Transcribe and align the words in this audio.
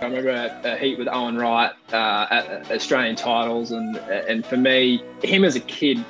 I 0.00 0.04
remember 0.04 0.28
a, 0.30 0.74
a 0.74 0.76
heat 0.76 0.98
with 0.98 1.08
Owen 1.08 1.38
Wright 1.38 1.72
uh, 1.90 2.26
at 2.30 2.70
Australian 2.70 3.16
titles, 3.16 3.70
and 3.72 3.96
and 3.96 4.44
for 4.44 4.58
me, 4.58 5.02
him 5.22 5.42
as 5.42 5.56
a 5.56 5.60
kid, 5.60 6.04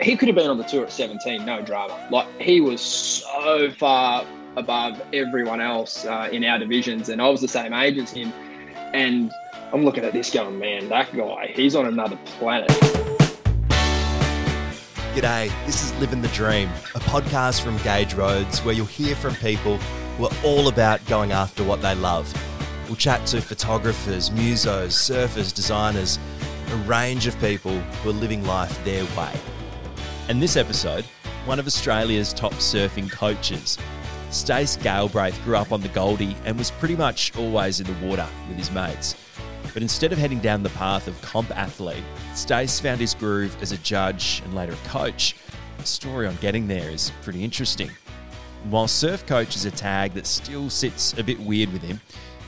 he 0.00 0.16
could 0.16 0.28
have 0.28 0.36
been 0.36 0.48
on 0.48 0.56
the 0.56 0.64
tour 0.64 0.84
at 0.84 0.92
17, 0.92 1.44
no 1.44 1.60
drama. 1.60 2.06
Like 2.12 2.28
he 2.40 2.60
was 2.60 2.80
so 2.80 3.72
far 3.72 4.24
above 4.56 5.02
everyone 5.12 5.60
else 5.60 6.06
uh, 6.06 6.28
in 6.30 6.44
our 6.44 6.60
divisions, 6.60 7.08
and 7.08 7.20
I 7.20 7.28
was 7.28 7.40
the 7.40 7.48
same 7.48 7.72
age 7.72 7.98
as 7.98 8.12
him. 8.12 8.32
And 8.92 9.32
I'm 9.72 9.84
looking 9.84 10.04
at 10.04 10.12
this 10.12 10.30
going, 10.30 10.60
man, 10.60 10.88
that 10.90 11.12
guy, 11.16 11.52
he's 11.56 11.74
on 11.74 11.86
another 11.86 12.16
planet. 12.38 12.70
G'day, 15.16 15.50
this 15.66 15.82
is 15.82 15.92
Living 15.98 16.22
the 16.22 16.28
Dream, 16.28 16.68
a 16.94 17.00
podcast 17.00 17.62
from 17.62 17.78
Gage 17.78 18.14
Roads 18.14 18.64
where 18.64 18.74
you'll 18.74 18.86
hear 18.86 19.16
from 19.16 19.34
people 19.36 19.78
who 19.78 20.26
are 20.26 20.34
all 20.44 20.68
about 20.68 21.04
going 21.06 21.32
after 21.32 21.64
what 21.64 21.82
they 21.82 21.96
love. 21.96 22.32
We'll 22.86 22.96
chat 22.96 23.24
to 23.28 23.40
photographers, 23.40 24.28
musos, 24.30 24.92
surfers, 24.92 25.54
designers, 25.54 26.18
a 26.70 26.76
range 26.76 27.26
of 27.26 27.38
people 27.40 27.78
who 27.78 28.10
are 28.10 28.12
living 28.12 28.46
life 28.46 28.84
their 28.84 29.04
way. 29.16 29.32
And 30.28 30.42
this 30.42 30.56
episode, 30.56 31.04
one 31.46 31.58
of 31.58 31.66
Australia's 31.66 32.34
top 32.34 32.52
surfing 32.54 33.10
coaches. 33.10 33.78
Stace 34.30 34.76
Galbraith 34.76 35.42
grew 35.44 35.56
up 35.56 35.72
on 35.72 35.80
the 35.80 35.88
Goldie 35.88 36.36
and 36.44 36.58
was 36.58 36.70
pretty 36.72 36.96
much 36.96 37.34
always 37.38 37.80
in 37.80 37.86
the 37.86 38.06
water 38.06 38.26
with 38.48 38.58
his 38.58 38.70
mates. 38.70 39.14
But 39.72 39.82
instead 39.82 40.12
of 40.12 40.18
heading 40.18 40.40
down 40.40 40.62
the 40.62 40.70
path 40.70 41.08
of 41.08 41.20
comp 41.22 41.56
athlete, 41.56 42.04
Stace 42.34 42.80
found 42.80 43.00
his 43.00 43.14
groove 43.14 43.56
as 43.62 43.72
a 43.72 43.78
judge 43.78 44.42
and 44.44 44.54
later 44.54 44.72
a 44.72 44.88
coach. 44.88 45.36
The 45.78 45.86
story 45.86 46.26
on 46.26 46.36
getting 46.36 46.68
there 46.68 46.90
is 46.90 47.12
pretty 47.22 47.42
interesting. 47.42 47.90
And 48.62 48.72
while 48.72 48.88
surf 48.88 49.26
coach 49.26 49.56
is 49.56 49.64
a 49.64 49.70
tag 49.70 50.12
that 50.14 50.26
still 50.26 50.68
sits 50.68 51.12
a 51.18 51.24
bit 51.24 51.40
weird 51.40 51.72
with 51.72 51.82
him, 51.82 52.00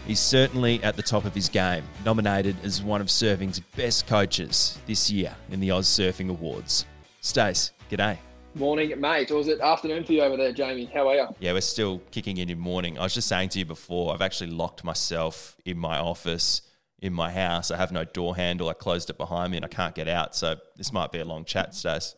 He's 0.06 0.20
certainly 0.20 0.80
at 0.84 0.94
the 0.94 1.02
top 1.02 1.24
of 1.24 1.34
his 1.34 1.48
game, 1.48 1.82
nominated 2.04 2.56
as 2.62 2.80
one 2.80 3.00
of 3.00 3.08
surfing's 3.08 3.58
best 3.58 4.06
coaches 4.06 4.78
this 4.86 5.10
year 5.10 5.34
in 5.50 5.58
the 5.58 5.72
Oz 5.72 5.88
Surfing 5.88 6.30
Awards. 6.30 6.86
Stace, 7.20 7.72
g'day. 7.90 8.16
Morning, 8.54 8.98
mate. 9.00 9.32
Or 9.32 9.38
was 9.38 9.48
it 9.48 9.60
afternoon 9.60 10.04
for 10.04 10.12
you 10.12 10.22
over 10.22 10.36
there, 10.36 10.52
Jamie? 10.52 10.84
How 10.94 11.08
are 11.08 11.14
you? 11.16 11.26
Yeah, 11.40 11.54
we're 11.54 11.60
still 11.60 11.98
kicking 12.12 12.36
in 12.36 12.48
in 12.48 12.58
morning. 12.58 13.00
I 13.00 13.02
was 13.02 13.14
just 13.14 13.26
saying 13.26 13.48
to 13.50 13.58
you 13.58 13.64
before, 13.64 14.14
I've 14.14 14.22
actually 14.22 14.50
locked 14.50 14.84
myself 14.84 15.56
in 15.64 15.76
my 15.76 15.98
office, 15.98 16.62
in 17.00 17.12
my 17.12 17.32
house. 17.32 17.72
I 17.72 17.76
have 17.76 17.90
no 17.90 18.04
door 18.04 18.36
handle. 18.36 18.68
I 18.68 18.74
closed 18.74 19.10
it 19.10 19.18
behind 19.18 19.50
me 19.50 19.58
and 19.58 19.64
I 19.64 19.68
can't 19.68 19.94
get 19.94 20.06
out. 20.06 20.36
So 20.36 20.54
this 20.76 20.92
might 20.92 21.10
be 21.10 21.18
a 21.18 21.24
long 21.24 21.44
chat, 21.44 21.74
Stace. 21.74 22.14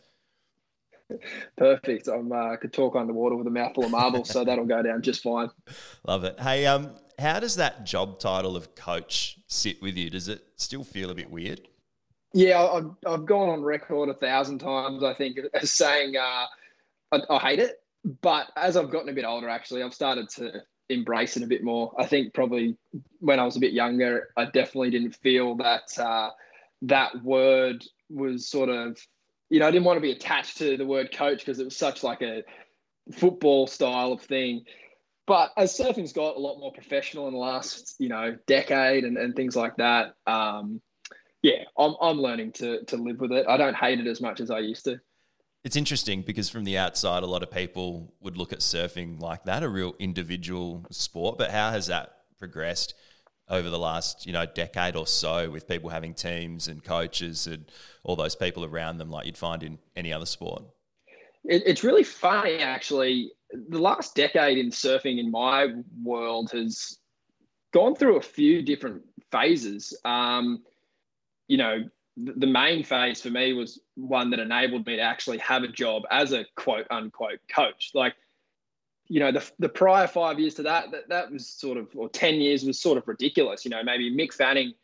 Perfect. 1.57 2.07
I'm, 2.07 2.31
uh, 2.31 2.53
I 2.53 2.57
could 2.57 2.75
talk 2.75 2.95
underwater 2.97 3.35
with 3.35 3.47
a 3.47 3.51
mouthful 3.51 3.87
of 3.87 3.91
marble, 3.91 4.25
so 4.25 4.45
that'll 4.45 4.67
go 4.67 4.83
down 4.83 5.01
just 5.01 5.23
fine. 5.23 5.49
Love 6.07 6.25
it. 6.25 6.39
Hey, 6.39 6.67
um, 6.67 6.91
how 7.19 7.41
does 7.41 7.57
that 7.57 7.85
job 7.85 8.21
title 8.21 8.57
of 8.57 8.75
coach 8.75 9.39
sit 9.47 9.83
with 9.83 9.97
you? 9.97 10.11
Does 10.11 10.29
it 10.29 10.43
still 10.57 10.85
feel 10.85 11.11
a 11.11 11.15
bit 11.15 11.31
weird? 11.31 11.61
Yeah, 12.33 12.63
I've, 12.63 12.91
I've 13.07 13.27
gone 13.27 13.49
on 13.49 13.63
record 13.63 14.09
a 14.09 14.15
thousand 14.15 14.59
times, 14.59 15.03
I 15.03 15.15
think, 15.15 15.39
as 15.55 15.71
saying 15.71 16.17
uh, 16.17 16.47
I, 17.13 17.21
I 17.31 17.39
hate 17.39 17.59
it. 17.59 17.81
But 18.23 18.47
as 18.57 18.77
I've 18.77 18.91
gotten 18.91 19.09
a 19.09 19.13
bit 19.13 19.25
older, 19.25 19.49
actually, 19.49 19.83
I've 19.83 19.95
started 19.95 20.29
to 20.31 20.63
embrace 20.89 21.37
it 21.37 21.43
a 21.43 21.47
bit 21.47 21.65
more. 21.65 21.93
I 21.99 22.07
think 22.07 22.33
probably 22.33 22.77
when 23.21 23.41
I 23.41 23.45
was 23.45 23.57
a 23.57 23.61
bit 23.61 23.73
younger, 23.73 24.29
I 24.37 24.45
definitely 24.47 24.91
didn't 24.91 25.17
feel 25.17 25.57
that 25.57 25.99
uh, 25.99 26.31
that 26.83 27.23
word 27.25 27.85
was 28.09 28.47
sort 28.49 28.69
of, 28.69 28.99
you 29.51 29.59
know, 29.59 29.67
I 29.67 29.71
didn't 29.71 29.85
want 29.85 29.97
to 29.97 30.03
be 30.03 30.13
attached 30.13 30.59
to 30.59 30.77
the 30.77 30.87
word 30.87 31.13
coach 31.13 31.41
because 31.41 31.59
it 31.59 31.65
was 31.65 31.77
such 31.77 32.03
like 32.03 32.23
a 32.23 32.45
football 33.13 33.67
style 33.67 34.13
of 34.13 34.23
thing. 34.23 34.65
But 35.29 35.53
as 35.59 35.77
surfing's 35.77 36.15
got 36.15 36.37
a 36.37 36.41
lot 36.41 36.59
more 36.59 36.73
professional 36.73 37.29
in 37.29 37.35
the 37.35 37.39
last, 37.39 37.97
you 37.99 38.09
know, 38.09 38.39
decade 38.47 39.05
and, 39.05 39.19
and 39.19 39.37
things 39.37 39.55
like 39.55 39.77
that, 39.77 40.15
um, 40.27 40.81
yeah, 41.43 41.65
I'm, 41.77 41.95
I'm 42.01 42.19
learning 42.19 42.53
to, 42.53 42.83
to 42.87 42.97
live 42.97 43.21
with 43.21 43.33
it. 43.33 43.45
I 43.47 43.59
don't 43.59 43.77
hate 43.77 44.01
it 44.01 44.07
as 44.07 44.23
much 44.23 44.41
as 44.41 44.51
I 44.51 44.61
used 44.61 44.87
to. 44.87 44.99
It's 45.65 45.77
interesting 45.77 46.23
because 46.23 46.49
from 46.49 46.65
the 46.65 46.79
outside, 46.79 47.23
a 47.23 47.27
lot 47.27 47.43
of 47.43 47.51
people 47.51 48.15
would 48.21 48.39
look 48.39 48.55
at 48.55 48.61
surfing 48.61 49.21
like 49.21 49.45
that, 49.45 49.63
a 49.63 49.69
real 49.69 49.95
individual 49.99 50.87
sport. 50.91 51.37
But 51.37 51.51
how 51.51 51.73
has 51.73 51.89
that 51.89 52.11
progressed 52.39 52.95
over 53.51 53.69
the 53.69 53.79
last, 53.79 54.27
you 54.27 54.33
know, 54.33 54.47
decade 54.47 54.97
or 54.97 55.07
so 55.07 55.51
with 55.51 55.69
people 55.69 55.91
having 55.91 56.15
teams 56.15 56.69
and 56.69 56.83
coaches 56.83 57.47
and 57.47 57.71
all 58.03 58.17
those 58.17 58.35
people 58.35 58.65
around 58.65 58.97
them 58.97 59.11
like 59.11 59.27
you'd 59.27 59.37
find 59.37 59.63
in 59.63 59.79
any 59.95 60.11
other 60.11 60.27
sport? 60.27 60.63
It, 61.45 61.65
it's 61.67 61.85
really 61.85 62.05
funny, 62.05 62.61
actually 62.61 63.33
the 63.51 63.79
last 63.79 64.15
decade 64.15 64.59
in 64.59 64.71
surfing 64.71 65.19
in 65.19 65.31
my 65.31 65.69
world 66.03 66.51
has 66.53 66.99
gone 67.73 67.95
through 67.95 68.17
a 68.17 68.23
few 68.23 68.63
different 68.63 69.03
phases. 69.31 69.99
Um, 70.05 70.63
you 71.47 71.57
know, 71.57 71.85
the 72.17 72.47
main 72.47 72.83
phase 72.83 73.21
for 73.21 73.31
me 73.31 73.53
was 73.53 73.81
one 73.95 74.31
that 74.31 74.41
enabled 74.41 74.87
me 74.87 74.97
to 74.97 75.03
actually 75.03 75.39
have 75.39 75.63
a 75.63 75.69
job 75.69 76.03
as 76.11 76.33
a 76.33 76.45
quote 76.57 76.87
unquote 76.91 77.39
coach. 77.49 77.93
Like, 77.95 78.15
you 79.09 79.21
know, 79.21 79.33
the, 79.33 79.51
the 79.59 79.69
prior 79.69 80.07
five 80.07 80.39
years 80.39 80.55
to 80.55 80.63
that, 80.65 80.91
that, 80.91 81.09
that 81.09 81.31
was 81.31 81.49
sort 81.49 81.79
of, 81.79 81.89
or 81.95 82.09
10 82.09 82.35
years 82.35 82.65
was 82.65 82.81
sort 82.81 82.99
of 82.99 83.07
ridiculous. 83.07 83.65
You 83.65 83.71
know, 83.71 83.83
maybe 83.83 84.11
Mick 84.15 84.35
Fanning 84.35 84.75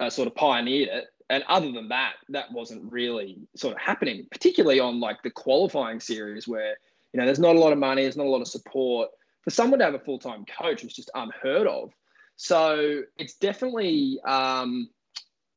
uh, 0.00 0.08
sort 0.08 0.28
of 0.28 0.34
pioneered 0.34 0.88
it. 0.88 1.06
And 1.28 1.44
other 1.48 1.72
than 1.72 1.88
that, 1.88 2.14
that 2.28 2.52
wasn't 2.52 2.92
really 2.92 3.38
sort 3.56 3.74
of 3.74 3.80
happening, 3.80 4.26
particularly 4.30 4.80
on 4.80 5.00
like 5.00 5.22
the 5.22 5.30
qualifying 5.30 5.98
series 5.98 6.46
where 6.46 6.76
you 7.12 7.20
know, 7.20 7.26
there's 7.26 7.38
not 7.38 7.56
a 7.56 7.58
lot 7.58 7.72
of 7.72 7.78
money, 7.78 8.02
there's 8.02 8.16
not 8.16 8.26
a 8.26 8.30
lot 8.30 8.40
of 8.40 8.48
support. 8.48 9.10
For 9.42 9.50
someone 9.50 9.78
to 9.80 9.84
have 9.84 9.94
a 9.94 9.98
full 9.98 10.18
time 10.18 10.44
coach 10.44 10.82
was 10.82 10.94
just 10.94 11.10
unheard 11.14 11.66
of. 11.66 11.92
So 12.36 13.02
it's 13.18 13.34
definitely, 13.34 14.18
um, 14.24 14.88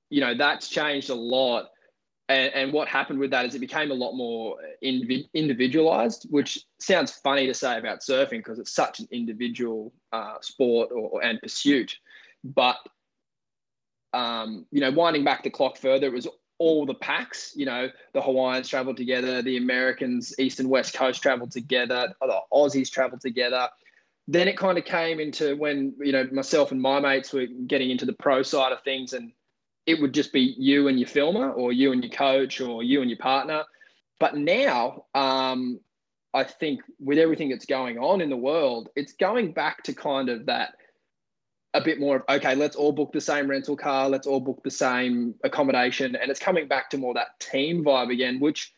you 0.10 0.22
know, 0.22 0.36
that's 0.36 0.70
changed 0.70 1.10
a 1.10 1.16
lot. 1.16 1.70
And, 2.28 2.52
and, 2.56 2.74
what 2.74 2.88
happened 2.88 3.20
with 3.20 3.30
that 3.32 3.46
is 3.46 3.54
it 3.54 3.60
became 3.60 3.92
a 3.92 3.94
lot 3.94 4.14
more 4.14 4.58
individualized, 4.82 6.26
which 6.32 6.60
sounds 6.80 7.12
funny 7.12 7.46
to 7.46 7.54
say 7.54 7.78
about 7.78 8.00
surfing 8.00 8.40
because 8.40 8.58
it's 8.58 8.72
such 8.72 9.00
an 9.00 9.08
individual 9.12 9.94
uh, 10.12 10.38
sport 10.42 10.90
or, 10.92 11.24
and 11.24 11.40
pursuit. 11.40 11.96
But 12.44 12.78
um, 14.14 14.66
you 14.72 14.82
know, 14.82 14.92
winding 14.92 15.24
back 15.24 15.44
the 15.44 15.50
clock 15.52 15.78
further, 15.78 16.08
it 16.08 16.14
was 16.14 16.28
all 16.58 16.86
the 16.86 16.94
packs. 16.94 17.54
You 17.56 17.66
know, 17.66 17.90
the 18.14 18.22
Hawaiians 18.22 18.70
traveled 18.70 18.98
together, 18.98 19.42
the 19.42 19.58
Americans, 19.58 20.34
East 20.40 20.60
and 20.60 20.70
West 20.70 20.94
Coast 20.94 21.22
traveled 21.22 21.52
together, 21.52 22.14
the 22.22 22.40
Aussies 22.52 22.90
traveled 22.90 23.22
together. 23.22 23.70
Then 24.28 24.48
it 24.48 24.58
kind 24.58 24.78
of 24.78 24.86
came 24.86 25.20
into 25.20 25.56
when, 25.56 25.94
you 26.00 26.12
know, 26.12 26.28
myself 26.32 26.72
and 26.72 26.82
my 26.82 27.00
mates 27.00 27.32
were 27.32 27.46
getting 27.46 27.92
into 27.92 28.06
the 28.06 28.14
pro 28.14 28.42
side 28.42 28.72
of 28.72 28.82
things 28.84 29.14
and 29.14 29.32
it 29.86 30.02
would 30.02 30.14
just 30.14 30.34
be 30.34 30.56
you 30.58 30.88
and 30.88 31.00
your 31.00 31.08
filmer 31.08 31.52
or 31.52 31.72
you 31.72 31.92
and 31.92 32.04
your 32.04 32.12
coach 32.12 32.60
or 32.60 32.82
you 32.82 33.02
and 33.02 33.10
your 33.10 33.20
partner. 33.20 33.64
But 34.20 34.36
now, 34.36 35.06
um, 35.14 35.80
I 36.34 36.44
think 36.44 36.82
with 37.00 37.20
everything 37.20 37.50
that's 37.50 37.68
going 37.68 38.00
on 38.00 38.20
in 38.20 38.30
the 38.30 38.38
world, 38.38 38.90
it's 38.96 39.14
going 39.14 39.52
back 39.52 39.84
to 39.84 39.94
kind 39.94 40.30
of 40.30 40.48
that– 40.48 40.76
a 41.76 41.82
bit 41.82 42.00
more 42.00 42.16
of 42.16 42.24
okay 42.30 42.56
let's 42.56 42.76
all 42.76 42.92
book 42.92 43.12
the 43.12 43.22
same 43.22 43.48
rental 43.48 43.76
car 43.76 44.10
let's 44.10 44.26
all 44.26 44.40
book 44.40 44.62
the 44.64 44.72
same 44.72 45.36
accommodation 45.44 46.16
and 46.16 46.32
it's 46.32 46.40
coming 46.40 46.68
back 46.68 46.90
to 46.90 46.98
more 46.98 47.14
that 47.14 47.40
team 47.40 47.84
vibe 47.84 48.12
again 48.12 48.40
which 48.40 48.74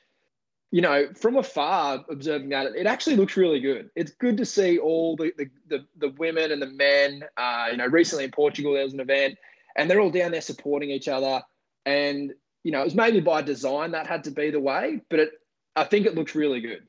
you 0.72 0.82
know 0.82 1.08
from 1.14 1.38
afar 1.38 2.04
observing 2.10 2.50
that 2.50 2.68
it 2.76 2.86
actually 2.86 3.16
looks 3.16 3.38
really 3.38 3.60
good. 3.60 3.90
It's 3.96 4.12
good 4.12 4.38
to 4.38 4.46
see 4.46 4.78
all 4.80 5.16
the 5.16 5.32
the, 5.38 5.50
the, 5.68 5.86
the 5.98 6.10
women 6.18 6.52
and 6.52 6.62
the 6.62 6.68
men 6.68 7.24
uh, 7.38 7.68
you 7.72 7.78
know 7.78 7.88
recently 7.88 8.26
in 8.26 8.32
portugal 8.32 8.74
there 8.74 8.84
was 8.84 8.94
an 8.94 9.00
event 9.00 9.38
and 9.76 9.90
they're 9.90 10.02
all 10.02 10.10
down 10.10 10.32
there 10.32 10.42
supporting 10.42 10.90
each 10.90 11.08
other. 11.08 11.44
And 11.86 12.34
you 12.64 12.72
know 12.72 12.82
it 12.82 12.86
was 12.86 12.96
maybe 12.96 13.22
by 13.22 13.42
design 13.42 13.92
that 13.92 14.08
had 14.08 14.26
to 14.26 14.32
be 14.32 14.50
the 14.50 14.60
way 14.60 15.00
but 15.10 15.20
it 15.20 15.32
i 15.76 15.84
think 15.86 16.06
it 16.06 16.16
looks 16.16 16.36
really 16.36 16.60
good. 16.60 16.86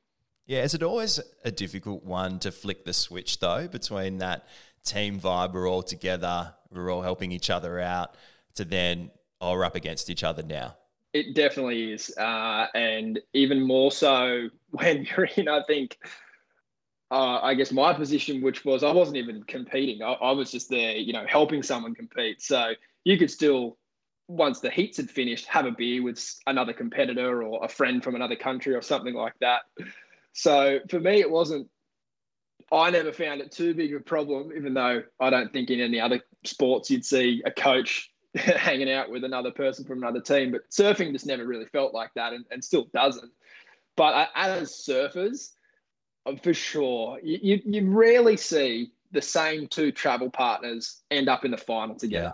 Yeah 0.47 0.64
is 0.64 0.74
it 0.74 0.82
always 0.82 1.20
a 1.44 1.52
difficult 1.52 2.04
one 2.04 2.41
to 2.41 2.50
flick 2.50 2.84
the 2.84 2.92
switch 2.92 3.38
though 3.38 3.68
between 3.68 4.18
that 4.18 4.48
team 4.88 5.21
vibe. 5.21 5.53
We're 5.53 5.69
all 5.69 5.82
together. 5.82 6.54
We're 6.72 6.91
all 6.91 7.03
helping 7.03 7.33
each 7.33 7.51
other 7.51 7.78
out. 7.80 8.15
To 8.54 8.65
then, 8.65 9.10
oh, 9.41 9.53
we're 9.53 9.65
up 9.65 9.77
against 9.77 10.10
each 10.10 10.24
other 10.24 10.42
now. 10.42 10.77
It 11.12 11.34
definitely 11.34 11.92
is, 11.92 12.16
uh, 12.18 12.66
and 12.74 13.21
even 13.33 13.62
more 13.62 13.91
so 13.92 14.48
when 14.71 15.07
you're 15.07 15.28
in. 15.36 15.48
I 15.48 15.62
think. 15.66 15.98
Uh, 17.10 17.41
I 17.41 17.54
guess 17.54 17.72
my 17.72 17.95
position, 17.95 18.42
which 18.42 18.66
was 18.66 18.84
I 18.84 18.92
wasn't 18.92 19.16
even 19.16 19.42
competing. 19.45 20.03
I, 20.03 20.12
I 20.12 20.33
was 20.33 20.51
just 20.51 20.68
there, 20.68 20.95
you 20.95 21.15
know, 21.15 21.24
helping 21.27 21.62
someone 21.62 21.95
compete. 21.95 22.42
So 22.42 22.72
you 23.04 23.16
could 23.16 23.30
still 23.30 23.78
once 24.28 24.60
the 24.60 24.71
heats 24.71 24.98
had 24.98 25.10
finished, 25.10 25.47
have 25.47 25.65
a 25.65 25.71
beer 25.71 26.03
with 26.03 26.22
another 26.47 26.74
competitor 26.74 27.42
or 27.42 27.65
a 27.65 27.68
friend 27.68 28.04
from 28.04 28.15
another 28.15 28.36
country 28.36 28.74
or 28.74 28.83
something 28.83 29.15
like 29.15 29.33
that. 29.41 29.62
So 30.34 30.80
for 30.91 31.01
me, 31.01 31.21
it 31.21 31.30
wasn't 31.30 31.68
I 32.71 32.91
never 32.91 33.13
found 33.13 33.41
it 33.41 33.51
too 33.51 33.75
big 33.75 33.95
a 33.95 34.01
problem, 34.01 34.53
even 34.55 34.75
though 34.75 35.03
I 35.19 35.31
don't 35.31 35.53
think 35.53 35.71
in 35.71 35.81
any 35.81 36.01
other 36.01 36.21
sports 36.45 36.91
you'd 36.91 37.05
see 37.05 37.43
a 37.47 37.51
coach 37.51 38.10
hanging 38.34 38.91
out 38.91 39.10
with 39.10 39.25
another 39.25 39.51
person 39.51 39.84
from 39.84 39.99
another 39.99 40.21
team. 40.21 40.53
But 40.53 40.69
surfing 40.71 41.13
just 41.13 41.27
never 41.27 41.47
really 41.47 41.66
felt 41.66 41.95
like 41.95 42.10
that 42.15 42.33
and, 42.33 42.45
and 42.51 42.63
still 42.63 42.89
doesn't. 42.93 43.33
But 43.97 44.28
as 44.34 44.71
surfers, 44.71 45.53
uh, 46.27 46.37
for 46.43 46.55
sure, 46.55 47.19
you, 47.22 47.39
you, 47.43 47.60
you 47.65 47.91
rarely 47.91 48.37
see 48.37 48.93
the 49.10 49.22
same 49.22 49.66
two 49.66 49.91
travel 49.91 50.31
partners 50.31 51.01
end 51.10 51.28
up 51.28 51.45
in 51.45 51.51
the 51.51 51.57
final 51.57 51.97
together. 51.97 52.25
Yeah. 52.25 52.33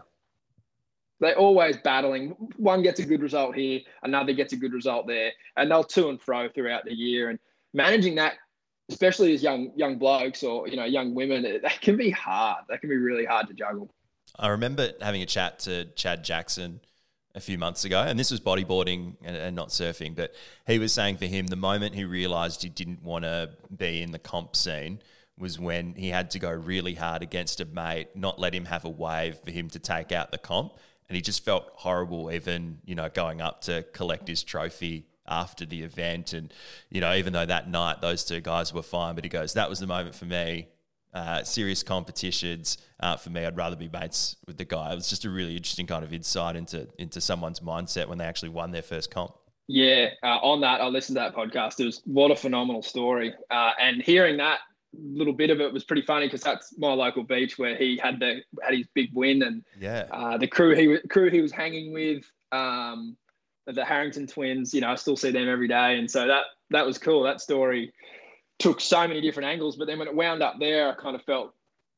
They're 1.21 1.39
always 1.39 1.77
battling. 1.79 2.31
One 2.57 2.83
gets 2.83 3.01
a 3.01 3.07
good 3.07 3.23
result 3.23 3.55
here, 3.55 3.81
another 4.03 4.33
gets 4.33 4.53
a 4.53 4.57
good 4.57 4.73
result 4.73 5.07
there, 5.07 5.31
and 5.57 5.71
they'll 5.71 5.85
to 5.85 6.09
and 6.09 6.21
fro 6.21 6.49
throughout 6.49 6.85
the 6.85 6.93
year. 6.93 7.31
And 7.31 7.39
managing 7.73 8.17
that, 8.17 8.35
especially 8.89 9.35
as 9.35 9.43
young 9.43 9.73
young 9.77 9.99
blokes 9.99 10.43
or 10.43 10.69
you 10.69 10.77
know 10.77 10.85
young 10.85 11.15
women, 11.15 11.43
that 11.63 11.81
can 11.81 11.97
be 11.97 12.11
hard. 12.11 12.65
That 12.69 12.81
can 12.81 12.91
be 12.91 12.97
really 12.97 13.25
hard 13.25 13.49
to 13.49 13.55
juggle. 13.55 13.91
I 14.39 14.49
remember 14.49 14.91
having 15.01 15.23
a 15.23 15.27
chat 15.27 15.61
to 15.61 15.85
Chad 15.95 16.25
Jackson 16.25 16.81
a 17.35 17.41
few 17.41 17.59
months 17.59 17.85
ago, 17.85 18.01
and 18.01 18.19
this 18.19 18.31
was 18.31 18.41
bodyboarding 18.41 19.15
and, 19.23 19.37
and, 19.37 19.57
not 19.57 19.69
surfing. 19.69 20.15
But 20.15 20.35
he 20.67 20.79
was 20.79 20.93
saying 20.93 21.17
for 21.17 21.27
him, 21.27 21.49
the 21.49 21.57
moment 21.57 21.95
he 21.95 22.05
realised 22.05 22.63
he 22.63 22.69
didn't 22.69 23.03
want 23.03 23.25
to 23.25 23.51
be 23.77 24.03
in 24.03 24.13
the 24.13 24.19
comp 24.19 24.55
scene 24.55 25.01
was 25.37 25.59
when 25.59 25.95
he 25.95 26.11
had 26.11 26.31
to 26.31 26.39
go 26.39 26.51
really 26.51 26.95
hard 26.95 27.23
against 27.23 27.61
a 27.61 27.65
mate, 27.65 28.09
not 28.15 28.39
let 28.39 28.55
him 28.55 28.67
have 28.67 28.85
a 28.85 28.89
wave 28.89 29.37
for 29.39 29.51
him 29.51 29.69
to 29.71 29.81
take 29.81 30.13
out 30.13 30.31
the 30.31 30.39
comp, 30.39 30.75
and 31.09 31.17
he 31.17 31.23
just 31.23 31.45
felt 31.45 31.71
horrible, 31.75 32.31
even 32.31 32.79
you 32.85 32.95
know 32.95 33.09
going 33.09 33.41
up 33.41 33.63
to 33.63 33.85
collect 33.93 34.29
his 34.29 34.43
trophy 34.43 35.07
after 35.27 35.65
the 35.65 35.83
event, 35.83 36.33
and 36.33 36.53
you 36.91 37.01
know 37.01 37.15
even 37.15 37.33
though 37.33 37.47
that 37.47 37.69
night 37.69 38.01
those 38.01 38.25
two 38.25 38.41
guys 38.41 38.73
were 38.73 38.83
fine, 38.83 39.15
but 39.15 39.25
he 39.25 39.31
goes 39.31 39.55
that 39.55 39.69
was 39.69 39.79
the 39.79 39.87
moment 39.87 40.15
for 40.15 40.27
me 40.27 40.69
uh, 41.15 41.45
serious 41.45 41.83
competitions. 41.83 42.79
Uh, 43.01 43.17
for 43.17 43.31
me, 43.31 43.45
I'd 43.45 43.57
rather 43.57 43.77
be 43.77 43.89
mates 43.89 44.37
with 44.47 44.59
the 44.59 44.65
guy. 44.65 44.93
It 44.93 44.97
was 44.97 45.09
just 45.09 45.25
a 45.25 45.31
really 45.31 45.57
interesting 45.57 45.87
kind 45.87 46.05
of 46.05 46.13
insight 46.13 46.57
into 46.57 46.89
into 46.99 47.21
someone's 47.21 47.61
mindset 47.61 48.09
when 48.09 48.19
they 48.19 48.25
actually 48.25 48.49
won 48.51 48.73
their 48.73 48.83
first 48.83 49.11
comp. 49.11 49.33
Yeah, 49.67 50.09
uh, 50.23 50.39
on 50.43 50.61
that, 50.61 50.81
I 50.81 50.89
listened 50.89 51.17
to 51.17 51.21
that 51.21 51.35
podcast. 51.35 51.81
It 51.81 51.87
was 51.87 52.03
what 52.05 52.31
a 52.31 52.37
phenomenal 52.37 52.83
story, 52.83 53.33
uh, 53.51 53.71
and 53.81 54.03
hearing 54.03 54.37
that 54.39 54.59
little 54.93 55.33
bit 55.33 55.51
of 55.51 55.61
it 55.61 55.73
was 55.73 55.85
pretty 55.85 56.03
funny 56.03 56.27
because 56.27 56.43
that's 56.43 56.77
my 56.79 56.93
local 56.93 57.25
beach 57.25 57.59
where 57.59 57.77
he 57.77 57.97
had 57.97 58.21
the 58.21 58.43
had 58.63 58.75
his 58.75 58.87
big 58.95 59.11
win, 59.15 59.43
and 59.43 59.65
yeah, 59.79 60.07
uh, 60.11 60.37
the 60.37 60.49
crew 60.49 60.75
he 60.75 60.99
crew 61.09 61.31
he 61.31 61.41
was 61.41 61.53
hanging 61.53 61.93
with. 61.93 62.25
Um, 62.53 63.17
the 63.67 63.85
Harrington 63.85 64.27
twins, 64.27 64.75
you 64.75 64.81
know, 64.81 64.91
I 64.91 64.95
still 64.97 65.17
see 65.17 65.31
them 65.31 65.49
every 65.49 65.69
day, 65.69 65.99
and 65.99 66.11
so 66.11 66.27
that 66.27 66.45
that 66.71 66.87
was 66.87 66.99
cool. 66.99 67.23
That 67.23 67.41
story 67.41 67.93
took 68.59 68.81
so 68.81 69.07
many 69.07 69.21
different 69.21 69.49
angles. 69.49 69.77
But 69.77 69.87
then 69.87 69.99
when 69.99 70.09
it 70.09 70.15
wound 70.15 70.43
up 70.43 70.57
there, 70.59 70.91
I 70.91 70.95
kind 70.95 71.17
of 71.17 71.23
felt 71.23 71.55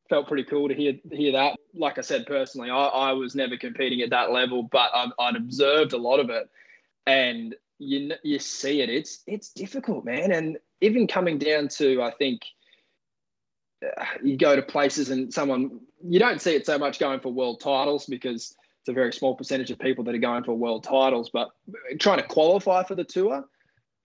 felt 0.08 0.28
pretty 0.28 0.44
cool 0.44 0.68
to 0.68 0.74
hear 0.74 0.94
hear 1.10 1.32
that. 1.32 1.58
Like 1.74 1.98
I 1.98 2.02
said 2.02 2.26
personally, 2.26 2.70
I, 2.70 2.86
I 2.86 3.12
was 3.12 3.34
never 3.34 3.56
competing 3.56 4.00
at 4.02 4.10
that 4.10 4.30
level, 4.30 4.62
but 4.62 4.90
i 4.94 5.06
I'd 5.18 5.36
observed 5.36 5.92
a 5.92 5.98
lot 5.98 6.20
of 6.20 6.30
it, 6.30 6.48
and 7.06 7.54
you 7.78 8.12
you 8.22 8.38
see 8.38 8.80
it. 8.80 8.90
It's 8.90 9.22
it's 9.26 9.50
difficult, 9.50 10.04
man. 10.04 10.32
And 10.32 10.58
even 10.80 11.06
coming 11.06 11.38
down 11.38 11.68
to, 11.68 12.02
I 12.02 12.10
think 12.12 12.42
uh, 13.84 14.04
you 14.22 14.36
go 14.36 14.56
to 14.56 14.62
places 14.62 15.10
and 15.10 15.32
someone 15.32 15.80
you 16.04 16.18
don't 16.18 16.40
see 16.40 16.54
it 16.54 16.66
so 16.66 16.78
much 16.78 16.98
going 16.98 17.20
for 17.20 17.32
world 17.32 17.60
titles 17.60 18.06
because 18.06 18.54
it's 18.86 18.92
a 18.92 18.94
very 18.94 19.12
small 19.12 19.34
percentage 19.34 19.72
of 19.72 19.80
people 19.80 20.04
that 20.04 20.14
are 20.14 20.18
going 20.18 20.44
for 20.44 20.54
world 20.54 20.84
titles, 20.84 21.28
but 21.28 21.50
trying 21.98 22.18
to 22.18 22.22
qualify 22.22 22.84
for 22.84 22.94
the 22.94 23.02
tour, 23.02 23.44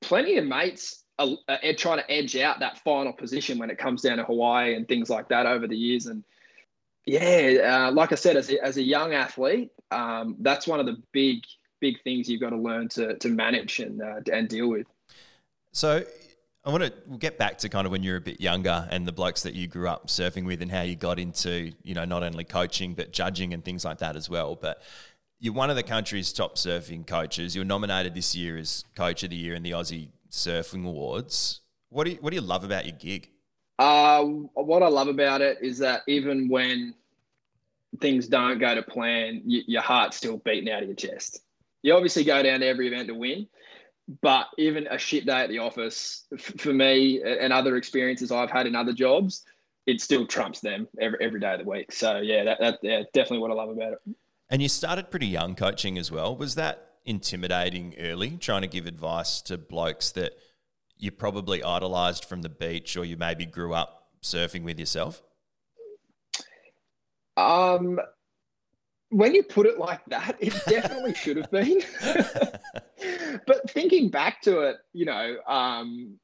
plenty 0.02 0.38
of 0.38 0.46
mates 0.48 1.04
are, 1.20 1.28
a, 1.48 1.76
trying 1.76 2.00
to 2.00 2.12
edge 2.12 2.36
out 2.36 2.62
that 2.62 2.80
final 2.80 3.14
position 3.14 3.60
when 3.60 3.70
it 3.70 3.78
comes 3.78 4.02
down 4.02 4.18
to 4.18 4.24
Hawaii 4.24 4.74
and 4.74 4.88
things 4.88 5.08
like 5.08 5.30
that 5.30 5.46
over 5.46 5.68
the 5.68 5.78
years. 5.78 6.08
And 6.08 6.24
yeah, 7.06 7.90
uh, 7.90 7.92
like 7.92 8.12
I 8.12 8.16
said, 8.16 8.38
as 8.38 8.50
a, 8.50 8.66
as 8.66 8.78
a 8.78 8.82
young 8.82 9.14
athlete, 9.14 9.70
um, 9.92 10.38
that's 10.40 10.66
one 10.66 10.80
of 10.80 10.88
the 10.88 10.98
big 11.12 11.44
big 11.80 12.02
things 12.02 12.28
you've 12.28 12.42
got 12.42 12.50
to 12.50 12.58
learn 12.58 12.90
to 12.90 13.20
to 13.20 13.30
manage 13.30 13.80
and 13.80 14.02
uh, 14.02 14.22
and 14.34 14.50
deal 14.50 14.68
with. 14.68 14.88
So. 15.74 16.04
I 16.64 16.70
want 16.70 16.84
to 16.84 17.18
get 17.18 17.40
back 17.40 17.58
to 17.60 17.70
kind 17.70 17.88
of 17.88 17.92
when 17.92 18.04
you're 18.04 18.18
a 18.18 18.22
bit 18.22 18.40
younger 18.40 18.88
and 18.92 19.08
the 19.08 19.12
blokes 19.12 19.42
that 19.44 19.56
you 19.56 19.68
grew 19.68 19.88
up 19.88 20.08
surfing 20.08 20.46
with 20.46 20.62
and 20.62 20.72
how 20.72 20.82
you 20.84 20.96
got 20.96 21.18
into, 21.18 21.72
you 21.82 21.96
know, 21.96 22.06
not 22.06 22.22
only 22.22 22.44
coaching 22.44 22.94
but 22.94 23.12
judging 23.12 23.54
and 23.54 23.66
things 23.66 23.84
like 23.84 23.98
that 23.98 24.16
as 24.16 24.30
well. 24.30 24.56
But 24.56 24.84
you're 25.40 25.54
one 25.54 25.72
of 25.72 25.76
the 25.76 25.84
country's 25.84 26.32
top 26.32 26.58
surfing 26.58 27.08
coaches. 27.08 27.56
You're 27.56 27.66
nominated 27.66 28.14
this 28.14 28.36
year 28.36 28.60
as 28.60 28.86
Coach 28.96 29.24
of 29.24 29.32
the 29.32 29.36
Year 29.36 29.56
in 29.56 29.64
the 29.64 29.72
Aussie 29.72 30.10
Surfing 30.30 30.86
Awards. 30.86 31.62
What 31.90 32.04
do 32.04 32.12
you, 32.12 32.18
what 32.22 32.30
do 32.30 32.36
you 32.36 32.44
love 32.44 32.64
about 32.64 32.86
your 32.86 32.96
gig? 32.96 33.30
Uh, 33.80 34.24
what 34.24 34.84
I 34.84 34.88
love 34.88 35.08
about 35.08 35.42
it 35.42 35.58
is 35.62 35.80
that 35.80 36.04
even 36.08 36.48
when 36.48 36.94
things 38.00 38.28
don't 38.28 38.60
go 38.60 38.76
to 38.76 38.84
plan, 38.84 39.42
you, 39.46 39.64
your 39.66 39.82
heart's 39.82 40.18
still 40.18 40.38
beating 40.38 40.72
out 40.72 40.84
of 40.84 40.90
your 40.90 40.96
chest. 40.96 41.42
You 41.82 41.96
obviously 41.96 42.24
go 42.24 42.44
down 42.44 42.60
to 42.60 42.68
every 42.68 42.86
event 42.86 43.08
to 43.08 43.16
win, 43.16 43.48
but 44.22 44.48
even 44.58 44.88
a 44.88 44.98
shit 44.98 45.26
day 45.26 45.42
at 45.42 45.50
the 45.50 45.60
office 45.60 46.26
for 46.58 46.74
me 46.74 47.22
and 47.24 47.54
other 47.54 47.78
experiences 47.78 48.32
I've 48.32 48.52
had 48.52 48.68
in 48.68 48.76
other 48.76 48.94
jobs, 48.94 49.44
it 49.86 50.02
still 50.02 50.28
trumps 50.28 50.60
them 50.60 50.88
every, 51.00 51.18
every 51.22 51.40
day 51.40 51.54
of 51.54 51.60
the 51.60 51.70
week. 51.70 51.92
So 51.92 52.18
yeah, 52.18 52.44
that, 52.44 52.60
that 52.60 52.80
yeah, 52.82 53.04
definitely 53.14 53.40
what 53.40 53.52
I 53.52 53.56
love 53.56 53.70
about 53.70 53.94
it. 53.94 54.00
And 54.50 54.62
you 54.62 54.70
started 54.70 55.10
pretty 55.10 55.28
young 55.28 55.56
coaching 55.56 55.98
as 55.98 56.12
well. 56.12 56.36
Was 56.36 56.56
that 56.56 56.90
intimidating 57.06 57.96
early, 58.00 58.32
trying 58.32 58.62
to 58.62 58.68
give 58.68 58.86
advice 58.86 59.42
to 59.44 59.58
blokes 59.58 60.12
that 60.12 60.34
you 60.98 61.12
probably 61.12 61.64
idolized 61.64 62.26
from 62.26 62.42
the 62.42 62.50
beach 62.50 62.96
or 62.96 63.06
you 63.06 63.18
maybe 63.18 63.46
grew 63.46 63.74
up 63.74 64.10
surfing 64.22 64.64
with 64.64 64.80
yourself? 64.80 65.24
Um, 67.38 68.00
when 69.12 69.36
you 69.36 69.44
put 69.44 69.66
it 69.66 69.78
like 69.78 70.04
that, 70.08 70.38
it 70.40 70.54
definitely 70.68 71.14
should 71.14 71.38
have 71.38 71.52
been. 71.52 71.82
but 73.46 73.70
thinking 73.70 74.10
back 74.10 74.42
to 74.44 74.62
it, 74.62 74.78
you 74.94 75.06
know, 75.06 75.36
um, 75.48 76.18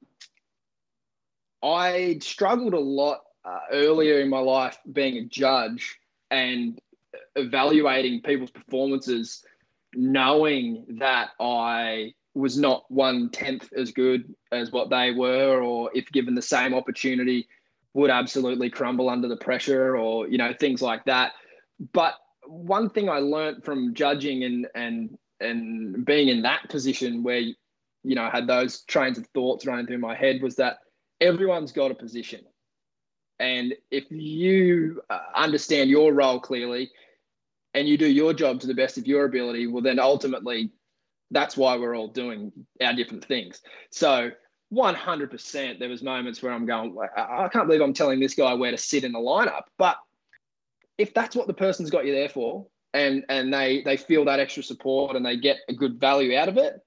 I 1.61 2.19
struggled 2.21 2.73
a 2.73 2.79
lot 2.79 3.21
uh, 3.43 3.59
earlier 3.71 4.19
in 4.21 4.29
my 4.29 4.39
life 4.39 4.77
being 4.91 5.17
a 5.17 5.25
judge 5.25 5.99
and 6.31 6.79
evaluating 7.35 8.21
people's 8.21 8.51
performances 8.51 9.43
knowing 9.93 10.85
that 10.99 11.29
I 11.39 12.13
was 12.33 12.57
not 12.57 12.85
one 12.89 13.29
tenth 13.29 13.69
as 13.75 13.91
good 13.91 14.33
as 14.51 14.71
what 14.71 14.89
they 14.89 15.11
were, 15.11 15.61
or 15.61 15.89
if 15.93 16.11
given 16.11 16.35
the 16.35 16.41
same 16.41 16.73
opportunity, 16.73 17.47
would 17.93 18.11
absolutely 18.11 18.69
crumble 18.69 19.09
under 19.09 19.27
the 19.27 19.37
pressure, 19.37 19.97
or 19.97 20.27
you 20.27 20.37
know 20.37 20.53
things 20.53 20.81
like 20.81 21.03
that. 21.05 21.33
But 21.93 22.13
one 22.47 22.89
thing 22.89 23.09
I 23.09 23.19
learned 23.19 23.63
from 23.63 23.93
judging 23.93 24.43
and 24.43 24.67
and 24.75 25.17
and 25.39 26.05
being 26.05 26.29
in 26.29 26.41
that 26.43 26.69
position 26.69 27.23
where 27.23 27.39
you 27.39 27.55
know 28.03 28.23
I 28.23 28.29
had 28.29 28.47
those 28.47 28.81
trains 28.83 29.17
of 29.17 29.27
thoughts 29.27 29.65
running 29.65 29.87
through 29.87 29.99
my 29.99 30.15
head 30.15 30.41
was 30.41 30.55
that 30.55 30.79
everyone's 31.21 31.71
got 31.71 31.91
a 31.91 31.95
position, 31.95 32.41
and 33.39 33.73
if 33.91 34.05
you 34.09 35.01
uh, 35.09 35.19
understand 35.35 35.89
your 35.89 36.13
role 36.13 36.39
clearly 36.39 36.91
and 37.73 37.87
you 37.87 37.97
do 37.97 38.07
your 38.07 38.33
job 38.33 38.59
to 38.61 38.67
the 38.67 38.73
best 38.73 38.97
of 38.97 39.05
your 39.05 39.25
ability, 39.25 39.67
well, 39.67 39.83
then 39.83 39.99
ultimately 39.99 40.71
that's 41.31 41.57
why 41.57 41.77
we're 41.77 41.95
all 41.95 42.07
doing 42.07 42.51
our 42.81 42.93
different 42.93 43.25
things. 43.25 43.61
So 43.91 44.31
100% 44.73 45.79
there 45.79 45.89
was 45.89 46.01
moments 46.01 46.41
where 46.41 46.51
I'm 46.51 46.65
going, 46.65 46.95
I 47.15 47.47
can't 47.49 47.67
believe 47.67 47.81
I'm 47.81 47.93
telling 47.93 48.19
this 48.19 48.33
guy 48.33 48.53
where 48.53 48.71
to 48.71 48.77
sit 48.77 49.03
in 49.03 49.11
the 49.11 49.19
lineup. 49.19 49.63
But 49.77 49.97
if 50.97 51.13
that's 51.13 51.35
what 51.35 51.47
the 51.47 51.53
person's 51.53 51.89
got 51.89 52.05
you 52.05 52.13
there 52.13 52.29
for, 52.29 52.67
and 52.93 53.23
and 53.29 53.53
they 53.53 53.81
they 53.83 53.97
feel 53.97 54.25
that 54.25 54.39
extra 54.39 54.63
support 54.63 55.15
and 55.15 55.25
they 55.25 55.37
get 55.37 55.57
a 55.69 55.73
good 55.73 55.99
value 55.99 56.37
out 56.37 56.49
of 56.49 56.57
it, 56.57 56.79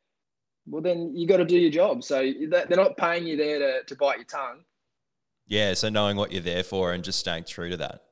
well 0.66 0.82
then 0.82 1.14
you 1.14 1.26
got 1.26 1.38
to 1.38 1.44
do 1.44 1.58
your 1.58 1.70
job. 1.70 2.02
So 2.02 2.32
they're 2.48 2.66
not 2.70 2.96
paying 2.96 3.26
you 3.26 3.36
there 3.36 3.58
to, 3.58 3.84
to 3.84 3.96
bite 3.96 4.16
your 4.16 4.24
tongue. 4.24 4.64
Yeah. 5.46 5.74
So 5.74 5.88
knowing 5.88 6.16
what 6.16 6.32
you're 6.32 6.42
there 6.42 6.62
for 6.64 6.92
and 6.92 7.04
just 7.04 7.18
staying 7.18 7.44
true 7.44 7.70
to 7.70 7.76
that. 7.78 8.02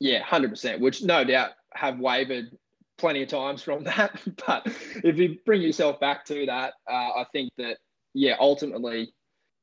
Yeah, 0.00 0.22
hundred 0.22 0.50
percent. 0.50 0.80
Which 0.80 1.02
no 1.02 1.24
doubt 1.24 1.50
have 1.74 1.98
wavered 1.98 2.56
plenty 2.98 3.22
of 3.22 3.28
times 3.28 3.62
from 3.62 3.84
that. 3.84 4.20
but 4.46 4.66
if 5.04 5.16
you 5.16 5.38
bring 5.46 5.62
yourself 5.62 6.00
back 6.00 6.24
to 6.26 6.46
that, 6.46 6.74
uh, 6.90 6.92
I 6.92 7.26
think 7.32 7.52
that 7.58 7.78
yeah, 8.14 8.36
ultimately, 8.38 9.12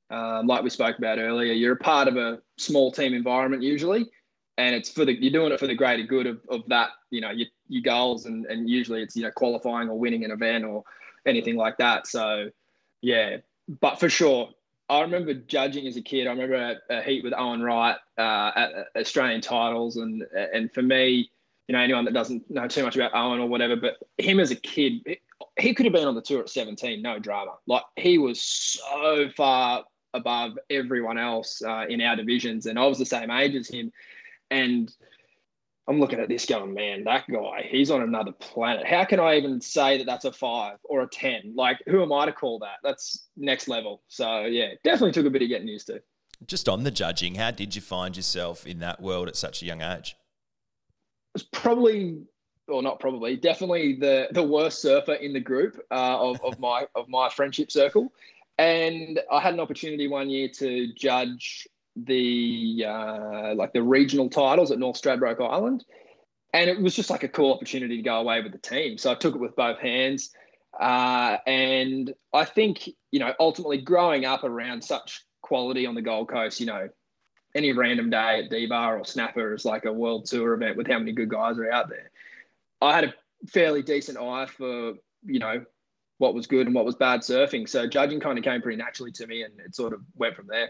um, 0.09 0.45
like 0.47 0.63
we 0.63 0.69
spoke 0.69 0.97
about 0.97 1.19
earlier, 1.19 1.53
you're 1.53 1.73
a 1.73 1.77
part 1.77 2.07
of 2.07 2.17
a 2.17 2.39
small 2.57 2.91
team 2.91 3.13
environment 3.13 3.63
usually, 3.63 4.09
and 4.61 4.75
it's 4.75 4.89
for 4.89 5.05
the 5.05 5.13
you're 5.13 5.31
doing 5.31 5.51
it 5.51 5.59
for 5.59 5.67
the 5.67 5.75
greater 5.75 6.03
good 6.03 6.27
of, 6.27 6.39
of 6.49 6.61
that 6.67 6.89
you 7.09 7.21
know 7.21 7.31
your, 7.31 7.47
your 7.67 7.81
goals 7.81 8.25
and 8.25 8.45
and 8.45 8.69
usually 8.69 9.01
it's 9.01 9.15
you 9.15 9.23
know 9.23 9.31
qualifying 9.31 9.89
or 9.89 9.97
winning 9.97 10.23
an 10.23 10.31
event 10.31 10.65
or 10.65 10.83
anything 11.25 11.55
like 11.55 11.77
that. 11.77 12.07
So 12.07 12.49
yeah, 13.01 13.37
but 13.79 13.99
for 13.99 14.09
sure, 14.09 14.49
I 14.89 15.01
remember 15.01 15.33
judging 15.33 15.87
as 15.87 15.97
a 15.97 16.01
kid. 16.01 16.27
I 16.27 16.31
remember 16.31 16.55
a, 16.55 16.97
a 16.97 17.01
heat 17.01 17.23
with 17.23 17.33
Owen 17.35 17.61
Wright 17.63 17.97
uh, 18.17 18.51
at 18.55 18.71
Australian 18.95 19.41
titles, 19.41 19.97
and 19.97 20.23
and 20.33 20.71
for 20.71 20.81
me, 20.81 21.29
you 21.67 21.73
know, 21.73 21.79
anyone 21.79 22.05
that 22.05 22.13
doesn't 22.13 22.49
know 22.49 22.67
too 22.67 22.83
much 22.83 22.95
about 22.95 23.11
Owen 23.15 23.39
or 23.39 23.47
whatever, 23.47 23.75
but 23.75 23.97
him 24.17 24.39
as 24.39 24.51
a 24.51 24.55
kid, 24.55 25.17
he 25.57 25.73
could 25.73 25.85
have 25.85 25.93
been 25.93 26.07
on 26.07 26.15
the 26.15 26.21
tour 26.21 26.41
at 26.41 26.49
17, 26.49 27.01
no 27.01 27.19
drama. 27.19 27.53
Like 27.67 27.83
he 27.95 28.17
was 28.17 28.41
so 28.41 29.29
far 29.35 29.85
above 30.13 30.59
everyone 30.69 31.17
else 31.17 31.61
uh, 31.61 31.85
in 31.87 32.01
our 32.01 32.15
divisions, 32.15 32.65
and 32.65 32.77
I 32.77 32.85
was 32.85 32.99
the 32.99 33.05
same 33.05 33.31
age 33.31 33.55
as 33.55 33.69
him, 33.69 33.91
and 34.51 34.93
I'm 35.87 35.99
looking 35.99 36.19
at 36.19 36.29
this 36.29 36.45
going, 36.45 36.73
man, 36.73 37.03
that 37.05 37.25
guy, 37.29 37.67
he's 37.67 37.89
on 37.89 38.01
another 38.03 38.31
planet. 38.33 38.85
How 38.85 39.03
can 39.03 39.19
I 39.19 39.37
even 39.37 39.59
say 39.59 39.97
that 39.97 40.05
that's 40.05 40.25
a 40.25 40.31
five 40.31 40.77
or 40.83 41.01
a 41.01 41.07
10? 41.07 41.53
Like, 41.55 41.79
who 41.87 42.03
am 42.03 42.13
I 42.13 42.27
to 42.27 42.31
call 42.31 42.59
that? 42.59 42.77
That's 42.83 43.27
next 43.35 43.67
level. 43.67 44.03
So, 44.07 44.41
yeah, 44.41 44.73
definitely 44.83 45.13
took 45.13 45.25
a 45.25 45.31
bit 45.31 45.41
of 45.41 45.49
getting 45.49 45.67
used 45.67 45.87
to. 45.87 46.01
Just 46.45 46.69
on 46.69 46.83
the 46.83 46.91
judging, 46.91 47.35
how 47.35 47.51
did 47.51 47.75
you 47.75 47.81
find 47.81 48.15
yourself 48.15 48.67
in 48.67 48.79
that 48.79 49.01
world 49.01 49.27
at 49.27 49.35
such 49.35 49.63
a 49.63 49.65
young 49.65 49.81
age? 49.81 50.15
was 51.33 51.43
probably 51.43 52.21
or 52.67 52.81
not 52.81 52.99
probably, 52.99 53.35
definitely 53.35 53.95
the 53.95 54.27
the 54.31 54.43
worst 54.43 54.81
surfer 54.81 55.13
in 55.13 55.33
the 55.33 55.39
group 55.39 55.79
uh, 55.91 56.17
of, 56.19 56.41
of 56.41 56.59
my 56.59 56.85
of 56.95 57.09
my 57.09 57.29
friendship 57.29 57.71
circle. 57.71 58.11
And 58.57 59.19
I 59.31 59.39
had 59.39 59.53
an 59.53 59.59
opportunity 59.59 60.07
one 60.07 60.29
year 60.29 60.47
to 60.55 60.93
judge 60.93 61.67
the 61.95 62.85
uh, 62.87 63.55
like 63.55 63.73
the 63.73 63.83
regional 63.83 64.29
titles 64.29 64.71
at 64.71 64.79
North 64.79 65.01
Stradbroke 65.01 65.41
Island, 65.41 65.85
and 66.53 66.69
it 66.69 66.81
was 66.81 66.95
just 66.95 67.09
like 67.09 67.23
a 67.23 67.27
cool 67.27 67.53
opportunity 67.53 67.97
to 67.97 68.03
go 68.03 68.19
away 68.19 68.41
with 68.41 68.51
the 68.51 68.57
team. 68.57 68.97
So 68.97 69.11
I 69.11 69.15
took 69.15 69.35
it 69.35 69.41
with 69.41 69.55
both 69.55 69.79
hands, 69.79 70.31
uh, 70.79 71.37
and 71.45 72.13
I 72.33 72.45
think 72.45 72.89
you 73.11 73.19
know 73.19 73.33
ultimately 73.39 73.81
growing 73.81 74.25
up 74.25 74.43
around 74.43 74.83
such 74.83 75.23
quality 75.41 75.85
on 75.85 75.95
the 75.95 76.01
Gold 76.01 76.29
Coast, 76.29 76.61
you 76.61 76.65
know, 76.65 76.87
any 77.53 77.73
random 77.73 78.09
day 78.09 78.41
at 78.43 78.49
D-Bar 78.49 78.99
or 78.99 79.03
Snapper 79.03 79.53
is 79.53 79.65
like 79.65 79.83
a 79.83 79.91
world 79.91 80.25
tour 80.25 80.53
event 80.53 80.77
with 80.77 80.87
how 80.87 80.97
many 80.97 81.11
good 81.11 81.27
guys 81.27 81.57
are 81.57 81.69
out 81.69 81.89
there. 81.89 82.09
I 82.81 82.95
had 82.95 83.03
a 83.03 83.13
fairly 83.47 83.81
decent 83.81 84.17
eye 84.17 84.45
for, 84.45 84.93
you 85.25 85.39
know, 85.39 85.65
what 86.19 86.33
was 86.33 86.47
good 86.47 86.67
and 86.67 86.73
what 86.73 86.85
was 86.85 86.95
bad 86.95 87.19
surfing. 87.19 87.67
So 87.67 87.87
judging 87.87 88.21
kind 88.21 88.37
of 88.37 88.45
came 88.45 88.61
pretty 88.61 88.77
naturally 88.77 89.11
to 89.13 89.27
me 89.27 89.43
and 89.43 89.59
it 89.59 89.75
sort 89.75 89.91
of 89.91 90.01
went 90.15 90.35
from 90.35 90.47
there. 90.47 90.69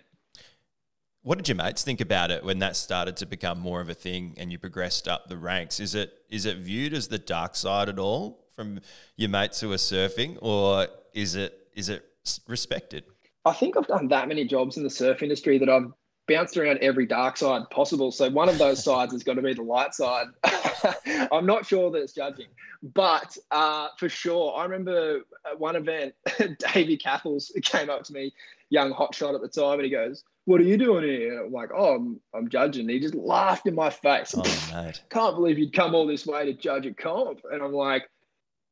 What 1.24 1.38
did 1.38 1.48
your 1.48 1.58
mates 1.58 1.84
think 1.84 2.02
about 2.02 2.32
it 2.32 2.44
when 2.44 2.60
that 2.60 2.76
started 2.76 3.16
to 3.18 3.28
become 3.28 3.60
more 3.60 3.80
of 3.80 3.90
a 3.90 3.94
thing 3.94 4.34
and 4.38 4.52
you 4.52 4.58
progressed 4.58 5.08
up 5.08 5.30
the 5.30 5.38
ranks? 5.38 5.80
Is 5.80 5.94
it 5.94 6.14
is 6.30 6.46
it 6.48 6.58
viewed 6.58 6.94
as 6.94 7.10
the 7.10 7.20
dark 7.20 7.56
side 7.56 7.90
at 7.90 8.00
all 8.00 8.44
from 8.56 8.80
your 9.18 9.30
mates 9.30 9.60
who 9.60 9.72
are 9.72 9.78
surfing 9.78 10.38
or 10.42 10.88
is 11.14 11.36
it 11.36 11.68
is 11.76 11.90
it 11.90 12.04
respected? 12.48 13.04
I 13.46 13.54
think 13.54 13.78
I've 13.78 13.88
done 13.88 14.08
that 14.08 14.28
many 14.28 14.46
jobs 14.46 14.78
in 14.78 14.84
the 14.84 14.90
surf 14.90 15.22
industry 15.22 15.60
that 15.60 15.70
I've 15.70 15.92
bounced 16.28 16.58
around 16.58 16.80
every 16.80 17.06
dark 17.06 17.38
side 17.38 17.70
possible. 17.70 18.12
So 18.12 18.30
one 18.30 18.50
of 18.50 18.58
those 18.58 18.84
sides 18.84 19.12
has 19.12 19.24
got 19.24 19.36
to 19.36 19.44
be 19.44 19.54
the 19.54 19.62
light 19.62 19.94
side. 19.94 20.28
I'm 21.32 21.46
not 21.46 21.68
sure 21.68 21.92
that 21.92 22.00
it's 22.00 22.14
judging, 22.14 22.48
but 22.82 23.38
uh, 23.52 23.90
for 23.98 24.10
sure, 24.10 24.56
I 24.56 24.64
remember 24.64 25.22
at 25.50 25.60
one 25.60 25.76
event, 25.76 26.14
Davey 26.74 26.98
Cathels 26.98 27.52
came 27.64 27.90
up 27.90 28.04
to 28.04 28.14
me, 28.14 28.34
young 28.70 28.92
hotshot 28.92 29.36
at 29.36 29.42
the 29.42 29.48
time, 29.48 29.80
and 29.80 29.84
he 29.84 29.92
goes, 29.92 30.24
"What 30.46 30.62
are 30.62 30.66
you 30.66 30.78
doing 30.78 31.04
here?" 31.04 31.46
I'm 31.46 31.52
like, 31.52 31.70
"Oh, 31.76 31.96
I'm, 31.96 32.20
I'm 32.34 32.50
judging." 32.50 32.90
he 32.90 33.00
just 33.00 33.16
laughed 33.16 33.68
in 33.68 33.76
my 33.76 33.90
face. 33.90 34.34
Oh, 34.38 34.72
mate. 34.74 35.02
Can't 35.10 35.36
believe 35.36 35.58
you'd 35.58 35.74
come 35.74 35.96
all 35.96 36.08
this 36.08 36.26
way 36.26 36.46
to 36.46 36.54
judge 36.54 36.86
a 36.86 36.94
comp, 36.94 37.42
and 37.52 37.62
I'm 37.62 37.74
like. 37.74 38.10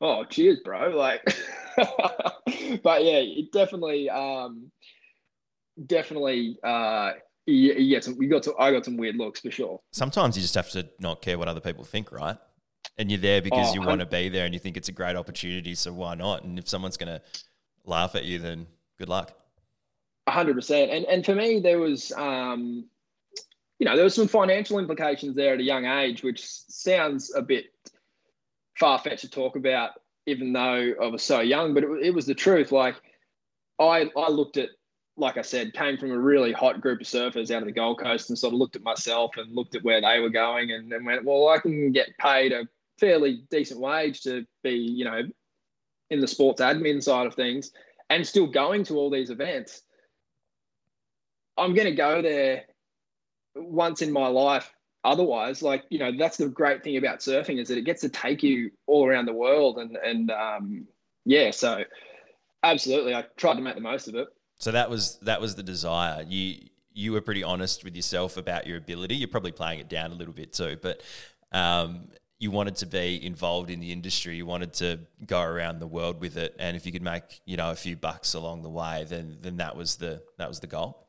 Oh, 0.02 0.24
cheers, 0.24 0.60
bro! 0.64 0.90
Like, 0.96 1.22
but 2.84 3.04
yeah, 3.04 3.20
it 3.20 3.52
definitely, 3.52 4.10
um, 4.10 4.72
definitely 5.86 6.58
uh, 6.64 7.12
you 7.50 7.90
get 7.90 8.04
some. 8.04 8.22
You 8.22 8.30
got 8.30 8.46
some. 8.46 8.54
I 8.60 8.72
got 8.72 8.86
some 8.86 8.98
weird 8.98 9.16
looks 9.16 9.40
for 9.40 9.52
sure. 9.52 9.80
Sometimes 9.92 10.36
you 10.36 10.42
just 10.42 10.56
have 10.56 10.70
to 10.72 10.88
not 11.00 11.22
care 11.22 11.38
what 11.38 11.48
other 11.48 11.60
people 11.60 11.84
think, 11.84 12.12
right? 12.12 12.38
And 12.98 13.10
you're 13.10 13.20
there 13.20 13.42
because 13.42 13.72
oh, 13.72 13.74
you 13.74 13.82
want 13.82 14.02
to 14.02 14.06
be 14.06 14.30
there, 14.30 14.46
and 14.46 14.54
you 14.54 14.60
think 14.60 14.78
it's 14.78 14.90
a 14.90 14.94
great 14.94 15.16
opportunity. 15.16 15.76
So 15.76 15.94
why 15.94 16.16
not? 16.16 16.44
And 16.44 16.60
if 16.60 16.68
someone's 16.68 16.98
going 16.98 17.20
to 17.20 17.22
laugh 17.86 18.16
at 18.16 18.26
you, 18.26 18.40
then 18.40 18.68
good 18.98 19.10
luck. 19.10 19.34
Hundred 20.32 20.56
percent. 20.56 20.92
And 20.92 21.06
and 21.06 21.26
for 21.26 21.36
me, 21.36 21.60
there 21.60 21.80
was, 21.80 22.12
um, 22.14 22.86
you 23.80 23.86
know, 23.86 23.96
there 23.96 24.04
was 24.04 24.16
some 24.16 24.28
financial 24.28 24.80
implications 24.80 25.36
there 25.36 25.54
at 25.54 25.60
a 25.60 25.64
young 25.64 25.86
age, 25.86 26.24
which 26.24 26.46
sounds 26.46 27.34
a 27.36 27.42
bit 27.42 27.66
far 28.78 29.00
fetched 29.00 29.22
to 29.22 29.30
talk 29.30 29.56
about, 29.56 29.92
even 30.26 30.54
though 30.54 30.94
I 31.02 31.08
was 31.08 31.24
so 31.24 31.42
young. 31.42 31.74
But 31.74 31.84
it, 31.84 31.90
it 32.04 32.14
was 32.14 32.26
the 32.26 32.36
truth. 32.36 32.72
Like 32.72 32.96
I 33.80 34.10
I 34.16 34.30
looked 34.30 34.58
at 34.58 34.70
like 35.20 35.38
I 35.38 35.42
said, 35.42 35.74
came 35.74 35.98
from 35.98 36.12
a 36.12 36.18
really 36.18 36.54
hot 36.54 36.82
group 36.82 37.02
of 37.02 37.08
surfers 37.08 37.52
out 37.52 37.62
of 37.62 37.66
the 37.66 37.74
Gold 37.74 38.00
Coast 38.00 38.30
and 38.30 38.40
sort 38.40 38.54
of 38.54 38.60
looked 38.60 38.78
at 38.78 38.84
myself 38.84 39.36
and 39.38 39.54
looked 39.54 39.76
at 39.76 39.84
where 39.84 40.00
they 40.02 40.20
were 40.20 40.30
going 40.30 40.72
and, 40.72 40.92
and 40.94 41.06
went, 41.06 41.26
well, 41.26 41.50
I 41.50 41.60
can 41.60 41.92
get 41.92 42.18
paid 42.18 42.54
a 42.54 42.68
fairly 43.00 43.44
decent 43.52 43.80
wage 43.80 44.22
to 44.22 44.46
be, 44.64 44.72
you 44.72 45.06
know, 45.06 45.24
in 46.10 46.22
the 46.22 46.28
sports 46.28 46.62
admin 46.62 47.04
side 47.04 47.28
of 47.28 47.36
things 47.36 47.72
and 48.10 48.26
still 48.26 48.48
going 48.48 48.84
to 48.86 48.96
all 48.98 49.10
these 49.10 49.30
events. 49.30 49.84
I'm 51.60 51.74
going 51.74 51.88
to 51.88 51.96
go 51.96 52.22
there 52.22 52.64
once 53.56 54.02
in 54.02 54.12
my 54.12 54.28
life. 54.28 54.72
Otherwise, 55.04 55.62
like, 55.62 55.86
you 55.90 55.98
know, 55.98 56.12
that's 56.18 56.38
the 56.38 56.50
great 56.50 56.84
thing 56.84 56.98
about 56.98 57.20
surfing 57.20 57.60
is 57.60 57.70
that 57.70 57.78
it 57.78 57.86
gets 57.86 58.02
to 58.02 58.10
take 58.10 58.44
you 58.44 58.70
all 58.86 59.08
around 59.08 59.26
the 59.26 59.34
world. 59.34 59.78
And, 59.78 59.96
and 59.96 60.30
um, 60.32 60.88
yeah, 61.26 61.52
so 61.52 61.84
absolutely. 62.64 63.16
I 63.16 63.26
tried 63.38 63.56
to 63.56 63.62
make 63.62 63.76
the 63.76 63.82
most 63.82 64.08
of 64.08 64.16
it. 64.16 64.28
So 64.58 64.72
that 64.72 64.90
was 64.90 65.18
that 65.20 65.40
was 65.40 65.56
the 65.56 65.64
desire. 65.64 66.26
You 66.28 66.58
you 66.94 67.14
were 67.14 67.22
pretty 67.22 67.44
honest 67.44 67.86
with 67.86 67.96
yourself 67.96 68.36
about 68.36 68.68
your 68.68 68.78
ability. 68.78 69.16
You're 69.16 69.30
probably 69.30 69.54
playing 69.54 69.80
it 69.80 69.88
down 69.88 70.12
a 70.12 70.16
little 70.16 70.34
bit 70.34 70.52
too, 70.52 70.78
but 70.82 71.02
um, 71.54 72.10
you 72.40 72.52
wanted 72.52 72.76
to 72.78 72.86
be 72.86 73.26
involved 73.26 73.70
in 73.70 73.80
the 73.80 73.92
industry. 73.92 74.36
You 74.36 74.46
wanted 74.46 74.74
to 74.76 75.00
go 75.26 75.42
around 75.42 75.80
the 75.80 75.88
world 75.88 76.20
with 76.20 76.36
it, 76.36 76.56
and 76.60 76.76
if 76.76 76.86
you 76.86 76.92
could 76.92 77.02
make 77.02 77.42
you 77.46 77.56
know 77.56 77.72
a 77.72 77.76
few 77.76 77.96
bucks 77.96 78.34
along 78.34 78.64
the 78.64 78.70
way, 78.70 79.06
then 79.08 79.38
then 79.42 79.58
that 79.58 79.78
was 79.78 79.96
the 79.96 80.22
that 80.38 80.50
was 80.50 80.60
the 80.60 80.68
goal. 80.68 81.09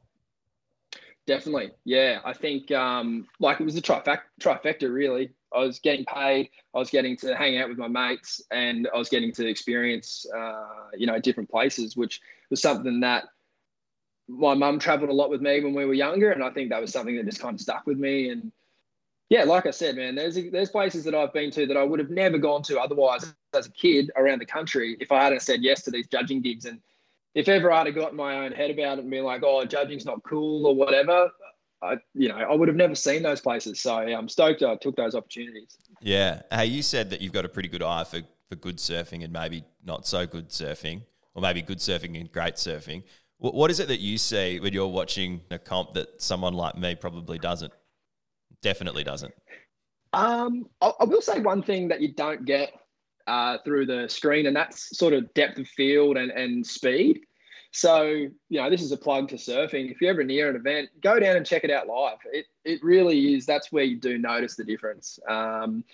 Definitely, 1.31 1.71
yeah. 1.85 2.19
I 2.25 2.33
think 2.33 2.73
um, 2.73 3.29
like 3.39 3.61
it 3.61 3.65
was 3.65 3.77
a 3.77 3.81
trifecta, 3.81 4.23
trifecta 4.41 4.93
really. 4.93 5.31
I 5.55 5.61
was 5.61 5.79
getting 5.79 6.05
paid. 6.05 6.51
I 6.75 6.79
was 6.79 6.91
getting 6.91 7.17
to 7.19 7.37
hang 7.37 7.57
out 7.57 7.69
with 7.69 7.79
my 7.79 7.87
mates, 7.87 8.43
and 8.51 8.89
I 8.93 8.99
was 8.99 9.09
getting 9.09 9.31
to 9.35 9.47
experience, 9.47 10.27
uh, 10.37 10.89
you 10.99 11.07
know, 11.07 11.21
different 11.21 11.49
places, 11.49 11.97
which 11.97 12.21
was 12.51 12.61
something 12.61 12.99
that 13.01 13.27
my 14.27 14.55
mum 14.55 14.81
traveled 14.81 15.09
a 15.09 15.13
lot 15.13 15.31
with 15.31 15.41
me 15.41 15.63
when 15.63 15.73
we 15.73 15.85
were 15.85 15.95
younger, 15.95 16.33
and 16.33 16.43
I 16.43 16.51
think 16.51 16.71
that 16.71 16.81
was 16.81 16.93
something 16.93 17.15
that 17.15 17.27
just 17.27 17.41
kind 17.41 17.55
of 17.55 17.61
stuck 17.61 17.87
with 17.87 17.97
me. 17.97 18.31
And 18.31 18.51
yeah, 19.29 19.45
like 19.45 19.67
I 19.67 19.71
said, 19.71 19.95
man, 19.95 20.17
there's 20.17 20.35
there's 20.51 20.71
places 20.71 21.05
that 21.05 21.15
I've 21.15 21.33
been 21.33 21.53
to 21.53 21.65
that 21.65 21.77
I 21.77 21.85
would 21.85 22.01
have 22.01 22.11
never 22.11 22.39
gone 22.39 22.65
to 22.65 22.81
otherwise 22.81 23.33
as 23.55 23.67
a 23.69 23.71
kid 23.71 24.11
around 24.17 24.41
the 24.41 24.47
country 24.47 24.97
if 24.99 25.13
I 25.13 25.23
hadn't 25.23 25.43
said 25.43 25.63
yes 25.63 25.83
to 25.83 25.93
these 25.93 26.09
judging 26.09 26.41
gigs. 26.41 26.65
And 26.65 26.81
if 27.35 27.49
ever 27.49 27.71
I'd 27.71 27.87
have 27.87 27.95
got 27.95 28.15
my 28.15 28.45
own 28.45 28.53
head 28.53 28.71
about 28.71 28.99
it 28.99 29.03
and 29.03 29.11
been 29.11 29.25
like, 29.25 29.43
oh, 29.45 29.65
judging's 29.65 30.05
not 30.05 30.23
cool 30.23 30.67
or 30.67 30.75
whatever, 30.75 31.31
I 31.83 31.97
you 32.15 32.29
know 32.29 32.37
I 32.37 32.55
would 32.55 32.69
have 32.69 32.77
never 32.77 32.95
seen 32.95 33.23
those 33.23 33.41
places. 33.41 33.81
So 33.81 34.01
yeah, 34.01 34.19
I'm 34.19 34.29
stoked 34.29 34.63
I 34.63 34.77
took 34.77 34.97
those 34.97 35.15
opportunities. 35.15 35.79
Yeah. 36.01 36.43
Hey, 36.53 36.67
you 36.67 36.83
said 36.83 37.11
that 37.11 37.21
you've 37.21 37.33
got 37.33 37.45
a 37.45 37.49
pretty 37.49 37.69
good 37.69 37.83
eye 37.83 38.05
for 38.05 38.21
for 38.49 38.57
good 38.57 38.79
surfing 38.79 39.25
and 39.25 39.33
maybe 39.33 39.65
not 39.85 40.07
so 40.07 40.27
good 40.27 40.49
surfing, 40.51 41.03
or 41.35 41.43
maybe 41.43 41.63
good 41.63 41.79
surfing 41.79 42.19
and 42.19 42.31
great 42.33 42.55
surfing. 42.55 43.05
What 43.39 43.71
is 43.71 43.81
it 43.81 43.89
that 43.89 44.01
you 44.01 44.19
see 44.19 44.61
when 44.61 44.75
you're 44.75 44.89
watching 44.89 45.41
a 45.51 45.59
comp 45.59 45.95
that 45.95 46.21
someone 46.21 46.53
like 46.53 46.77
me 46.77 46.95
probably 46.95 47.39
doesn't? 47.39 47.73
Definitely 48.61 49.03
doesn't. 49.03 49.33
Um, 50.13 50.67
I, 50.83 50.93
I 51.01 51.05
will 51.05 51.23
say 51.23 51.41
one 51.41 51.63
thing 51.63 51.89
that 51.89 52.03
you 52.03 52.13
don't 52.13 52.45
get 52.45 52.73
uh, 53.31 53.59
through 53.65 53.87
the 53.87 54.09
screen, 54.09 54.47
and 54.47 54.57
that's 54.57 54.97
sort 54.97 55.15
of 55.15 55.33
depth 55.35 55.59
of 55.59 55.69
field 55.69 56.17
and, 56.17 56.31
and 56.31 56.67
speed. 56.67 57.21
So, 57.73 58.03
you 58.05 58.61
know, 58.61 58.69
this 58.69 58.83
is 58.83 58.91
a 58.91 58.97
plug 58.97 59.29
to 59.29 59.37
surfing. 59.37 59.91
If 59.91 60.01
you're 60.01 60.11
ever 60.11 60.25
near 60.25 60.51
an 60.51 60.57
event, 60.57 60.89
go 61.01 61.21
down 61.21 61.37
and 61.37 61.47
check 61.47 61.63
it 61.63 61.71
out 61.71 61.87
live. 61.87 62.19
It, 62.33 62.47
it 62.65 62.83
really 62.83 63.35
is, 63.35 63.47
that's 63.47 63.71
where 63.71 63.85
you 63.85 63.97
do 63.97 64.19
notice 64.19 64.57
the 64.57 64.65
difference. 64.65 65.21
Um, 65.29 65.85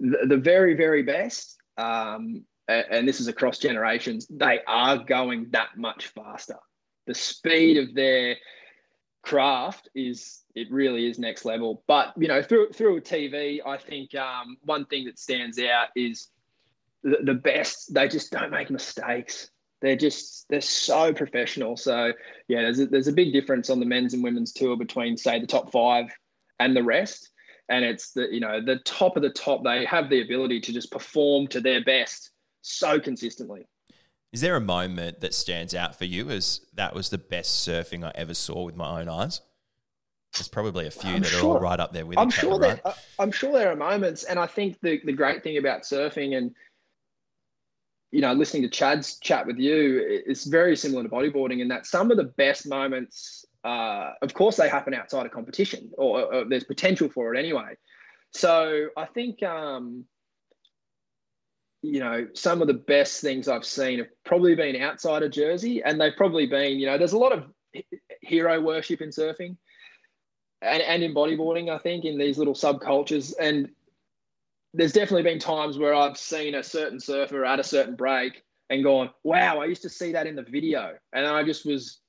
the, 0.00 0.26
the 0.26 0.38
very, 0.38 0.74
very 0.74 1.02
best, 1.02 1.58
um, 1.76 2.44
and 2.66 3.06
this 3.06 3.20
is 3.20 3.28
across 3.28 3.58
generations, 3.58 4.26
they 4.30 4.60
are 4.66 4.96
going 4.96 5.48
that 5.50 5.76
much 5.76 6.06
faster 6.08 6.58
the 7.08 7.14
speed 7.14 7.78
of 7.78 7.94
their 7.94 8.36
craft 9.22 9.88
is 9.94 10.42
it 10.54 10.70
really 10.70 11.08
is 11.10 11.18
next 11.18 11.44
level. 11.44 11.82
But 11.88 12.12
you 12.16 12.28
know, 12.28 12.42
through 12.42 12.70
through 12.72 12.98
a 12.98 13.00
TV, 13.00 13.60
I 13.66 13.78
think 13.78 14.14
um, 14.14 14.58
one 14.62 14.84
thing 14.84 15.06
that 15.06 15.18
stands 15.18 15.58
out 15.58 15.88
is 15.96 16.28
the, 17.02 17.18
the 17.22 17.34
best. 17.34 17.92
They 17.94 18.08
just 18.08 18.30
don't 18.30 18.50
make 18.50 18.70
mistakes. 18.70 19.50
They're 19.80 19.96
just 19.96 20.46
they're 20.48 20.60
so 20.60 21.12
professional. 21.12 21.76
So 21.76 22.12
yeah, 22.48 22.62
there's 22.62 22.80
a, 22.80 22.86
there's 22.86 23.08
a 23.08 23.12
big 23.12 23.32
difference 23.32 23.70
on 23.70 23.80
the 23.80 23.86
men's 23.86 24.14
and 24.14 24.24
women's 24.24 24.52
tour 24.52 24.76
between 24.76 25.16
say 25.16 25.40
the 25.40 25.46
top 25.46 25.70
five 25.70 26.06
and 26.58 26.76
the 26.76 26.82
rest. 26.82 27.30
And 27.68 27.84
it's 27.84 28.12
the 28.12 28.28
you 28.30 28.40
know 28.40 28.60
the 28.64 28.78
top 28.84 29.16
of 29.16 29.22
the 29.22 29.30
top. 29.30 29.62
They 29.62 29.84
have 29.84 30.10
the 30.10 30.22
ability 30.22 30.60
to 30.62 30.72
just 30.72 30.90
perform 30.90 31.46
to 31.48 31.60
their 31.60 31.84
best 31.84 32.30
so 32.62 32.98
consistently. 32.98 33.66
Is 34.32 34.40
there 34.40 34.56
a 34.56 34.60
moment 34.60 35.20
that 35.20 35.32
stands 35.32 35.74
out 35.74 35.96
for 35.96 36.04
you 36.04 36.30
as 36.30 36.60
that 36.74 36.94
was 36.94 37.08
the 37.08 37.18
best 37.18 37.66
surfing 37.66 38.04
I 38.04 38.12
ever 38.14 38.34
saw 38.34 38.64
with 38.64 38.76
my 38.76 39.00
own 39.00 39.08
eyes? 39.08 39.40
There's 40.34 40.48
probably 40.48 40.86
a 40.86 40.90
few 40.90 41.10
I'm 41.10 41.22
that 41.22 41.28
sure, 41.28 41.52
are 41.52 41.54
all 41.56 41.60
right 41.60 41.80
up 41.80 41.92
there 41.92 42.04
with 42.04 42.18
I'm 42.18 42.28
each 42.28 42.34
sure 42.34 42.54
other, 42.54 42.80
right? 42.84 42.94
I'm 43.18 43.32
sure 43.32 43.52
there 43.52 43.72
are 43.72 43.76
moments, 43.76 44.24
and 44.24 44.38
I 44.38 44.46
think 44.46 44.78
the 44.82 45.00
the 45.04 45.12
great 45.12 45.42
thing 45.42 45.56
about 45.56 45.82
surfing 45.82 46.36
and 46.36 46.54
you 48.10 48.20
know 48.20 48.32
listening 48.32 48.62
to 48.62 48.68
Chad's 48.68 49.18
chat 49.18 49.46
with 49.46 49.58
you, 49.58 50.02
it's 50.26 50.44
very 50.44 50.76
similar 50.76 51.02
to 51.02 51.08
bodyboarding 51.08 51.60
in 51.60 51.68
that 51.68 51.86
some 51.86 52.10
of 52.10 52.16
the 52.16 52.24
best 52.24 52.66
moments, 52.66 53.44
uh, 53.64 54.12
of 54.22 54.34
course, 54.34 54.56
they 54.56 54.68
happen 54.68 54.94
outside 54.94 55.26
of 55.26 55.32
competition, 55.32 55.90
or, 55.96 56.32
or, 56.32 56.44
there's 56.44 56.64
potential 56.64 57.08
for 57.08 57.34
it 57.34 57.38
anyway. 57.38 57.74
So 58.32 58.88
I 58.96 59.06
think. 59.06 59.42
Um, 59.42 60.04
you 61.80 62.00
know, 62.00 62.26
some 62.34 62.60
of 62.60 62.66
the 62.66 62.74
best 62.74 63.20
things 63.20 63.46
I've 63.46 63.64
seen 63.64 63.98
have 63.98 64.08
probably 64.24 64.56
been 64.56 64.82
outside 64.82 65.22
of 65.22 65.30
Jersey, 65.30 65.80
and 65.80 66.00
they've 66.00 66.16
probably 66.16 66.44
been, 66.44 66.76
you 66.76 66.86
know, 66.86 66.98
there's 66.98 67.12
a 67.12 67.18
lot 67.18 67.30
of 67.30 67.44
hero 68.20 68.60
worship 68.60 69.00
in 69.00 69.10
surfing 69.10 69.56
and, 70.62 70.82
and 70.82 71.02
in 71.02 71.14
bodyboarding, 71.14 71.70
I 71.70 71.78
think, 71.78 72.04
in 72.04 72.18
these 72.18 72.38
little 72.38 72.54
subcultures. 72.54 73.32
And 73.40 73.70
there's 74.74 74.92
definitely 74.92 75.22
been 75.22 75.38
times 75.38 75.78
where 75.78 75.94
I've 75.94 76.16
seen 76.16 76.54
a 76.54 76.62
certain 76.62 77.00
surfer 77.00 77.44
at 77.44 77.60
a 77.60 77.64
certain 77.64 77.96
break 77.96 78.42
and 78.70 78.84
gone, 78.84 79.10
wow, 79.24 79.60
I 79.60 79.66
used 79.66 79.82
to 79.82 79.88
see 79.88 80.12
that 80.12 80.26
in 80.26 80.36
the 80.36 80.42
video. 80.42 80.94
And 81.12 81.26
I 81.26 81.42
just 81.42 81.64
was 81.64 82.00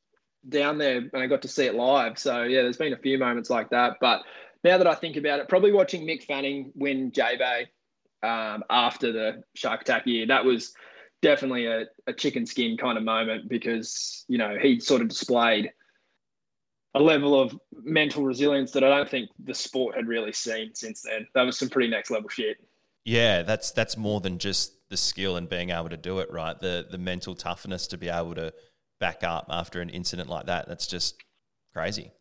down 0.47 0.77
there 0.77 0.97
and 0.97 1.23
I 1.23 1.27
got 1.27 1.41
to 1.43 1.47
see 1.47 1.65
it 1.65 1.75
live. 1.75 2.19
So, 2.19 2.43
yeah, 2.43 2.61
there's 2.61 2.77
been 2.77 2.93
a 2.93 2.97
few 2.97 3.17
moments 3.17 3.49
like 3.49 3.69
that. 3.69 3.97
But 4.01 4.23
now 4.63 4.77
that 4.77 4.87
I 4.87 4.95
think 4.95 5.15
about 5.15 5.39
it, 5.39 5.47
probably 5.47 5.71
watching 5.71 6.05
Mick 6.05 6.23
Fanning 6.23 6.71
win 6.75 7.11
J-Bay 7.11 7.67
um, 8.23 8.63
after 8.69 9.11
the 9.11 9.43
Shark 9.55 9.81
Attack 9.81 10.05
year, 10.05 10.27
that 10.27 10.43
was 10.43 10.73
definitely 11.21 11.65
a, 11.65 11.85
a 12.07 12.13
chicken 12.13 12.45
skin 12.45 12.77
kind 12.77 12.97
of 12.97 13.03
moment 13.03 13.47
because, 13.47 14.25
you 14.27 14.37
know, 14.37 14.57
he 14.61 14.79
sort 14.79 15.01
of 15.01 15.07
displayed 15.07 15.71
a 16.95 16.99
level 16.99 17.39
of 17.39 17.57
mental 17.71 18.23
resilience 18.23 18.71
that 18.71 18.83
I 18.83 18.89
don't 18.89 19.09
think 19.09 19.29
the 19.43 19.53
sport 19.53 19.95
had 19.95 20.07
really 20.07 20.33
seen 20.33 20.73
since 20.73 21.01
then. 21.01 21.27
That 21.35 21.43
was 21.43 21.57
some 21.57 21.69
pretty 21.69 21.89
next 21.89 22.09
level 22.09 22.29
shit. 22.29 22.57
Yeah, 23.05 23.43
that's 23.43 23.71
that's 23.71 23.97
more 23.97 24.21
than 24.21 24.37
just 24.37 24.73
the 24.89 24.97
skill 24.97 25.37
and 25.37 25.47
being 25.47 25.69
able 25.69 25.89
to 25.89 25.97
do 25.97 26.19
it, 26.19 26.31
right? 26.31 26.59
The 26.59 26.87
the 26.89 26.97
mental 26.97 27.35
toughness 27.35 27.87
to 27.87 27.97
be 27.97 28.09
able 28.09 28.35
to 28.35 28.53
back 28.99 29.23
up 29.23 29.47
after 29.49 29.81
an 29.81 29.89
incident 29.89 30.29
like 30.29 30.47
that. 30.47 30.67
That's 30.67 30.87
just 30.87 31.15
crazy. 31.73 32.11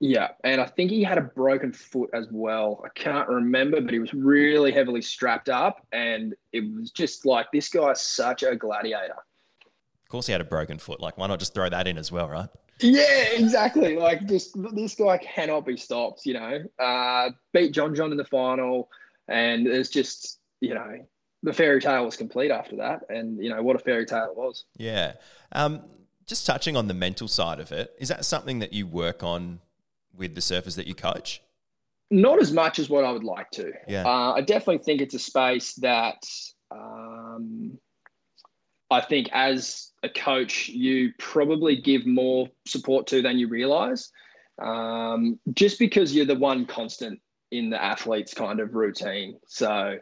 Yeah, 0.00 0.30
and 0.42 0.60
I 0.60 0.66
think 0.66 0.90
he 0.90 1.04
had 1.04 1.18
a 1.18 1.22
broken 1.22 1.72
foot 1.72 2.10
as 2.12 2.26
well. 2.32 2.82
I 2.84 2.88
can't 2.98 3.28
remember, 3.28 3.80
but 3.80 3.92
he 3.92 4.00
was 4.00 4.12
really 4.12 4.72
heavily 4.72 5.02
strapped 5.02 5.48
up, 5.48 5.86
and 5.92 6.34
it 6.52 6.64
was 6.74 6.90
just 6.90 7.24
like 7.24 7.46
this 7.52 7.68
guy's 7.68 8.00
such 8.00 8.42
a 8.42 8.56
gladiator. 8.56 9.14
Of 9.14 10.08
course, 10.08 10.26
he 10.26 10.32
had 10.32 10.40
a 10.40 10.44
broken 10.44 10.78
foot. 10.78 11.00
Like, 11.00 11.18
why 11.18 11.28
not 11.28 11.38
just 11.38 11.54
throw 11.54 11.68
that 11.68 11.86
in 11.86 11.98
as 11.98 12.10
well, 12.10 12.28
right? 12.28 12.48
Yeah, 12.80 13.24
exactly. 13.34 13.96
like, 13.96 14.26
just 14.26 14.56
this 14.74 14.94
guy 14.94 15.18
cannot 15.18 15.66
be 15.66 15.76
stopped. 15.76 16.26
You 16.26 16.34
know, 16.34 16.58
uh, 16.78 17.30
beat 17.52 17.72
John 17.72 17.94
John 17.94 18.10
in 18.10 18.16
the 18.16 18.24
final, 18.24 18.88
and 19.28 19.66
it's 19.66 19.88
just 19.88 20.38
you 20.60 20.74
know 20.74 21.06
the 21.42 21.52
fairy 21.52 21.80
tale 21.80 22.04
was 22.04 22.16
complete 22.16 22.50
after 22.50 22.76
that, 22.76 23.02
and 23.08 23.42
you 23.42 23.50
know 23.50 23.62
what 23.62 23.76
a 23.76 23.78
fairy 23.78 24.06
tale 24.06 24.28
it 24.30 24.36
was. 24.36 24.64
Yeah. 24.76 25.14
Um, 25.52 25.82
just 26.26 26.46
touching 26.46 26.76
on 26.76 26.88
the 26.88 26.94
mental 26.94 27.28
side 27.28 27.60
of 27.60 27.72
it, 27.72 27.92
is 27.98 28.08
that 28.08 28.24
something 28.24 28.60
that 28.60 28.72
you 28.72 28.86
work 28.86 29.22
on 29.22 29.60
with 30.16 30.34
the 30.34 30.40
surfers 30.40 30.76
that 30.76 30.86
you 30.86 30.94
coach? 30.94 31.42
Not 32.10 32.40
as 32.40 32.52
much 32.52 32.78
as 32.78 32.88
what 32.88 33.04
I 33.04 33.10
would 33.10 33.24
like 33.24 33.50
to. 33.52 33.72
Yeah. 33.88 34.04
Uh, 34.06 34.34
I 34.34 34.40
definitely 34.42 34.84
think 34.84 35.00
it's 35.00 35.14
a 35.14 35.18
space 35.18 35.74
that 35.76 36.22
um, 36.70 37.78
I 38.90 39.00
think 39.00 39.28
as 39.32 39.91
a 40.02 40.08
coach, 40.08 40.68
you 40.68 41.12
probably 41.18 41.76
give 41.76 42.06
more 42.06 42.48
support 42.66 43.06
to 43.08 43.22
than 43.22 43.38
you 43.38 43.48
realize. 43.48 44.10
Um, 44.60 45.38
just 45.52 45.78
because 45.78 46.14
you're 46.14 46.26
the 46.26 46.34
one 46.34 46.66
constant 46.66 47.20
in 47.50 47.70
the 47.70 47.82
athlete's 47.82 48.34
kind 48.34 48.60
of 48.60 48.74
routine. 48.74 49.38
So, 49.46 49.98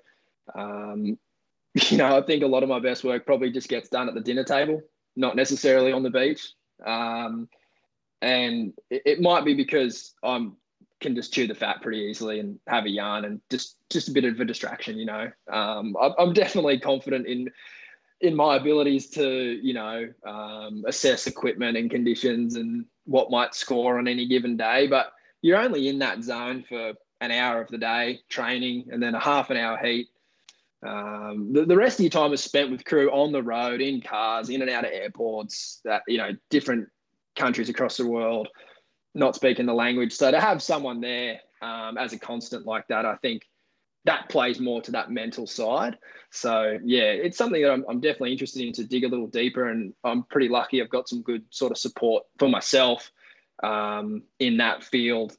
um, 0.54 1.18
you 1.74 1.96
know, 1.96 2.16
I 2.16 2.22
think 2.22 2.42
a 2.42 2.48
lot 2.48 2.62
of 2.62 2.68
my 2.68 2.80
best 2.80 3.04
work 3.04 3.26
probably 3.26 3.50
just 3.50 3.68
gets 3.68 3.88
done 3.88 4.08
at 4.08 4.14
the 4.14 4.20
dinner 4.20 4.44
table, 4.44 4.80
not 5.16 5.36
necessarily 5.36 5.92
on 5.92 6.02
the 6.02 6.10
beach. 6.10 6.52
Um, 6.84 7.48
and 8.22 8.72
it, 8.90 9.02
it 9.04 9.20
might 9.20 9.44
be 9.44 9.54
because 9.54 10.14
I'm 10.22 10.56
can 11.00 11.14
just 11.14 11.32
chew 11.32 11.46
the 11.46 11.54
fat 11.54 11.80
pretty 11.80 12.00
easily 12.00 12.40
and 12.40 12.58
have 12.66 12.84
a 12.84 12.90
yarn 12.90 13.24
and 13.24 13.40
just 13.50 13.76
just 13.88 14.08
a 14.08 14.12
bit 14.12 14.24
of 14.24 14.38
a 14.38 14.44
distraction. 14.44 14.98
You 14.98 15.06
know, 15.06 15.30
um, 15.50 15.96
I, 16.00 16.10
I'm 16.18 16.32
definitely 16.32 16.78
confident 16.78 17.26
in 17.26 17.50
in 18.20 18.34
my 18.34 18.56
abilities 18.56 19.08
to 19.10 19.26
you 19.26 19.74
know 19.74 20.08
um, 20.26 20.84
assess 20.86 21.26
equipment 21.26 21.76
and 21.76 21.90
conditions 21.90 22.56
and 22.56 22.84
what 23.04 23.30
might 23.30 23.54
score 23.54 23.98
on 23.98 24.06
any 24.06 24.26
given 24.26 24.56
day, 24.56 24.86
but 24.86 25.12
you're 25.42 25.58
only 25.58 25.88
in 25.88 25.98
that 25.98 26.22
zone 26.22 26.64
for 26.68 26.92
an 27.20 27.30
hour 27.30 27.60
of 27.60 27.68
the 27.68 27.78
day 27.78 28.20
training 28.28 28.88
and 28.90 29.02
then 29.02 29.14
a 29.14 29.20
half 29.20 29.50
an 29.50 29.56
hour 29.56 29.78
heat. 29.78 30.08
Um, 30.86 31.52
the, 31.52 31.66
the 31.66 31.76
rest 31.76 31.98
of 31.98 32.04
your 32.04 32.10
time 32.10 32.32
is 32.32 32.42
spent 32.42 32.70
with 32.70 32.84
crew 32.84 33.10
on 33.10 33.32
the 33.32 33.42
road, 33.42 33.80
in 33.80 34.00
cars, 34.00 34.48
in 34.48 34.62
and 34.62 34.70
out 34.70 34.84
of 34.84 34.92
airports, 34.92 35.80
that 35.84 36.02
you 36.08 36.18
know, 36.18 36.30
different 36.48 36.88
countries 37.36 37.68
across 37.68 37.96
the 37.96 38.06
world, 38.06 38.48
not 39.14 39.34
speaking 39.34 39.66
the 39.66 39.74
language. 39.74 40.12
So 40.12 40.30
to 40.30 40.40
have 40.40 40.62
someone 40.62 41.00
there 41.00 41.40
um, 41.60 41.98
as 41.98 42.12
a 42.12 42.18
constant 42.18 42.66
like 42.66 42.88
that, 42.88 43.04
I 43.04 43.16
think 43.16 43.42
that 44.04 44.28
plays 44.28 44.60
more 44.60 44.80
to 44.82 44.92
that 44.92 45.10
mental 45.10 45.46
side. 45.46 45.98
So 46.30 46.78
yeah, 46.84 47.10
it's 47.10 47.36
something 47.36 47.60
that 47.62 47.72
I'm, 47.72 47.84
I'm, 47.88 48.00
definitely 48.00 48.32
interested 48.32 48.64
in 48.64 48.72
to 48.74 48.84
dig 48.84 49.04
a 49.04 49.08
little 49.08 49.26
deeper, 49.26 49.68
and 49.68 49.92
I'm 50.04 50.22
pretty 50.24 50.48
lucky. 50.48 50.80
I've 50.80 50.90
got 50.90 51.08
some 51.08 51.22
good 51.22 51.44
sort 51.50 51.72
of 51.72 51.78
support 51.78 52.24
for 52.38 52.48
myself 52.48 53.10
um, 53.62 54.22
in 54.38 54.56
that 54.58 54.84
field 54.84 55.36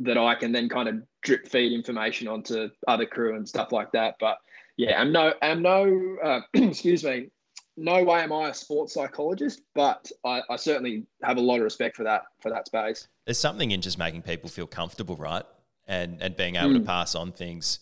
that 0.00 0.18
I 0.18 0.34
can 0.34 0.52
then 0.52 0.68
kind 0.68 0.88
of 0.88 0.96
drip 1.22 1.48
feed 1.48 1.72
information 1.72 2.26
onto 2.26 2.68
other 2.88 3.06
crew 3.06 3.36
and 3.36 3.48
stuff 3.48 3.70
like 3.70 3.92
that. 3.92 4.16
But 4.18 4.38
yeah, 4.76 5.00
I'm 5.00 5.12
no, 5.12 5.32
I'm 5.40 5.62
no, 5.62 6.16
uh, 6.22 6.40
excuse 6.54 7.04
me, 7.04 7.30
no 7.76 8.02
way 8.02 8.20
am 8.20 8.32
I 8.32 8.48
a 8.48 8.54
sports 8.54 8.94
psychologist, 8.94 9.62
but 9.74 10.10
I, 10.24 10.42
I, 10.50 10.56
certainly 10.56 11.06
have 11.22 11.38
a 11.38 11.40
lot 11.40 11.56
of 11.56 11.62
respect 11.62 11.96
for 11.96 12.04
that 12.04 12.22
for 12.40 12.50
that 12.50 12.66
space. 12.66 13.08
There's 13.24 13.38
something 13.38 13.70
in 13.70 13.80
just 13.80 13.98
making 13.98 14.22
people 14.22 14.50
feel 14.50 14.66
comfortable, 14.66 15.16
right? 15.16 15.44
And 15.86 16.20
and 16.20 16.36
being 16.36 16.56
able 16.56 16.70
mm. 16.70 16.78
to 16.78 16.80
pass 16.80 17.14
on 17.14 17.32
things 17.32 17.80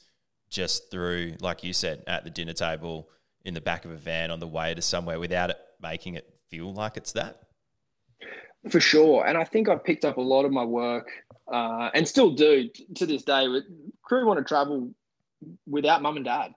just 0.52 0.90
through, 0.90 1.34
like 1.40 1.64
you 1.64 1.72
said, 1.72 2.04
at 2.06 2.24
the 2.24 2.30
dinner 2.30 2.52
table, 2.52 3.08
in 3.44 3.54
the 3.54 3.60
back 3.60 3.84
of 3.84 3.90
a 3.90 3.96
van 3.96 4.30
on 4.30 4.38
the 4.38 4.46
way 4.46 4.74
to 4.74 4.82
somewhere 4.82 5.18
without 5.18 5.50
it 5.50 5.58
making 5.80 6.14
it 6.14 6.32
feel 6.48 6.72
like 6.72 6.96
it's 6.96 7.12
that. 7.12 7.40
For 8.70 8.78
sure. 8.78 9.26
And 9.26 9.36
I 9.36 9.44
think 9.44 9.68
I've 9.68 9.82
picked 9.82 10.04
up 10.04 10.16
a 10.16 10.22
lot 10.22 10.44
of 10.44 10.52
my 10.52 10.64
work 10.64 11.10
uh, 11.52 11.90
and 11.94 12.06
still 12.06 12.30
do 12.30 12.70
to 12.94 13.06
this 13.06 13.24
day. 13.24 13.46
Crew 14.02 14.26
want 14.26 14.38
to 14.38 14.44
travel 14.44 14.92
without 15.66 16.02
mum 16.02 16.16
and 16.16 16.24
dad. 16.24 16.54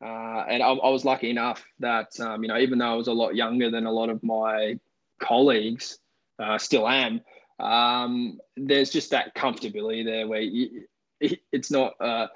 Uh, 0.00 0.44
and 0.48 0.62
I, 0.62 0.68
I, 0.68 0.88
was 0.90 1.04
lucky 1.04 1.28
enough 1.28 1.64
that, 1.80 2.18
um, 2.20 2.42
you 2.42 2.48
know, 2.48 2.56
even 2.56 2.78
though 2.78 2.92
I 2.92 2.94
was 2.94 3.08
a 3.08 3.12
lot 3.12 3.34
younger 3.34 3.68
than 3.68 3.84
a 3.84 3.90
lot 3.90 4.10
of 4.10 4.22
my 4.22 4.78
colleagues, 5.20 5.98
uh, 6.38 6.56
still 6.56 6.88
am, 6.88 7.20
um, 7.58 8.38
there's 8.56 8.90
just 8.90 9.10
that 9.10 9.34
comfortability 9.34 10.04
there 10.04 10.28
where 10.28 10.40
you, 10.40 10.84
it, 11.20 11.40
it's 11.50 11.72
not, 11.72 11.94
uh, 12.00 12.28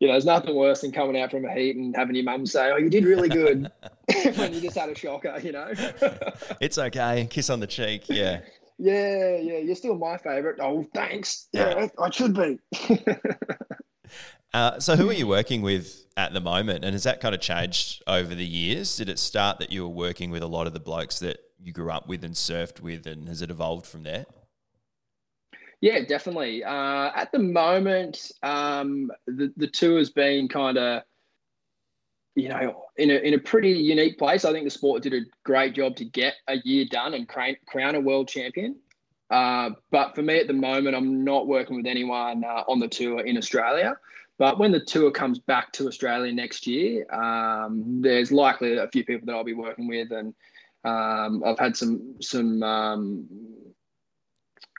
you 0.00 0.06
know, 0.06 0.14
there's 0.14 0.24
nothing 0.24 0.54
worse 0.54 0.82
than 0.82 0.92
coming 0.92 1.20
out 1.20 1.30
from 1.30 1.44
a 1.44 1.52
heat 1.52 1.76
and 1.76 1.94
having 1.96 2.14
your 2.14 2.24
mum 2.24 2.46
say, 2.46 2.70
"Oh, 2.72 2.76
you 2.76 2.88
did 2.88 3.04
really 3.04 3.28
good," 3.28 3.70
when 4.36 4.52
you 4.52 4.60
just 4.60 4.76
had 4.76 4.88
a 4.88 4.94
shocker. 4.94 5.38
You 5.42 5.52
know, 5.52 5.72
it's 6.60 6.78
okay. 6.78 7.26
Kiss 7.28 7.50
on 7.50 7.60
the 7.60 7.66
cheek. 7.66 8.04
Yeah. 8.08 8.40
Yeah, 8.78 9.36
yeah. 9.38 9.58
You're 9.58 9.74
still 9.74 9.96
my 9.96 10.18
favorite. 10.18 10.60
Oh, 10.60 10.86
thanks. 10.94 11.48
Yeah, 11.52 11.88
I 12.00 12.10
should 12.10 12.34
be. 12.34 12.60
uh, 14.54 14.78
so, 14.78 14.94
who 14.94 15.10
are 15.10 15.14
you 15.14 15.26
working 15.26 15.62
with 15.62 16.06
at 16.16 16.32
the 16.32 16.40
moment, 16.40 16.84
and 16.84 16.92
has 16.92 17.02
that 17.02 17.20
kind 17.20 17.34
of 17.34 17.40
changed 17.40 18.04
over 18.06 18.36
the 18.36 18.46
years? 18.46 18.96
Did 18.96 19.08
it 19.08 19.18
start 19.18 19.58
that 19.58 19.72
you 19.72 19.82
were 19.82 19.94
working 19.94 20.30
with 20.30 20.44
a 20.44 20.46
lot 20.46 20.68
of 20.68 20.74
the 20.74 20.80
blokes 20.80 21.18
that 21.18 21.38
you 21.60 21.72
grew 21.72 21.90
up 21.90 22.06
with 22.06 22.22
and 22.22 22.34
surfed 22.34 22.80
with, 22.80 23.04
and 23.04 23.28
has 23.28 23.42
it 23.42 23.50
evolved 23.50 23.84
from 23.84 24.04
there? 24.04 24.26
Yeah, 25.80 26.00
definitely. 26.04 26.64
Uh, 26.64 27.10
at 27.14 27.30
the 27.30 27.38
moment, 27.38 28.32
um, 28.42 29.10
the 29.26 29.52
the 29.56 29.68
tour's 29.68 30.10
been 30.10 30.48
kind 30.48 30.76
of, 30.76 31.02
you 32.34 32.48
know, 32.48 32.86
in 32.96 33.10
a 33.10 33.14
in 33.14 33.34
a 33.34 33.38
pretty 33.38 33.70
unique 33.70 34.18
place. 34.18 34.44
I 34.44 34.52
think 34.52 34.64
the 34.64 34.70
sport 34.70 35.02
did 35.02 35.14
a 35.14 35.20
great 35.44 35.74
job 35.74 35.94
to 35.96 36.04
get 36.04 36.34
a 36.48 36.56
year 36.64 36.84
done 36.90 37.14
and 37.14 37.28
crown, 37.28 37.56
crown 37.66 37.94
a 37.94 38.00
world 38.00 38.28
champion. 38.28 38.76
Uh, 39.30 39.70
but 39.90 40.14
for 40.14 40.22
me 40.22 40.38
at 40.38 40.48
the 40.48 40.52
moment, 40.52 40.96
I'm 40.96 41.22
not 41.22 41.46
working 41.46 41.76
with 41.76 41.86
anyone 41.86 42.44
uh, 42.44 42.64
on 42.66 42.80
the 42.80 42.88
tour 42.88 43.20
in 43.20 43.36
Australia. 43.36 43.96
But 44.38 44.58
when 44.58 44.72
the 44.72 44.80
tour 44.80 45.10
comes 45.10 45.38
back 45.38 45.72
to 45.72 45.88
Australia 45.88 46.32
next 46.32 46.66
year, 46.66 47.12
um, 47.12 48.00
there's 48.00 48.32
likely 48.32 48.78
a 48.78 48.88
few 48.88 49.04
people 49.04 49.26
that 49.26 49.34
I'll 49.34 49.44
be 49.44 49.52
working 49.52 49.88
with, 49.88 50.12
and 50.12 50.32
um, 50.84 51.42
I've 51.44 51.58
had 51.58 51.76
some 51.76 52.14
some 52.20 52.62
um, 52.62 53.26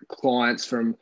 clients 0.09 0.65
from, 0.65 0.95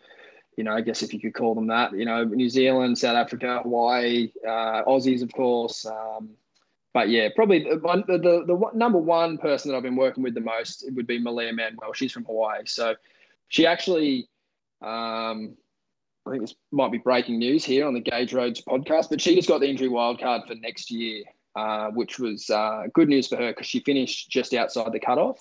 you 0.55 0.63
know, 0.63 0.73
I 0.73 0.81
guess 0.81 1.01
if 1.01 1.13
you 1.13 1.19
could 1.19 1.33
call 1.33 1.55
them 1.55 1.67
that, 1.67 1.93
you 1.93 2.05
know, 2.05 2.23
New 2.23 2.49
Zealand, 2.49 2.97
South 2.97 3.15
Africa, 3.15 3.61
Hawaii, 3.63 4.31
uh, 4.45 4.83
Aussies, 4.85 5.23
of 5.23 5.31
course. 5.33 5.85
Um, 5.85 6.29
but 6.93 7.09
yeah, 7.09 7.29
probably 7.35 7.63
the, 7.63 7.75
the, 8.07 8.17
the, 8.17 8.45
the, 8.45 8.69
number 8.73 8.97
one 8.97 9.37
person 9.37 9.69
that 9.69 9.77
I've 9.77 9.83
been 9.83 9.95
working 9.95 10.23
with 10.23 10.33
the 10.33 10.41
most 10.41 10.83
would 10.93 11.07
be 11.07 11.19
Malia 11.19 11.53
Manuel. 11.53 11.93
She's 11.93 12.11
from 12.11 12.25
Hawaii. 12.25 12.63
So 12.65 12.95
she 13.49 13.65
actually, 13.65 14.27
um, 14.81 15.55
I 16.25 16.31
think 16.31 16.41
this 16.41 16.55
might 16.71 16.91
be 16.91 16.97
breaking 16.97 17.37
news 17.37 17.63
here 17.63 17.87
on 17.87 17.93
the 17.93 17.99
Gage 18.01 18.33
Roads 18.33 18.61
podcast, 18.61 19.09
but 19.09 19.21
she 19.21 19.35
just 19.35 19.47
got 19.47 19.61
the 19.61 19.69
injury 19.69 19.89
wildcard 19.89 20.47
for 20.47 20.55
next 20.55 20.89
year, 20.89 21.23
uh, 21.55 21.89
which 21.91 22.19
was 22.19 22.49
uh, 22.49 22.83
good 22.93 23.09
news 23.09 23.27
for 23.27 23.37
her 23.37 23.51
because 23.51 23.67
she 23.67 23.79
finished 23.81 24.29
just 24.29 24.53
outside 24.53 24.91
the 24.91 24.99
cutoff. 24.99 25.39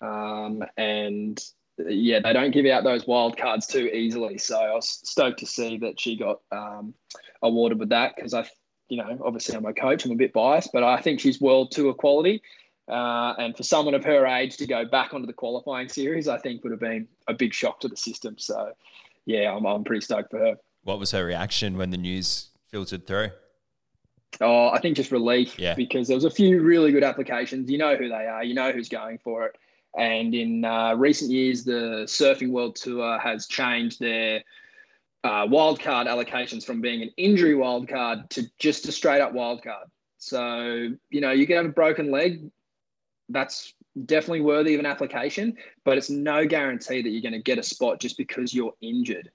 Um, 0.00 0.62
and 0.76 1.38
yeah, 1.78 2.20
they 2.20 2.32
don't 2.32 2.52
give 2.52 2.66
out 2.66 2.84
those 2.84 3.06
wild 3.06 3.36
cards 3.36 3.66
too 3.66 3.86
easily. 3.86 4.38
So 4.38 4.58
I 4.58 4.74
was 4.74 5.00
stoked 5.04 5.40
to 5.40 5.46
see 5.46 5.78
that 5.78 6.00
she 6.00 6.16
got 6.16 6.40
um, 6.50 6.94
awarded 7.42 7.78
with 7.78 7.90
that 7.90 8.16
because 8.16 8.34
I, 8.34 8.48
you 8.88 8.98
know, 8.98 9.18
obviously 9.24 9.56
I'm 9.56 9.66
a 9.66 9.74
coach, 9.74 10.04
I'm 10.04 10.12
a 10.12 10.16
bit 10.16 10.32
biased, 10.32 10.72
but 10.72 10.82
I 10.82 11.00
think 11.00 11.20
she's 11.20 11.40
world 11.40 11.72
tour 11.72 11.92
quality. 11.92 12.42
Uh, 12.88 13.34
and 13.38 13.56
for 13.56 13.64
someone 13.64 13.94
of 13.94 14.04
her 14.04 14.26
age 14.26 14.56
to 14.58 14.66
go 14.66 14.84
back 14.84 15.12
onto 15.12 15.26
the 15.26 15.32
qualifying 15.32 15.88
series, 15.88 16.28
I 16.28 16.38
think 16.38 16.62
would 16.62 16.70
have 16.70 16.80
been 16.80 17.08
a 17.28 17.34
big 17.34 17.52
shock 17.52 17.80
to 17.80 17.88
the 17.88 17.96
system. 17.96 18.36
So, 18.38 18.72
yeah, 19.24 19.52
I'm, 19.52 19.66
I'm 19.66 19.84
pretty 19.84 20.02
stoked 20.02 20.30
for 20.30 20.38
her. 20.38 20.54
What 20.84 21.00
was 21.00 21.10
her 21.10 21.24
reaction 21.24 21.76
when 21.76 21.90
the 21.90 21.96
news 21.96 22.50
filtered 22.70 23.06
through? 23.06 23.30
Oh, 24.40 24.68
I 24.68 24.78
think 24.80 24.96
just 24.96 25.10
relief 25.10 25.58
yeah. 25.58 25.74
because 25.74 26.08
there 26.08 26.16
was 26.16 26.24
a 26.24 26.30
few 26.30 26.62
really 26.62 26.92
good 26.92 27.02
applications. 27.02 27.70
You 27.70 27.78
know 27.78 27.96
who 27.96 28.08
they 28.08 28.26
are, 28.26 28.44
you 28.44 28.54
know 28.54 28.70
who's 28.70 28.88
going 28.88 29.18
for 29.18 29.46
it. 29.46 29.56
And 29.96 30.34
in 30.34 30.64
uh, 30.64 30.94
recent 30.94 31.30
years, 31.30 31.64
the 31.64 32.04
Surfing 32.06 32.50
World 32.50 32.76
Tour 32.76 33.18
has 33.18 33.46
changed 33.46 33.98
their 33.98 34.42
uh, 35.24 35.46
wildcard 35.46 36.06
allocations 36.06 36.64
from 36.64 36.80
being 36.80 37.02
an 37.02 37.10
injury 37.16 37.54
wildcard 37.54 38.28
to 38.30 38.44
just 38.58 38.86
a 38.86 38.92
straight 38.92 39.20
up 39.20 39.32
wildcard. 39.32 39.86
So, 40.18 40.90
you 41.10 41.20
know, 41.20 41.30
you 41.30 41.46
can 41.46 41.56
have 41.56 41.66
a 41.66 41.70
broken 41.70 42.10
leg. 42.10 42.50
That's 43.28 43.72
definitely 44.04 44.42
worthy 44.42 44.74
of 44.74 44.80
an 44.80 44.86
application, 44.86 45.56
but 45.84 45.96
it's 45.96 46.10
no 46.10 46.46
guarantee 46.46 47.02
that 47.02 47.08
you're 47.08 47.22
going 47.22 47.32
to 47.32 47.42
get 47.42 47.58
a 47.58 47.62
spot 47.62 47.98
just 47.98 48.18
because 48.18 48.54
you're 48.54 48.74
injured. 48.82 49.30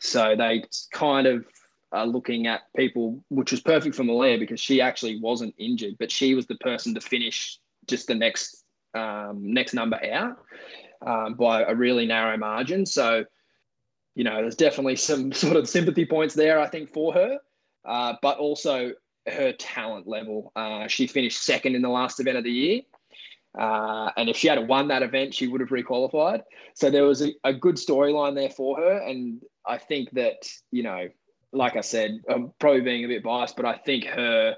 So 0.00 0.34
they 0.36 0.64
kind 0.92 1.26
of 1.26 1.46
are 1.92 2.06
looking 2.06 2.48
at 2.48 2.62
people, 2.76 3.24
which 3.28 3.52
was 3.52 3.60
perfect 3.60 3.94
for 3.94 4.02
Malia 4.02 4.38
because 4.38 4.60
she 4.60 4.80
actually 4.80 5.20
wasn't 5.20 5.54
injured, 5.58 5.94
but 5.98 6.10
she 6.10 6.34
was 6.34 6.46
the 6.46 6.56
person 6.56 6.94
to 6.94 7.00
finish 7.00 7.60
just 7.86 8.08
the 8.08 8.14
next 8.14 8.63
um, 8.94 9.52
next 9.52 9.74
number 9.74 9.98
out 10.12 10.38
um, 11.04 11.34
by 11.34 11.62
a 11.62 11.74
really 11.74 12.06
narrow 12.06 12.36
margin. 12.36 12.86
So, 12.86 13.24
you 14.14 14.24
know, 14.24 14.36
there's 14.36 14.56
definitely 14.56 14.96
some 14.96 15.32
sort 15.44 15.56
of 15.56 15.68
sympathy 15.68 16.06
points 16.06 16.34
there, 16.34 16.58
I 16.58 16.68
think, 16.68 16.92
for 16.92 17.12
her, 17.12 17.38
uh, 17.84 18.14
but 18.22 18.38
also 18.38 18.92
her 19.26 19.52
talent 19.52 20.06
level. 20.06 20.52
Uh, 20.54 20.86
she 20.86 21.06
finished 21.06 21.42
second 21.42 21.74
in 21.74 21.82
the 21.82 21.88
last 21.88 22.20
event 22.20 22.38
of 22.38 22.44
the 22.44 22.52
year. 22.52 22.80
Uh, 23.58 24.10
and 24.16 24.28
if 24.28 24.36
she 24.36 24.48
had 24.48 24.66
won 24.66 24.88
that 24.88 25.02
event, 25.02 25.32
she 25.32 25.46
would 25.46 25.60
have 25.60 25.70
requalified. 25.70 26.42
So 26.74 26.90
there 26.90 27.04
was 27.04 27.22
a, 27.22 27.32
a 27.44 27.52
good 27.52 27.76
storyline 27.76 28.34
there 28.34 28.50
for 28.50 28.76
her. 28.78 28.98
And 28.98 29.40
I 29.64 29.78
think 29.78 30.10
that, 30.12 30.48
you 30.72 30.82
know, 30.82 31.08
like 31.52 31.76
I 31.76 31.80
said, 31.80 32.20
I'm 32.28 32.52
probably 32.58 32.80
being 32.80 33.04
a 33.04 33.08
bit 33.08 33.22
biased, 33.22 33.56
but 33.56 33.64
I 33.64 33.76
think 33.76 34.06
her 34.06 34.56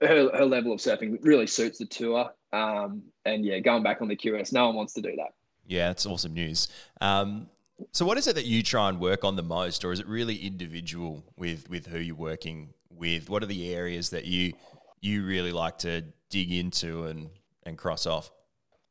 her, 0.00 0.30
her 0.34 0.46
level 0.46 0.72
of 0.72 0.80
surfing 0.80 1.18
really 1.22 1.46
suits 1.46 1.78
the 1.78 1.84
tour. 1.84 2.30
Um, 2.52 3.02
and 3.24 3.44
yeah, 3.44 3.58
going 3.58 3.82
back 3.82 4.00
on 4.02 4.08
the 4.08 4.16
QS, 4.16 4.52
no 4.52 4.66
one 4.66 4.76
wants 4.76 4.94
to 4.94 5.02
do 5.02 5.14
that. 5.16 5.34
Yeah, 5.66 5.88
that's 5.88 6.06
awesome 6.06 6.34
news. 6.34 6.68
Um, 7.00 7.48
so, 7.92 8.04
what 8.04 8.18
is 8.18 8.26
it 8.26 8.34
that 8.34 8.46
you 8.46 8.62
try 8.62 8.88
and 8.88 9.00
work 9.00 9.24
on 9.24 9.36
the 9.36 9.42
most, 9.42 9.84
or 9.84 9.92
is 9.92 10.00
it 10.00 10.06
really 10.06 10.36
individual 10.36 11.24
with 11.36 11.68
with 11.70 11.86
who 11.86 11.98
you're 11.98 12.16
working 12.16 12.74
with? 12.90 13.30
What 13.30 13.42
are 13.42 13.46
the 13.46 13.74
areas 13.74 14.10
that 14.10 14.24
you 14.24 14.52
you 15.00 15.24
really 15.24 15.52
like 15.52 15.78
to 15.78 16.04
dig 16.28 16.52
into 16.52 17.04
and 17.04 17.30
and 17.64 17.78
cross 17.78 18.06
off? 18.06 18.30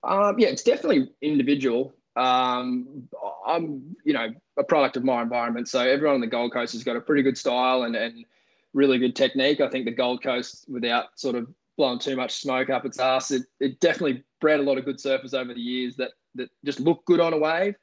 Um, 0.04 0.40
yeah, 0.40 0.48
it's 0.48 0.64
definitely 0.64 1.10
individual. 1.22 1.94
Um, 2.16 3.08
I'm, 3.46 3.96
you 4.04 4.14
know, 4.14 4.28
a 4.58 4.64
product 4.64 4.98
of 4.98 5.04
my 5.04 5.22
environment. 5.22 5.68
So 5.68 5.80
everyone 5.80 6.16
on 6.16 6.22
the 6.22 6.28
Gold 6.28 6.54
Coast 6.54 6.74
has 6.74 6.84
got 6.84 6.96
a 6.96 7.02
pretty 7.02 7.24
good 7.24 7.38
style 7.38 7.84
and, 7.84 7.96
and 7.96 8.26
really 8.74 8.98
good 8.98 9.16
technique. 9.16 9.62
I 9.62 9.70
think 9.70 9.86
the 9.86 9.92
Gold 9.92 10.22
Coast, 10.22 10.66
without 10.68 11.20
sort 11.20 11.36
of 11.36 11.48
blowing 11.80 11.98
too 11.98 12.18
much 12.18 12.34
smoke 12.34 12.70
up 12.70 12.86
its 12.86 13.00
ass, 13.00 13.32
it, 13.32 13.44
it 13.62 13.80
definitely 13.80 14.24
bred 14.42 14.60
a 14.60 14.64
lot 14.64 14.78
of 14.78 14.86
good 14.86 14.98
surfers 14.98 15.34
over 15.34 15.54
the 15.54 15.62
years 15.62 15.96
that 15.96 16.12
that 16.36 16.50
just 16.66 16.80
look 16.80 17.04
good 17.06 17.22
on 17.22 17.34
a 17.34 17.38
wave. 17.38 17.74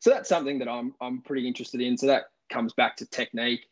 So 0.00 0.10
that's 0.10 0.28
something 0.28 0.58
that 0.60 0.68
I'm 0.68 0.94
I'm 1.00 1.22
pretty 1.22 1.48
interested 1.48 1.80
in. 1.80 1.96
So 1.96 2.06
that 2.06 2.24
comes 2.52 2.74
back 2.74 2.96
to 2.96 3.06
technique. 3.06 3.66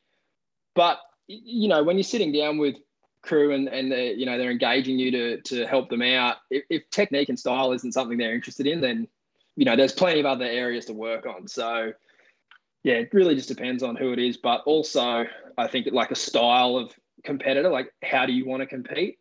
But 0.74 0.98
you 1.28 1.68
know, 1.68 1.84
when 1.84 1.96
you're 1.96 2.02
sitting 2.02 2.32
down 2.32 2.58
with 2.58 2.76
crew 3.22 3.52
and 3.52 3.68
and 3.68 3.90
you 4.18 4.26
know 4.26 4.38
they're 4.38 4.50
engaging 4.50 4.98
you 4.98 5.10
to 5.10 5.40
to 5.42 5.66
help 5.66 5.90
them 5.90 6.02
out, 6.02 6.38
if, 6.50 6.64
if 6.70 6.90
technique 6.90 7.28
and 7.28 7.38
style 7.38 7.72
isn't 7.72 7.92
something 7.92 8.16
they're 8.18 8.34
interested 8.34 8.66
in, 8.66 8.80
then 8.80 9.06
you 9.54 9.66
know 9.66 9.76
there's 9.76 9.92
plenty 9.92 10.18
of 10.18 10.26
other 10.26 10.46
areas 10.46 10.86
to 10.86 10.94
work 10.94 11.26
on. 11.26 11.46
So 11.46 11.92
yeah, 12.84 12.94
it 12.94 13.12
really 13.12 13.34
just 13.34 13.48
depends 13.48 13.82
on 13.82 13.96
who 13.96 14.12
it 14.12 14.18
is. 14.18 14.38
But 14.38 14.62
also, 14.64 15.26
I 15.58 15.66
think 15.66 15.88
like 15.92 16.10
a 16.10 16.16
style 16.16 16.76
of 16.76 16.92
competitor, 17.22 17.68
like 17.68 17.92
how 18.02 18.24
do 18.24 18.32
you 18.32 18.46
want 18.46 18.62
to 18.62 18.66
compete, 18.66 19.18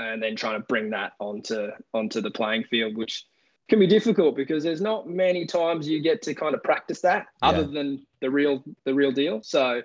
and 0.00 0.22
then 0.22 0.36
trying 0.36 0.60
to 0.60 0.66
bring 0.66 0.90
that 0.90 1.12
onto 1.18 1.68
onto 1.94 2.20
the 2.20 2.30
playing 2.30 2.64
field, 2.64 2.96
which 2.96 3.26
can 3.68 3.78
be 3.78 3.86
difficult 3.86 4.36
because 4.36 4.64
there's 4.64 4.80
not 4.80 5.08
many 5.08 5.46
times 5.46 5.88
you 5.88 6.02
get 6.02 6.22
to 6.22 6.34
kind 6.34 6.54
of 6.54 6.62
practice 6.62 7.00
that 7.00 7.26
yeah. 7.42 7.48
other 7.48 7.64
than 7.64 8.04
the 8.20 8.30
real 8.30 8.62
the 8.84 8.94
real 8.94 9.12
deal. 9.12 9.40
So 9.42 9.82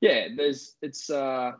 yeah, 0.00 0.28
there's 0.34 0.76
it's 0.82 1.10
uh 1.10 1.52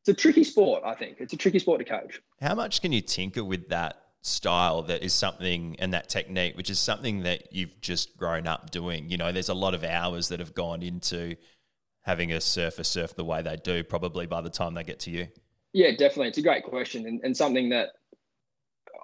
it's 0.00 0.08
a 0.08 0.14
tricky 0.14 0.44
sport, 0.44 0.82
I 0.84 0.94
think. 0.94 1.16
It's 1.18 1.32
a 1.32 1.36
tricky 1.36 1.58
sport 1.58 1.80
to 1.80 1.84
coach. 1.84 2.20
How 2.40 2.54
much 2.54 2.80
can 2.80 2.92
you 2.92 3.00
tinker 3.00 3.42
with 3.42 3.68
that 3.70 4.02
style 4.22 4.82
that 4.82 5.02
is 5.02 5.12
something 5.12 5.76
and 5.78 5.92
that 5.94 6.08
technique, 6.08 6.56
which 6.56 6.70
is 6.70 6.78
something 6.78 7.22
that 7.24 7.52
you've 7.52 7.80
just 7.80 8.16
grown 8.16 8.46
up 8.46 8.70
doing? 8.70 9.10
You 9.10 9.16
know, 9.16 9.32
there's 9.32 9.48
a 9.48 9.54
lot 9.54 9.74
of 9.74 9.82
hours 9.82 10.28
that 10.28 10.38
have 10.38 10.54
gone 10.54 10.82
into 10.82 11.34
having 12.02 12.32
a 12.32 12.40
surfer 12.40 12.84
surf 12.84 13.16
the 13.16 13.24
way 13.24 13.42
they 13.42 13.56
do, 13.56 13.82
probably 13.82 14.26
by 14.26 14.40
the 14.40 14.50
time 14.50 14.74
they 14.74 14.84
get 14.84 15.00
to 15.00 15.10
you. 15.10 15.26
Yeah, 15.76 15.90
definitely. 15.90 16.28
It's 16.28 16.38
a 16.38 16.42
great 16.42 16.64
question 16.64 17.06
and, 17.06 17.20
and 17.22 17.36
something 17.36 17.68
that 17.68 17.90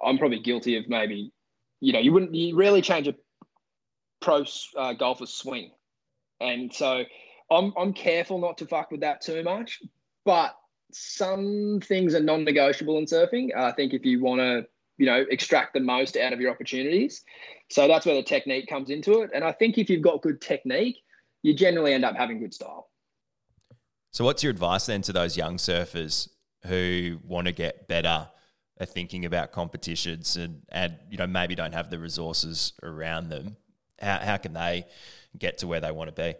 I'm 0.03 0.17
probably 0.17 0.39
guilty 0.39 0.75
of 0.75 0.89
maybe, 0.89 1.31
you 1.81 1.93
know, 1.93 1.99
you 1.99 2.11
wouldn't, 2.11 2.33
you 2.33 2.55
rarely 2.55 2.81
change 2.81 3.07
a 3.07 3.13
pro 4.21 4.43
uh, 4.75 4.93
golfer's 4.93 5.31
swing. 5.31 5.69
And 6.41 6.73
so 6.73 7.03
I'm, 7.51 7.73
I'm 7.77 7.93
careful 7.93 8.39
not 8.39 8.57
to 8.57 8.65
fuck 8.65 8.89
with 8.89 9.01
that 9.01 9.21
too 9.21 9.43
much, 9.43 9.83
but 10.25 10.55
some 10.91 11.79
things 11.83 12.15
are 12.15 12.19
non-negotiable 12.19 12.97
in 12.97 13.05
surfing. 13.05 13.55
I 13.55 13.71
think 13.73 13.93
if 13.93 14.03
you 14.03 14.23
want 14.23 14.41
to, 14.41 14.65
you 14.97 15.05
know, 15.05 15.23
extract 15.29 15.75
the 15.75 15.79
most 15.79 16.17
out 16.17 16.33
of 16.33 16.41
your 16.41 16.49
opportunities. 16.49 17.23
So 17.69 17.87
that's 17.87 18.07
where 18.07 18.15
the 18.15 18.23
technique 18.23 18.67
comes 18.67 18.89
into 18.89 19.21
it. 19.21 19.29
And 19.35 19.43
I 19.43 19.51
think 19.51 19.77
if 19.77 19.91
you've 19.91 20.01
got 20.01 20.23
good 20.23 20.41
technique, 20.41 20.97
you 21.43 21.53
generally 21.53 21.93
end 21.93 22.03
up 22.03 22.15
having 22.15 22.39
good 22.39 22.55
style. 22.55 22.89
So 24.09 24.25
what's 24.25 24.41
your 24.41 24.49
advice 24.49 24.87
then 24.87 25.03
to 25.03 25.13
those 25.13 25.37
young 25.37 25.57
surfers 25.57 26.29
who 26.65 27.19
want 27.23 27.47
to 27.47 27.53
get 27.53 27.87
better 27.87 28.27
at 28.79 28.89
thinking 28.89 29.25
about 29.25 29.51
competitions 29.51 30.35
and, 30.35 30.61
and 30.69 30.97
you 31.09 31.17
know 31.17 31.27
maybe 31.27 31.55
don't 31.55 31.73
have 31.73 31.89
the 31.89 31.99
resources 31.99 32.73
around 32.83 33.29
them? 33.29 33.57
How, 34.01 34.17
how 34.19 34.37
can 34.37 34.53
they 34.53 34.85
get 35.37 35.59
to 35.59 35.67
where 35.67 35.79
they 35.79 35.91
want 35.91 36.15
to 36.15 36.21
be? 36.21 36.35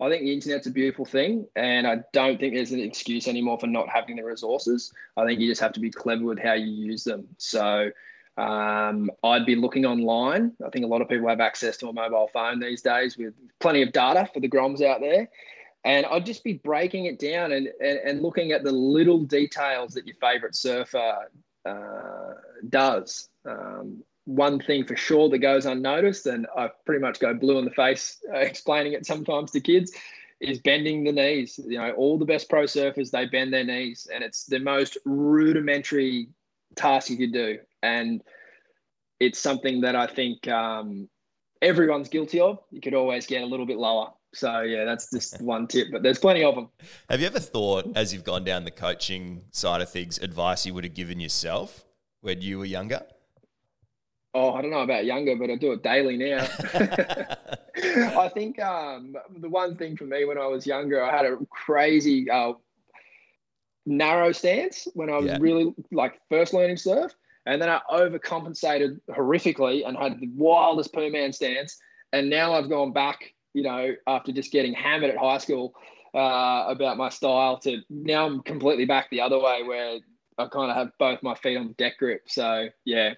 I 0.00 0.08
think 0.08 0.22
the 0.22 0.32
internet's 0.32 0.66
a 0.68 0.70
beautiful 0.70 1.04
thing, 1.04 1.48
and 1.56 1.86
I 1.86 2.04
don't 2.12 2.38
think 2.38 2.54
there's 2.54 2.70
an 2.70 2.80
excuse 2.80 3.26
anymore 3.26 3.58
for 3.58 3.66
not 3.66 3.88
having 3.88 4.16
the 4.16 4.22
resources. 4.22 4.92
I 5.16 5.26
think 5.26 5.40
you 5.40 5.50
just 5.50 5.60
have 5.60 5.72
to 5.72 5.80
be 5.80 5.90
clever 5.90 6.24
with 6.24 6.38
how 6.38 6.52
you 6.52 6.70
use 6.70 7.02
them. 7.02 7.26
So 7.36 7.90
um, 8.36 9.10
I'd 9.24 9.44
be 9.44 9.56
looking 9.56 9.84
online. 9.84 10.52
I 10.64 10.70
think 10.70 10.84
a 10.84 10.88
lot 10.88 11.02
of 11.02 11.08
people 11.08 11.28
have 11.28 11.40
access 11.40 11.76
to 11.78 11.88
a 11.88 11.92
mobile 11.92 12.30
phone 12.32 12.60
these 12.60 12.80
days 12.80 13.18
with 13.18 13.34
plenty 13.58 13.82
of 13.82 13.92
data 13.92 14.30
for 14.32 14.38
the 14.38 14.48
Groms 14.48 14.82
out 14.82 15.00
there. 15.00 15.28
And 15.84 16.06
I'd 16.06 16.26
just 16.26 16.44
be 16.44 16.54
breaking 16.54 17.06
it 17.06 17.18
down 17.18 17.52
and, 17.52 17.68
and, 17.80 17.98
and 18.04 18.22
looking 18.22 18.52
at 18.52 18.64
the 18.64 18.72
little 18.72 19.20
details 19.20 19.94
that 19.94 20.06
your 20.06 20.16
favorite 20.20 20.54
surfer 20.54 21.28
uh, 21.64 22.34
does. 22.68 23.28
Um, 23.44 24.02
one 24.24 24.60
thing 24.60 24.84
for 24.84 24.96
sure 24.96 25.30
that 25.30 25.38
goes 25.38 25.64
unnoticed, 25.64 26.26
and 26.26 26.46
I 26.56 26.70
pretty 26.84 27.00
much 27.00 27.18
go 27.18 27.32
blue 27.32 27.58
in 27.58 27.64
the 27.64 27.70
face 27.70 28.20
uh, 28.32 28.38
explaining 28.38 28.92
it 28.92 29.06
sometimes 29.06 29.52
to 29.52 29.60
kids, 29.60 29.92
is 30.40 30.58
bending 30.58 31.04
the 31.04 31.12
knees. 31.12 31.58
You 31.64 31.78
know, 31.78 31.92
all 31.92 32.18
the 32.18 32.26
best 32.26 32.50
pro 32.50 32.64
surfers 32.64 33.10
they 33.10 33.24
bend 33.24 33.54
their 33.54 33.64
knees, 33.64 34.06
and 34.12 34.22
it's 34.22 34.44
the 34.44 34.60
most 34.60 34.98
rudimentary 35.06 36.28
task 36.76 37.08
you 37.08 37.16
could 37.16 37.32
do, 37.32 37.58
and 37.82 38.22
it's 39.18 39.38
something 39.38 39.80
that 39.80 39.96
I 39.96 40.06
think 40.06 40.46
um, 40.46 41.08
everyone's 41.62 42.10
guilty 42.10 42.40
of. 42.40 42.58
You 42.70 42.82
could 42.82 42.94
always 42.94 43.26
get 43.26 43.42
a 43.42 43.46
little 43.46 43.66
bit 43.66 43.78
lower. 43.78 44.12
So 44.38 44.60
yeah, 44.60 44.84
that's 44.84 45.10
just 45.10 45.40
one 45.42 45.66
tip, 45.66 45.88
but 45.90 46.02
there's 46.02 46.18
plenty 46.18 46.44
of 46.44 46.54
them. 46.54 46.68
Have 47.10 47.20
you 47.20 47.26
ever 47.26 47.40
thought, 47.40 47.96
as 47.96 48.12
you've 48.12 48.24
gone 48.24 48.44
down 48.44 48.64
the 48.64 48.70
coaching 48.70 49.42
side 49.50 49.80
of 49.80 49.90
things, 49.90 50.18
advice 50.18 50.64
you 50.64 50.74
would 50.74 50.84
have 50.84 50.94
given 50.94 51.20
yourself 51.20 51.84
when 52.20 52.40
you 52.40 52.58
were 52.58 52.64
younger? 52.64 53.02
Oh, 54.34 54.52
I 54.52 54.62
don't 54.62 54.70
know 54.70 54.82
about 54.82 55.04
younger, 55.04 55.34
but 55.36 55.50
I 55.50 55.56
do 55.56 55.72
it 55.72 55.82
daily 55.82 56.16
now. 56.16 56.46
I 58.22 58.30
think 58.32 58.60
um, 58.60 59.16
the 59.38 59.48
one 59.48 59.76
thing 59.76 59.96
for 59.96 60.04
me 60.04 60.24
when 60.24 60.38
I 60.38 60.46
was 60.46 60.66
younger, 60.66 61.02
I 61.02 61.16
had 61.16 61.26
a 61.26 61.38
crazy 61.50 62.30
uh, 62.30 62.52
narrow 63.86 64.32
stance 64.32 64.86
when 64.94 65.10
I 65.10 65.16
was 65.16 65.26
yeah. 65.26 65.38
really 65.40 65.74
like 65.90 66.20
first 66.28 66.52
learning 66.52 66.76
surf. 66.76 67.12
And 67.46 67.62
then 67.62 67.70
I 67.70 67.80
overcompensated 67.90 69.00
horrifically 69.10 69.86
and 69.86 69.96
had 69.96 70.20
the 70.20 70.28
wildest 70.36 70.92
poo 70.92 71.10
man 71.10 71.32
stance. 71.32 71.78
And 72.12 72.28
now 72.28 72.52
I've 72.52 72.68
gone 72.68 72.92
back, 72.92 73.32
you 73.54 73.62
know, 73.62 73.94
after 74.06 74.32
just 74.32 74.52
getting 74.52 74.74
hammered 74.74 75.10
at 75.10 75.16
high 75.16 75.38
school 75.38 75.74
uh, 76.14 76.64
about 76.68 76.96
my 76.96 77.08
style 77.08 77.58
to 77.60 77.80
now 77.90 78.26
I'm 78.26 78.42
completely 78.42 78.84
back 78.84 79.10
the 79.10 79.20
other 79.20 79.38
way 79.38 79.62
where 79.62 79.98
I 80.38 80.46
kind 80.46 80.70
of 80.70 80.76
have 80.76 80.90
both 80.98 81.22
my 81.22 81.34
feet 81.34 81.56
on 81.56 81.74
deck 81.78 81.98
grip. 81.98 82.22
So 82.26 82.68
yeah, 82.84 83.14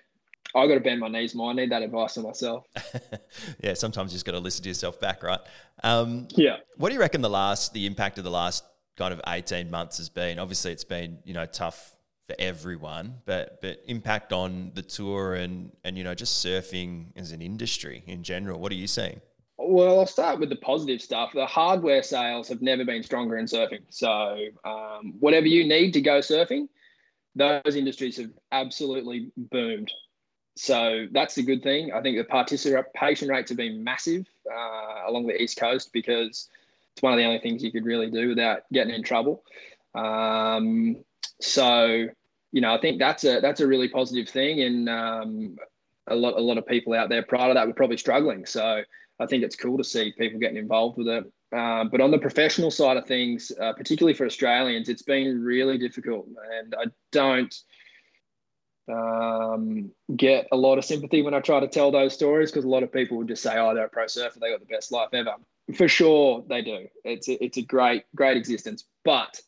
I 0.54 0.66
got 0.66 0.74
to 0.74 0.80
bend 0.80 1.00
my 1.00 1.08
knees 1.08 1.34
more. 1.34 1.50
I 1.50 1.54
need 1.54 1.70
that 1.70 1.82
advice 1.82 2.16
on 2.18 2.24
myself. 2.24 2.66
yeah, 3.62 3.74
sometimes 3.74 4.12
you 4.12 4.16
just 4.16 4.26
got 4.26 4.32
to 4.32 4.38
listen 4.38 4.62
to 4.64 4.68
yourself 4.68 5.00
back, 5.00 5.22
right? 5.22 5.40
Um, 5.82 6.28
yeah. 6.30 6.56
What 6.76 6.88
do 6.88 6.94
you 6.94 7.00
reckon 7.00 7.20
the 7.20 7.30
last, 7.30 7.72
the 7.72 7.86
impact 7.86 8.18
of 8.18 8.24
the 8.24 8.30
last 8.30 8.64
kind 8.96 9.12
of 9.14 9.20
eighteen 9.28 9.70
months 9.70 9.98
has 9.98 10.08
been? 10.08 10.38
Obviously, 10.38 10.72
it's 10.72 10.84
been 10.84 11.18
you 11.24 11.34
know 11.34 11.46
tough 11.46 11.96
for 12.26 12.34
everyone, 12.38 13.16
but 13.26 13.60
but 13.60 13.80
impact 13.86 14.32
on 14.32 14.72
the 14.74 14.82
tour 14.82 15.34
and 15.34 15.72
and 15.84 15.96
you 15.96 16.04
know 16.04 16.14
just 16.14 16.44
surfing 16.44 17.06
as 17.16 17.32
an 17.32 17.42
industry 17.42 18.02
in 18.06 18.22
general. 18.22 18.58
What 18.58 18.72
are 18.72 18.76
you 18.76 18.86
seeing? 18.86 19.20
Well, 19.62 20.00
I'll 20.00 20.06
start 20.06 20.40
with 20.40 20.48
the 20.48 20.56
positive 20.56 21.02
stuff. 21.02 21.32
The 21.34 21.44
hardware 21.44 22.02
sales 22.02 22.48
have 22.48 22.62
never 22.62 22.84
been 22.84 23.02
stronger 23.02 23.36
in 23.36 23.44
surfing. 23.44 23.82
So 23.90 24.36
um, 24.64 25.14
whatever 25.20 25.46
you 25.46 25.66
need 25.68 25.92
to 25.92 26.00
go 26.00 26.20
surfing, 26.20 26.68
those 27.34 27.76
industries 27.76 28.16
have 28.16 28.30
absolutely 28.52 29.30
boomed. 29.36 29.92
So 30.56 31.06
that's 31.12 31.36
a 31.36 31.42
good 31.42 31.62
thing. 31.62 31.92
I 31.92 32.00
think 32.00 32.16
the 32.16 32.24
participation 32.24 33.28
rates 33.28 33.50
have 33.50 33.58
been 33.58 33.84
massive 33.84 34.26
uh, 34.50 35.08
along 35.08 35.26
the 35.26 35.40
East 35.40 35.58
Coast 35.58 35.92
because 35.92 36.48
it's 36.92 37.02
one 37.02 37.12
of 37.12 37.18
the 37.18 37.24
only 37.24 37.38
things 37.38 37.62
you 37.62 37.70
could 37.70 37.84
really 37.84 38.10
do 38.10 38.30
without 38.30 38.62
getting 38.72 38.94
in 38.94 39.02
trouble. 39.02 39.44
Um, 39.94 41.04
so, 41.40 42.06
you 42.52 42.60
know, 42.60 42.74
I 42.74 42.80
think 42.80 42.98
that's 42.98 43.24
a 43.24 43.40
that's 43.40 43.60
a 43.60 43.66
really 43.66 43.88
positive 43.88 44.28
thing, 44.28 44.60
and 44.60 44.88
um, 44.88 45.56
a 46.08 46.14
lot 46.14 46.34
a 46.36 46.40
lot 46.40 46.58
of 46.58 46.66
people 46.66 46.94
out 46.94 47.08
there 47.08 47.22
prior 47.22 47.48
to 47.48 47.54
that 47.54 47.66
were 47.66 47.74
probably 47.74 47.96
struggling. 47.96 48.44
So, 48.44 48.82
I 49.20 49.26
think 49.26 49.44
it's 49.44 49.54
cool 49.54 49.76
to 49.76 49.84
see 49.84 50.12
people 50.18 50.40
getting 50.40 50.56
involved 50.56 50.96
with 50.96 51.06
it. 51.06 51.30
Um, 51.52 51.90
but 51.90 52.00
on 52.00 52.10
the 52.10 52.18
professional 52.18 52.70
side 52.70 52.96
of 52.96 53.06
things, 53.06 53.52
uh, 53.60 53.74
particularly 53.74 54.14
for 54.14 54.24
Australians, 54.24 54.88
it's 54.88 55.02
been 55.02 55.42
really 55.42 55.78
difficult, 55.78 56.26
and 56.60 56.74
I 56.74 56.84
don't 57.12 57.54
um, 58.88 59.90
get 60.16 60.48
a 60.52 60.56
lot 60.56 60.78
of 60.78 60.84
sympathy 60.84 61.22
when 61.22 61.34
I 61.34 61.40
try 61.40 61.60
to 61.60 61.68
tell 61.68 61.90
those 61.90 62.14
stories 62.14 62.50
because 62.50 62.64
a 62.64 62.68
lot 62.68 62.82
of 62.82 62.92
people 62.92 63.18
would 63.18 63.28
just 63.28 63.42
say, 63.42 63.58
"Oh, 63.58 63.74
they're 63.74 63.86
a 63.86 63.90
pro 63.90 64.06
surfer; 64.06 64.38
they 64.40 64.50
got 64.50 64.60
the 64.60 64.66
best 64.66 64.92
life 64.92 65.10
ever." 65.12 65.34
For 65.74 65.88
sure, 65.88 66.44
they 66.48 66.62
do. 66.62 66.86
It's 67.04 67.28
a, 67.28 67.44
it's 67.44 67.58
a 67.58 67.62
great 67.62 68.04
great 68.14 68.36
existence, 68.36 68.84
but 69.04 69.40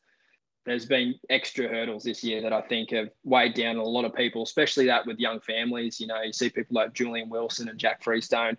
there's 0.67 0.87
been 0.87 1.15
extra 1.31 1.69
hurdles 1.69 2.05
this 2.05 2.23
year 2.23 2.43
that 2.43 2.53
I 2.53 2.61
think 2.63 2.91
have 2.91 3.11
weighed 3.25 3.55
down 3.55 3.77
a 3.77 3.83
lot 3.83 4.05
of 4.05 4.15
people, 4.15 4.43
especially 4.43 4.87
that 4.87 5.07
with 5.07 5.19
young 5.19 5.41
families. 5.41 6.01
You 6.01 6.09
know, 6.09 6.21
you 6.21 6.33
see 6.33 6.51
people 6.51 6.75
like 6.75 6.93
Julian 6.93 7.29
Wilson 7.29 7.69
and 7.69 7.79
Jack 7.79 8.03
Freestone 8.03 8.57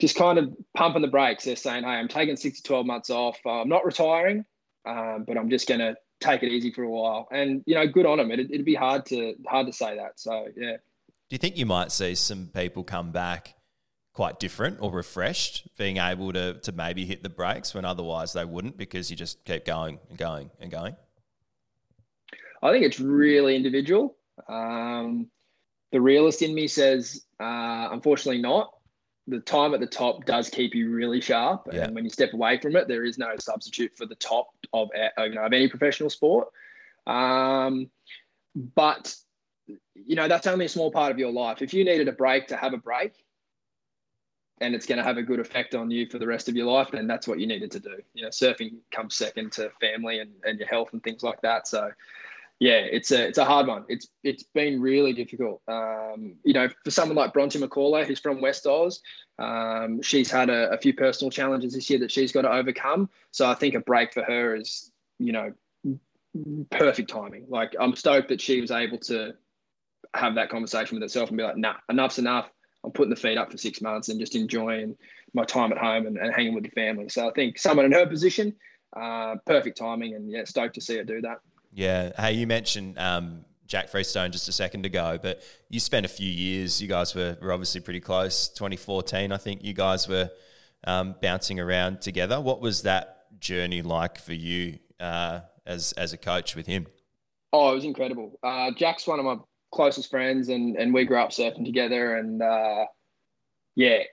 just 0.00 0.16
kind 0.16 0.38
of 0.38 0.54
pumping 0.74 1.02
the 1.02 1.08
brakes. 1.08 1.44
They're 1.44 1.56
saying, 1.56 1.84
hey, 1.84 1.90
I'm 1.90 2.08
taking 2.08 2.36
six 2.36 2.60
to 2.60 2.62
12 2.64 2.86
months 2.86 3.10
off. 3.10 3.38
Uh, 3.44 3.60
I'm 3.62 3.68
not 3.68 3.84
retiring, 3.84 4.44
um, 4.86 5.24
but 5.26 5.36
I'm 5.36 5.50
just 5.50 5.68
going 5.68 5.80
to 5.80 5.96
take 6.20 6.42
it 6.42 6.50
easy 6.50 6.72
for 6.72 6.82
a 6.82 6.90
while. 6.90 7.28
And, 7.30 7.62
you 7.66 7.74
know, 7.74 7.86
good 7.86 8.06
on 8.06 8.18
them. 8.18 8.30
It, 8.30 8.40
it'd 8.40 8.64
be 8.64 8.74
hard 8.74 9.06
to, 9.06 9.34
hard 9.46 9.66
to 9.66 9.72
say 9.72 9.96
that. 9.96 10.18
So, 10.18 10.48
yeah. 10.56 10.76
Do 11.28 11.34
you 11.34 11.38
think 11.38 11.56
you 11.56 11.66
might 11.66 11.92
see 11.92 12.14
some 12.14 12.50
people 12.52 12.84
come 12.84 13.12
back 13.12 13.54
quite 14.12 14.38
different 14.38 14.78
or 14.80 14.92
refreshed, 14.92 15.68
being 15.76 15.96
able 15.96 16.32
to, 16.32 16.54
to 16.54 16.72
maybe 16.72 17.04
hit 17.04 17.22
the 17.22 17.28
brakes 17.28 17.74
when 17.74 17.84
otherwise 17.84 18.32
they 18.32 18.44
wouldn't 18.44 18.76
because 18.76 19.10
you 19.10 19.16
just 19.16 19.44
keep 19.44 19.64
going 19.64 19.98
and 20.08 20.18
going 20.18 20.50
and 20.60 20.70
going? 20.70 20.96
I 22.62 22.72
think 22.72 22.84
it's 22.84 23.00
really 23.00 23.56
individual. 23.56 24.16
Um, 24.48 25.28
the 25.92 26.00
realist 26.00 26.42
in 26.42 26.54
me 26.54 26.66
says, 26.66 27.24
uh, 27.38 27.88
unfortunately, 27.92 28.40
not 28.40 28.72
the 29.26 29.40
time 29.40 29.74
at 29.74 29.80
the 29.80 29.86
top 29.86 30.24
does 30.24 30.50
keep 30.50 30.74
you 30.74 30.90
really 30.90 31.20
sharp, 31.20 31.68
yeah. 31.72 31.84
and 31.84 31.94
when 31.94 32.04
you 32.04 32.10
step 32.10 32.32
away 32.34 32.58
from 32.58 32.76
it, 32.76 32.88
there 32.88 33.04
is 33.04 33.18
no 33.18 33.34
substitute 33.38 33.96
for 33.96 34.06
the 34.06 34.14
top 34.16 34.48
of 34.72 34.90
you 34.94 35.30
know 35.30 35.44
of 35.44 35.52
any 35.52 35.68
professional 35.68 36.10
sport. 36.10 36.48
Um, 37.06 37.90
but 38.74 39.14
you 39.94 40.16
know 40.16 40.28
that's 40.28 40.46
only 40.46 40.66
a 40.66 40.68
small 40.68 40.90
part 40.90 41.10
of 41.10 41.18
your 41.18 41.32
life. 41.32 41.62
If 41.62 41.72
you 41.72 41.84
needed 41.84 42.08
a 42.08 42.12
break 42.12 42.48
to 42.48 42.56
have 42.56 42.74
a 42.74 42.78
break, 42.78 43.24
and 44.60 44.74
it's 44.74 44.86
going 44.86 44.98
to 44.98 45.04
have 45.04 45.16
a 45.16 45.22
good 45.22 45.40
effect 45.40 45.74
on 45.74 45.90
you 45.90 46.06
for 46.06 46.18
the 46.18 46.26
rest 46.26 46.48
of 46.48 46.56
your 46.56 46.70
life, 46.70 46.88
then 46.92 47.06
that's 47.06 47.26
what 47.26 47.40
you 47.40 47.46
needed 47.46 47.70
to 47.72 47.80
do. 47.80 47.96
You 48.12 48.24
know, 48.24 48.28
surfing 48.28 48.76
comes 48.90 49.16
second 49.16 49.52
to 49.52 49.70
family 49.80 50.20
and, 50.20 50.30
and 50.44 50.58
your 50.58 50.68
health 50.68 50.90
and 50.92 51.02
things 51.02 51.22
like 51.22 51.40
that. 51.42 51.66
So 51.66 51.90
yeah, 52.60 52.78
it's 52.78 53.10
a 53.10 53.26
it's 53.26 53.38
a 53.38 53.44
hard 53.44 53.66
one. 53.66 53.84
It's 53.88 54.08
it's 54.22 54.44
been 54.44 54.80
really 54.80 55.12
difficult. 55.12 55.60
Um, 55.66 56.36
you 56.44 56.54
know, 56.54 56.68
for 56.84 56.90
someone 56.90 57.16
like 57.16 57.32
Bronte 57.32 57.58
Macaulay, 57.58 58.06
who's 58.06 58.20
from 58.20 58.40
West 58.40 58.66
Oz, 58.66 59.00
um, 59.38 60.00
she's 60.02 60.30
had 60.30 60.50
a, 60.50 60.70
a, 60.70 60.78
few 60.78 60.94
personal 60.94 61.30
challenges 61.30 61.74
this 61.74 61.90
year 61.90 61.98
that 61.98 62.12
she's 62.12 62.32
got 62.32 62.42
to 62.42 62.52
overcome. 62.52 63.10
So 63.32 63.48
I 63.48 63.54
think 63.54 63.74
a 63.74 63.80
break 63.80 64.12
for 64.14 64.22
her 64.22 64.54
is, 64.54 64.92
you 65.18 65.32
know, 65.32 65.52
perfect 66.70 67.10
timing. 67.10 67.46
Like 67.48 67.74
I'm 67.78 67.96
stoked 67.96 68.28
that 68.28 68.40
she 68.40 68.60
was 68.60 68.70
able 68.70 68.98
to 68.98 69.34
have 70.14 70.36
that 70.36 70.50
conversation 70.50 70.94
with 70.94 71.02
herself 71.02 71.30
and 71.30 71.36
be 71.36 71.44
like, 71.44 71.56
nah, 71.56 71.74
enough's 71.90 72.18
enough. 72.18 72.48
I'm 72.84 72.92
putting 72.92 73.10
the 73.10 73.16
feet 73.16 73.38
up 73.38 73.50
for 73.50 73.58
six 73.58 73.80
months 73.80 74.08
and 74.08 74.20
just 74.20 74.36
enjoying 74.36 74.96
my 75.32 75.44
time 75.44 75.72
at 75.72 75.78
home 75.78 76.06
and, 76.06 76.16
and 76.16 76.32
hanging 76.34 76.54
with 76.54 76.64
the 76.64 76.70
family. 76.70 77.08
So 77.08 77.28
I 77.28 77.32
think 77.32 77.58
someone 77.58 77.86
in 77.86 77.92
her 77.92 78.06
position, 78.06 78.54
uh, 78.94 79.36
perfect 79.46 79.78
timing, 79.78 80.14
and 80.14 80.30
yeah, 80.30 80.44
stoked 80.44 80.74
to 80.74 80.80
see 80.80 80.96
her 80.98 81.04
do 81.04 81.20
that. 81.22 81.38
Yeah. 81.74 82.12
Hey, 82.16 82.34
you 82.34 82.46
mentioned 82.46 82.98
um, 82.98 83.44
Jack 83.66 83.88
Freestone 83.88 84.30
just 84.30 84.48
a 84.48 84.52
second 84.52 84.86
ago, 84.86 85.18
but 85.20 85.42
you 85.68 85.80
spent 85.80 86.06
a 86.06 86.08
few 86.08 86.30
years. 86.30 86.80
You 86.80 86.86
guys 86.86 87.14
were, 87.14 87.36
were 87.42 87.52
obviously 87.52 87.80
pretty 87.80 88.00
close. 88.00 88.48
2014, 88.48 89.32
I 89.32 89.36
think 89.36 89.64
you 89.64 89.72
guys 89.72 90.06
were 90.06 90.30
um, 90.86 91.16
bouncing 91.20 91.58
around 91.58 92.00
together. 92.00 92.40
What 92.40 92.60
was 92.60 92.82
that 92.82 93.40
journey 93.40 93.82
like 93.82 94.18
for 94.18 94.34
you 94.34 94.78
uh, 95.00 95.40
as 95.66 95.92
as 95.92 96.12
a 96.12 96.16
coach 96.16 96.54
with 96.54 96.66
him? 96.66 96.86
Oh, 97.52 97.72
it 97.72 97.74
was 97.74 97.84
incredible. 97.84 98.38
Uh, 98.42 98.70
Jack's 98.76 99.06
one 99.06 99.18
of 99.18 99.24
my 99.24 99.36
closest 99.72 100.10
friends, 100.10 100.48
and 100.48 100.76
and 100.76 100.94
we 100.94 101.04
grew 101.04 101.18
up 101.18 101.30
surfing 101.30 101.64
together. 101.64 102.16
And 102.16 102.40
uh, 102.40 102.86
yeah, 103.74 104.04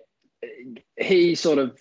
he 0.98 1.36
sort 1.36 1.60
of 1.60 1.78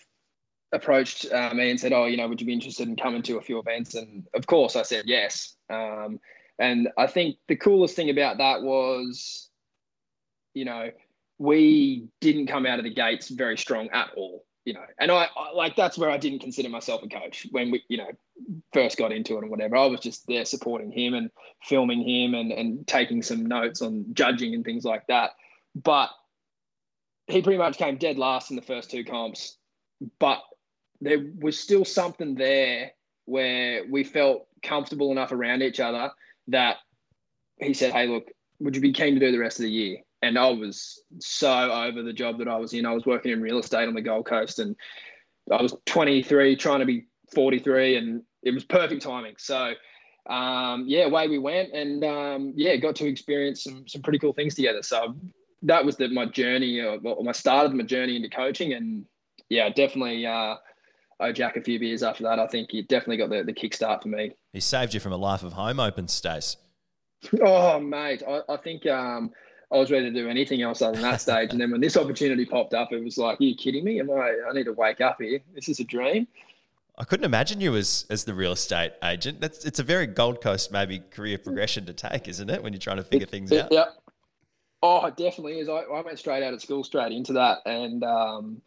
approached 0.71 1.31
uh, 1.31 1.53
me 1.53 1.71
and 1.71 1.79
said, 1.79 1.93
"Oh, 1.93 2.05
you 2.05 2.17
know, 2.17 2.27
would 2.27 2.39
you 2.39 2.47
be 2.47 2.53
interested 2.53 2.87
in 2.87 2.95
coming 2.95 3.21
to 3.23 3.37
a 3.37 3.41
few 3.41 3.59
events?" 3.59 3.95
And 3.95 4.27
of 4.33 4.45
course, 4.47 4.75
I 4.75 4.83
said 4.83 5.05
yes. 5.07 5.55
Um, 5.71 6.19
and 6.59 6.89
I 6.97 7.07
think 7.07 7.37
the 7.47 7.55
coolest 7.55 7.95
thing 7.95 8.09
about 8.09 8.37
that 8.37 8.61
was, 8.61 9.49
you 10.53 10.65
know, 10.65 10.91
we 11.39 12.07
didn't 12.19 12.47
come 12.47 12.65
out 12.65 12.77
of 12.77 12.85
the 12.85 12.93
gates 12.93 13.29
very 13.29 13.57
strong 13.57 13.89
at 13.89 14.09
all. 14.15 14.45
You 14.63 14.75
know, 14.75 14.85
and 14.99 15.09
I, 15.09 15.27
I 15.35 15.53
like 15.55 15.75
that's 15.75 15.97
where 15.97 16.11
I 16.11 16.17
didn't 16.17 16.39
consider 16.39 16.69
myself 16.69 17.01
a 17.01 17.09
coach 17.09 17.47
when 17.49 17.71
we, 17.71 17.83
you 17.87 17.97
know, 17.97 18.11
first 18.73 18.95
got 18.95 19.11
into 19.11 19.35
it 19.35 19.41
and 19.41 19.49
whatever. 19.49 19.75
I 19.75 19.87
was 19.87 20.01
just 20.01 20.27
there 20.27 20.45
supporting 20.45 20.91
him 20.91 21.15
and 21.15 21.31
filming 21.63 22.07
him 22.07 22.35
and 22.35 22.51
and 22.51 22.85
taking 22.85 23.23
some 23.23 23.47
notes 23.47 23.81
on 23.81 24.05
judging 24.13 24.53
and 24.53 24.63
things 24.63 24.85
like 24.85 25.07
that. 25.07 25.31
But 25.73 26.11
he 27.25 27.41
pretty 27.41 27.57
much 27.57 27.77
came 27.77 27.97
dead 27.97 28.19
last 28.19 28.51
in 28.51 28.55
the 28.55 28.61
first 28.61 28.91
two 28.91 29.03
comps. 29.03 29.57
But 30.19 30.43
there 30.99 31.25
was 31.39 31.59
still 31.59 31.83
something 31.83 32.35
there 32.35 32.91
where 33.25 33.83
we 33.89 34.03
felt 34.03 34.47
comfortable 34.63 35.11
enough 35.11 35.31
around 35.31 35.61
each 35.61 35.79
other 35.79 36.11
that 36.47 36.77
he 37.59 37.73
said, 37.73 37.93
Hey, 37.93 38.07
look, 38.07 38.31
would 38.59 38.75
you 38.75 38.81
be 38.81 38.93
keen 38.93 39.13
to 39.13 39.19
do 39.19 39.31
the 39.31 39.39
rest 39.39 39.59
of 39.59 39.63
the 39.63 39.71
year? 39.71 39.97
And 40.21 40.37
I 40.37 40.49
was 40.49 41.01
so 41.19 41.71
over 41.71 42.03
the 42.03 42.13
job 42.13 42.37
that 42.39 42.47
I 42.47 42.57
was 42.57 42.73
in. 42.73 42.85
I 42.85 42.93
was 42.93 43.05
working 43.05 43.31
in 43.31 43.41
real 43.41 43.57
estate 43.57 43.87
on 43.87 43.95
the 43.95 44.01
Gold 44.01 44.27
Coast 44.27 44.59
and 44.59 44.75
I 45.49 45.61
was 45.61 45.75
23, 45.85 46.55
trying 46.55 46.79
to 46.79 46.85
be 46.85 47.07
43, 47.33 47.97
and 47.97 48.23
it 48.43 48.53
was 48.53 48.63
perfect 48.63 49.01
timing. 49.01 49.35
So, 49.37 49.73
um, 50.29 50.85
yeah, 50.87 51.05
away 51.05 51.27
we 51.27 51.39
went, 51.39 51.73
and 51.73 52.03
um, 52.03 52.53
yeah, 52.55 52.75
got 52.75 52.95
to 52.97 53.07
experience 53.07 53.63
some 53.63 53.87
some 53.87 54.01
pretty 54.01 54.19
cool 54.19 54.33
things 54.33 54.55
together. 54.55 54.83
So 54.83 55.15
that 55.63 55.83
was 55.83 55.97
the, 55.97 56.09
my 56.09 56.25
journey, 56.25 56.79
or, 56.79 56.99
or 57.03 57.23
my 57.23 57.31
start 57.31 57.65
of 57.65 57.73
my 57.73 57.83
journey 57.83 58.15
into 58.15 58.29
coaching, 58.29 58.73
and 58.73 59.05
yeah, 59.49 59.69
definitely 59.69 60.25
uh, 60.25 60.55
owe 61.19 61.31
Jack 61.31 61.57
a 61.57 61.61
few 61.61 61.79
beers 61.79 62.03
after 62.03 62.23
that. 62.23 62.39
I 62.39 62.47
think 62.47 62.71
he 62.71 62.83
definitely 62.83 63.17
got 63.17 63.29
the, 63.29 63.43
the 63.43 63.53
kickstart 63.53 64.03
for 64.03 64.09
me. 64.09 64.33
He 64.53 64.59
saved 64.59 64.93
you 64.93 64.99
from 64.99 65.13
a 65.13 65.17
life 65.17 65.43
of 65.43 65.53
home 65.53 65.79
open, 65.79 66.07
Stace. 66.07 66.57
Oh, 67.41 67.79
mate, 67.79 68.23
I, 68.27 68.41
I 68.49 68.57
think 68.57 68.85
um, 68.87 69.31
I 69.71 69.77
was 69.77 69.91
ready 69.91 70.11
to 70.11 70.13
do 70.13 70.27
anything 70.27 70.61
else 70.61 70.81
other 70.81 70.93
than 70.93 71.03
that 71.03 71.21
stage. 71.21 71.51
And 71.51 71.61
then 71.61 71.71
when 71.71 71.81
this 71.81 71.95
opportunity 71.95 72.45
popped 72.45 72.73
up, 72.73 72.91
it 72.91 73.03
was 73.03 73.17
like, 73.17 73.39
are 73.39 73.43
you 73.43 73.55
kidding 73.55 73.83
me? 73.83 73.99
Am 73.99 74.11
I, 74.11 74.35
I 74.49 74.53
need 74.53 74.65
to 74.65 74.73
wake 74.73 75.01
up 75.01 75.21
here. 75.21 75.39
This 75.53 75.69
is 75.69 75.79
a 75.79 75.83
dream. 75.83 76.27
I 76.97 77.03
couldn't 77.03 77.25
imagine 77.25 77.61
you 77.61 77.75
as, 77.75 78.05
as 78.09 78.25
the 78.25 78.33
real 78.33 78.51
estate 78.51 78.91
agent. 79.03 79.39
That's 79.39 79.65
it's 79.65 79.79
a 79.79 79.83
very 79.83 80.05
Gold 80.07 80.41
Coast 80.41 80.71
maybe 80.71 80.99
career 80.99 81.37
progression 81.37 81.85
to 81.85 81.93
take, 81.93 82.27
isn't 82.27 82.49
it? 82.49 82.61
When 82.61 82.73
you're 82.73 82.79
trying 82.79 82.97
to 82.97 83.03
figure 83.03 83.23
it, 83.23 83.29
things 83.29 83.51
it, 83.51 83.63
out. 83.63 83.71
Yeah. 83.71 83.85
Oh, 84.83 85.05
it 85.05 85.15
definitely 85.15 85.59
is. 85.59 85.69
I, 85.69 85.77
I 85.77 86.01
went 86.01 86.19
straight 86.19 86.43
out 86.43 86.53
of 86.53 86.61
school, 86.61 86.83
straight 86.83 87.11
into 87.11 87.33
that, 87.33 87.59
and 87.65 88.03
um, 88.03 88.61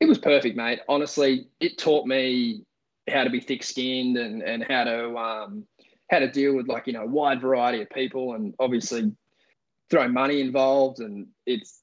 it 0.00 0.06
was 0.06 0.18
perfect, 0.18 0.56
mate. 0.56 0.80
Honestly, 0.88 1.48
it 1.60 1.78
taught 1.78 2.06
me 2.06 2.64
how 3.08 3.24
to 3.24 3.30
be 3.30 3.40
thick-skinned 3.40 4.16
and 4.16 4.42
and 4.42 4.64
how 4.64 4.84
to 4.84 5.16
um, 5.16 5.64
how 6.10 6.18
to 6.18 6.30
deal 6.30 6.54
with 6.54 6.68
like 6.68 6.86
you 6.86 6.92
know 6.92 7.02
a 7.02 7.06
wide 7.06 7.40
variety 7.40 7.82
of 7.82 7.90
people, 7.90 8.34
and 8.34 8.54
obviously 8.58 9.12
throw 9.90 10.08
money 10.08 10.40
involved, 10.40 11.00
and 11.00 11.28
it's 11.46 11.80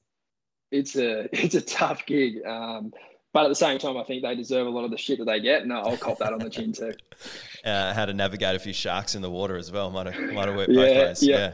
it's 0.72 0.96
a 0.96 1.28
it's 1.34 1.56
a 1.56 1.62
tough 1.62 2.06
gig. 2.06 2.46
Um, 2.46 2.94
but 3.34 3.46
at 3.46 3.50
the 3.50 3.56
same 3.56 3.80
time, 3.80 3.98
I 3.98 4.04
think 4.04 4.22
they 4.22 4.36
deserve 4.36 4.68
a 4.68 4.70
lot 4.70 4.86
of 4.86 4.92
the 4.92 4.98
shit 4.98 5.18
that 5.18 5.26
they 5.26 5.40
get, 5.40 5.64
and 5.64 5.74
I'll 5.74 5.98
cop 5.98 6.20
that 6.20 6.34
on 6.34 6.40
the 6.40 6.50
chin 6.50 6.74
too. 6.74 6.94
Uh, 7.64 7.94
how 7.94 8.06
to 8.06 8.14
navigate 8.14 8.58
a 8.58 8.60
few 8.60 8.74
sharks 8.74 9.16
in 9.16 9.22
the 9.22 9.30
water 9.30 9.56
as 9.56 9.72
well 9.72 9.90
might 9.90 10.06
have 10.06 10.34
might 10.34 10.50
have 10.50 10.58
worked 10.58 10.74
both 10.74 10.86
yeah, 10.86 11.06
ways. 11.06 11.24
Yeah. 11.24 11.38
yeah. 11.38 11.54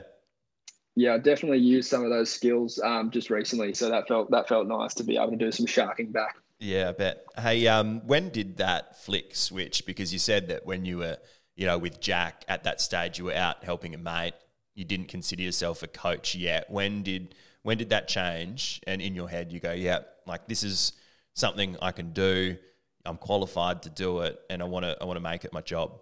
Yeah, 0.96 1.14
I 1.14 1.18
definitely 1.20 1.60
used 1.60 1.88
some 1.88 2.04
of 2.04 2.10
those 2.10 2.32
skills 2.32 2.80
um, 2.84 3.12
just 3.12 3.30
recently, 3.30 3.76
so 3.76 3.90
that 3.90 4.08
felt 4.08 4.32
that 4.32 4.50
felt 4.50 4.68
nice 4.68 4.96
to 4.96 5.04
be 5.04 5.18
able 5.18 5.30
to 5.30 5.38
do 5.38 5.52
some 5.52 5.68
sharking 5.68 6.12
back. 6.12 6.36
Yeah, 6.60 6.90
I 6.90 6.92
bet. 6.92 7.26
Hey, 7.38 7.68
um, 7.68 8.06
when 8.06 8.30
did 8.30 8.58
that 8.58 9.02
flick 9.02 9.34
switch? 9.34 9.86
Because 9.86 10.12
you 10.12 10.20
said 10.20 10.50
that 10.50 10.66
when 10.66 10.84
you 10.86 10.98
were, 10.98 11.18
you 11.56 11.66
know, 11.66 11.78
with 11.78 12.02
Jack 12.02 12.44
at 12.50 12.66
that 12.66 12.82
stage, 12.82 13.18
you 13.18 13.26
were 13.26 13.34
out 13.34 13.64
helping 13.64 13.94
a 13.94 13.98
mate, 13.98 14.34
you 14.76 14.84
didn't 14.84 15.08
consider 15.08 15.42
yourself 15.42 15.84
a 15.84 15.88
coach 15.88 16.36
yet. 16.36 16.70
When 16.70 17.02
did 17.04 17.36
when 17.64 17.78
did 17.78 17.90
that 17.90 18.08
change? 18.08 18.82
And 18.88 19.02
in 19.02 19.16
your 19.16 19.30
head, 19.30 19.52
you 19.52 19.60
go, 19.60 19.72
yeah, 19.72 20.00
like 20.26 20.48
this 20.48 20.64
is 20.64 20.94
something 21.34 21.78
I 21.82 21.92
can 21.92 22.12
do. 22.12 22.58
I'm 23.06 23.18
qualified 23.18 23.84
to 23.84 23.90
do 23.90 24.20
it, 24.20 24.40
and 24.50 24.62
I 24.62 24.66
want 24.66 24.84
to 24.84 24.98
I 25.02 25.06
want 25.06 25.18
to 25.18 25.22
make 25.22 25.46
it 25.46 25.54
my 25.54 25.62
job. 25.62 26.00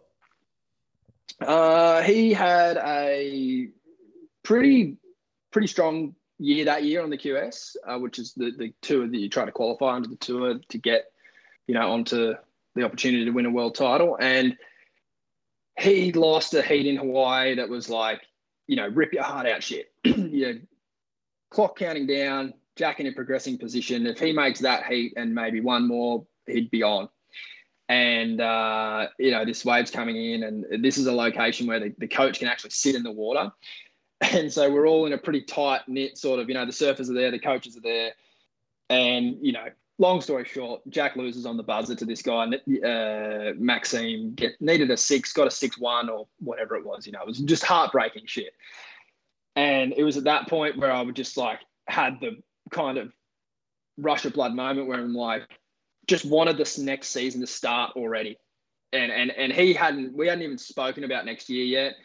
Uh, 1.39 2.01
he 2.01 2.33
had 2.33 2.77
a 2.77 3.69
pretty 4.43 4.97
pretty 5.51 5.67
strong 5.67 6.15
year 6.39 6.65
that 6.65 6.83
year 6.83 7.01
on 7.01 7.09
the 7.09 7.17
QS, 7.17 7.75
uh, 7.85 7.97
which 7.99 8.19
is 8.19 8.33
the 8.33 8.51
the 8.57 8.73
tour 8.81 9.07
that 9.07 9.17
you 9.17 9.29
try 9.29 9.45
to 9.45 9.51
qualify 9.51 9.95
under 9.95 10.09
the 10.09 10.15
tour 10.15 10.59
to 10.69 10.77
get 10.77 11.05
you 11.67 11.73
know 11.73 11.91
onto 11.91 12.33
the 12.75 12.83
opportunity 12.83 13.25
to 13.25 13.31
win 13.31 13.45
a 13.45 13.51
world 13.51 13.75
title, 13.75 14.17
and 14.19 14.55
he 15.79 16.11
lost 16.11 16.53
a 16.53 16.61
heat 16.61 16.87
in 16.87 16.97
Hawaii 16.97 17.55
that 17.55 17.69
was 17.69 17.89
like 17.89 18.21
you 18.67 18.75
know 18.75 18.87
rip 18.87 19.13
your 19.13 19.23
heart 19.23 19.47
out 19.47 19.63
shit. 19.63 19.91
you 20.03 20.53
know, 20.53 20.59
clock 21.49 21.77
counting 21.77 22.07
down, 22.07 22.53
Jack 22.75 22.99
in 22.99 23.07
a 23.07 23.11
progressing 23.11 23.57
position. 23.57 24.05
If 24.05 24.19
he 24.19 24.31
makes 24.31 24.59
that 24.61 24.85
heat 24.85 25.13
and 25.17 25.33
maybe 25.33 25.59
one 25.61 25.87
more, 25.87 26.25
he'd 26.45 26.71
be 26.71 26.83
on. 26.83 27.09
And, 27.89 28.41
uh, 28.41 29.07
you 29.17 29.31
know, 29.31 29.45
this 29.45 29.63
wave's 29.63 29.91
coming 29.91 30.17
in, 30.17 30.43
and 30.43 30.83
this 30.83 30.97
is 30.97 31.07
a 31.07 31.13
location 31.13 31.67
where 31.67 31.79
the, 31.79 31.95
the 31.97 32.07
coach 32.07 32.39
can 32.39 32.49
actually 32.49 32.71
sit 32.71 32.95
in 32.95 33.03
the 33.03 33.11
water. 33.11 33.51
And 34.33 34.51
so 34.51 34.71
we're 34.71 34.87
all 34.87 35.05
in 35.05 35.13
a 35.13 35.17
pretty 35.17 35.41
tight 35.41 35.81
knit 35.87 36.17
sort 36.17 36.39
of, 36.39 36.49
you 36.49 36.55
know, 36.55 36.65
the 36.65 36.71
surfers 36.71 37.09
are 37.09 37.13
there, 37.13 37.29
the 37.29 37.39
coaches 37.39 37.77
are 37.77 37.81
there. 37.81 38.13
And, 38.89 39.37
you 39.41 39.51
know, 39.51 39.67
long 39.99 40.21
story 40.21 40.45
short, 40.45 40.81
Jack 40.89 41.15
loses 41.15 41.45
on 41.45 41.57
the 41.57 41.63
buzzer 41.63 41.95
to 41.95 42.05
this 42.05 42.21
guy. 42.21 42.45
Uh, 42.45 43.53
Maxime 43.57 44.33
get, 44.33 44.59
needed 44.61 44.89
a 44.91 44.97
six, 44.97 45.33
got 45.33 45.47
a 45.47 45.51
six 45.51 45.77
one 45.77 46.09
or 46.09 46.27
whatever 46.39 46.75
it 46.75 46.85
was. 46.85 47.05
You 47.05 47.13
know, 47.13 47.21
it 47.21 47.27
was 47.27 47.39
just 47.39 47.63
heartbreaking 47.63 48.25
shit. 48.25 48.53
And 49.55 49.93
it 49.97 50.03
was 50.03 50.17
at 50.17 50.25
that 50.25 50.47
point 50.47 50.77
where 50.77 50.91
I 50.91 51.01
would 51.01 51.15
just 51.15 51.37
like 51.37 51.59
had 51.87 52.19
the 52.19 52.41
kind 52.71 52.97
of 52.97 53.11
rush 53.97 54.25
of 54.25 54.33
blood 54.33 54.53
moment 54.53 54.87
where 54.87 54.99
I'm 54.99 55.13
like, 55.13 55.43
just 56.05 56.25
wanted 56.25 56.57
this 56.57 56.77
next 56.77 57.09
season 57.09 57.41
to 57.41 57.47
start 57.47 57.93
already. 57.95 58.37
And 58.93 59.11
and 59.11 59.31
and 59.31 59.51
he 59.51 59.73
hadn't 59.73 60.15
we 60.15 60.27
hadn't 60.27 60.43
even 60.43 60.57
spoken 60.57 61.03
about 61.03 61.25
next 61.25 61.49
year 61.49 61.65
yet, 61.65 61.95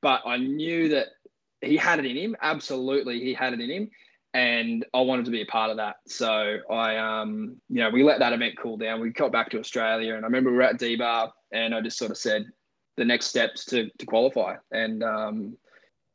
but 0.00 0.22
I 0.24 0.38
knew 0.38 0.88
that 0.90 1.08
he 1.60 1.76
had 1.76 1.98
it 1.98 2.06
in 2.06 2.16
him. 2.16 2.36
Absolutely, 2.40 3.20
he 3.20 3.34
had 3.34 3.52
it 3.52 3.60
in 3.60 3.70
him. 3.70 3.90
And 4.32 4.86
I 4.94 5.00
wanted 5.00 5.24
to 5.24 5.32
be 5.32 5.42
a 5.42 5.46
part 5.46 5.70
of 5.70 5.78
that. 5.78 5.96
So 6.06 6.58
I 6.70 6.96
um, 6.96 7.56
you 7.68 7.80
know, 7.82 7.90
we 7.90 8.04
let 8.04 8.20
that 8.20 8.32
event 8.32 8.56
cool 8.56 8.76
down. 8.76 9.00
We 9.00 9.10
got 9.10 9.32
back 9.32 9.50
to 9.50 9.58
Australia 9.58 10.14
and 10.14 10.24
I 10.24 10.28
remember 10.28 10.50
we 10.50 10.56
were 10.56 10.62
at 10.62 10.78
D 10.78 10.96
bar 10.96 11.32
and 11.52 11.74
I 11.74 11.80
just 11.80 11.98
sort 11.98 12.12
of 12.12 12.16
said 12.16 12.46
the 12.96 13.04
next 13.04 13.26
steps 13.26 13.64
to 13.66 13.90
to 13.98 14.06
qualify. 14.06 14.56
And 14.70 15.02
um 15.02 15.56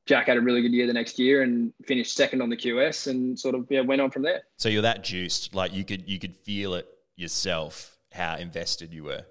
Jack 0.06 0.28
had 0.28 0.38
a 0.38 0.42
really 0.42 0.62
good 0.62 0.72
year 0.72 0.88
the 0.88 0.94
next 0.94 1.18
year 1.18 1.42
and 1.42 1.74
finished 1.86 2.16
second 2.16 2.42
on 2.42 2.50
the 2.50 2.56
QS 2.56 3.08
and 3.08 3.38
sort 3.38 3.56
of 3.56 3.66
yeah, 3.70 3.82
went 3.82 4.02
on 4.02 4.12
from 4.12 4.22
there. 4.22 4.44
So 4.58 4.70
you're 4.70 4.84
that 4.84 5.04
juiced, 5.04 5.54
like 5.56 5.74
you 5.74 5.84
could 5.84 6.08
you 6.08 6.20
could 6.20 6.36
feel 6.36 6.76
it 6.76 6.88
yourself 7.16 7.98
how 8.14 8.36
invested 8.38 8.94
you 8.94 9.04
were. 9.06 9.26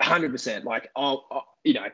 Hundred 0.00 0.32
percent. 0.32 0.64
Like 0.64 0.90
oh, 0.96 1.24
oh, 1.30 1.42
you 1.62 1.74
know, 1.74 1.86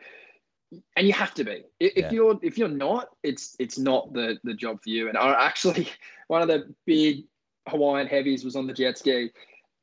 and 0.97 1.07
you 1.07 1.13
have 1.13 1.35
to 1.35 1.45
be. 1.45 1.65
If 1.79 1.97
yeah. 1.97 2.11
you're 2.11 2.39
if 2.43 2.59
you're 2.59 2.69
not, 2.69 3.09
it's 3.23 3.57
it's 3.59 3.79
not 3.79 4.13
the 4.13 4.39
the 4.45 4.55
job 4.55 4.83
for 4.83 4.91
you. 4.91 5.09
And 5.09 5.19
I 5.19 5.47
actually 5.47 5.89
one 6.29 6.43
of 6.43 6.49
the 6.49 6.73
big 6.87 7.25
Hawaiian 7.69 8.07
heavies 8.07 8.45
was 8.45 8.57
on 8.57 8.67
the 8.67 8.73
jet 8.73 8.99
ski 8.99 9.31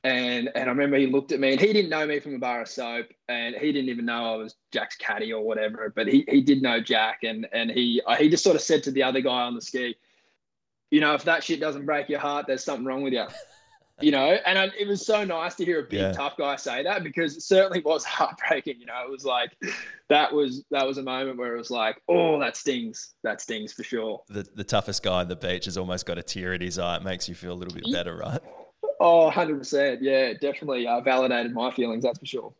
and 0.07 0.49
and 0.55 0.65
I 0.65 0.71
remember 0.71 0.97
he 0.97 1.07
looked 1.07 1.31
at 1.31 1.39
me 1.39 1.51
and 1.51 1.59
he 1.59 1.73
didn't 1.73 1.89
know 1.89 2.05
me 2.05 2.19
from 2.19 2.35
a 2.35 2.39
bar 2.39 2.61
of 2.61 2.67
soap 2.67 3.07
and 3.27 3.55
he 3.55 3.71
didn't 3.71 3.89
even 3.89 4.05
know 4.05 4.33
I 4.33 4.37
was 4.37 4.55
Jack's 4.71 4.95
caddy 4.95 5.33
or 5.33 5.43
whatever, 5.43 5.91
but 5.95 6.07
he, 6.07 6.23
he 6.29 6.41
did 6.41 6.61
know 6.61 6.79
Jack 6.79 7.23
and 7.23 7.47
and 7.51 7.71
he 7.71 8.01
uh, 8.05 8.15
he 8.15 8.29
just 8.29 8.43
sort 8.43 8.55
of 8.55 8.61
said 8.61 8.83
to 8.83 8.91
the 8.91 9.03
other 9.03 9.21
guy 9.21 9.41
on 9.41 9.55
the 9.55 9.61
ski, 9.61 9.95
you 10.91 11.01
know, 11.01 11.13
if 11.13 11.23
that 11.23 11.43
shit 11.43 11.59
doesn't 11.59 11.85
break 11.85 12.09
your 12.09 12.19
heart, 12.19 12.45
there's 12.47 12.63
something 12.63 12.85
wrong 12.85 13.01
with 13.01 13.13
you. 13.13 13.25
You 13.99 14.11
know, 14.11 14.37
and 14.45 14.59
I, 14.59 14.69
it 14.77 14.87
was 14.87 15.03
so 15.03 15.23
nice 15.23 15.55
to 15.55 15.65
hear 15.65 15.79
a 15.79 15.83
big 15.83 15.99
yeah. 15.99 16.11
tough 16.11 16.37
guy 16.37 16.55
say 16.55 16.83
that 16.83 17.03
because 17.03 17.35
it 17.35 17.41
certainly 17.41 17.81
was 17.81 18.03
heartbreaking. 18.05 18.79
You 18.79 18.85
know, 18.85 19.03
it 19.03 19.09
was 19.09 19.25
like 19.25 19.57
that 20.09 20.31
was 20.31 20.63
that 20.69 20.85
was 20.85 20.99
a 20.99 21.03
moment 21.03 21.37
where 21.37 21.55
it 21.55 21.57
was 21.57 21.71
like, 21.71 22.01
oh, 22.07 22.39
that 22.39 22.55
stings, 22.55 23.15
that 23.23 23.41
stings 23.41 23.73
for 23.73 23.83
sure. 23.83 24.21
The 24.29 24.45
the 24.55 24.63
toughest 24.63 25.01
guy 25.01 25.21
on 25.21 25.27
the 25.27 25.35
beach 25.35 25.65
has 25.65 25.77
almost 25.77 26.05
got 26.05 26.17
a 26.17 26.23
tear 26.23 26.53
in 26.53 26.61
his 26.61 26.77
eye. 26.77 26.97
It 26.97 27.03
makes 27.03 27.27
you 27.27 27.33
feel 27.33 27.53
a 27.53 27.55
little 27.55 27.73
bit 27.73 27.91
better, 27.91 28.15
right? 28.17 28.41
Oh, 28.99 29.29
100%. 29.31 29.99
Yeah, 30.01 30.33
definitely 30.33 30.87
uh, 30.87 31.01
validated 31.01 31.53
my 31.53 31.71
feelings, 31.71 32.03
that's 32.03 32.19
for 32.19 32.25
sure. 32.25 32.53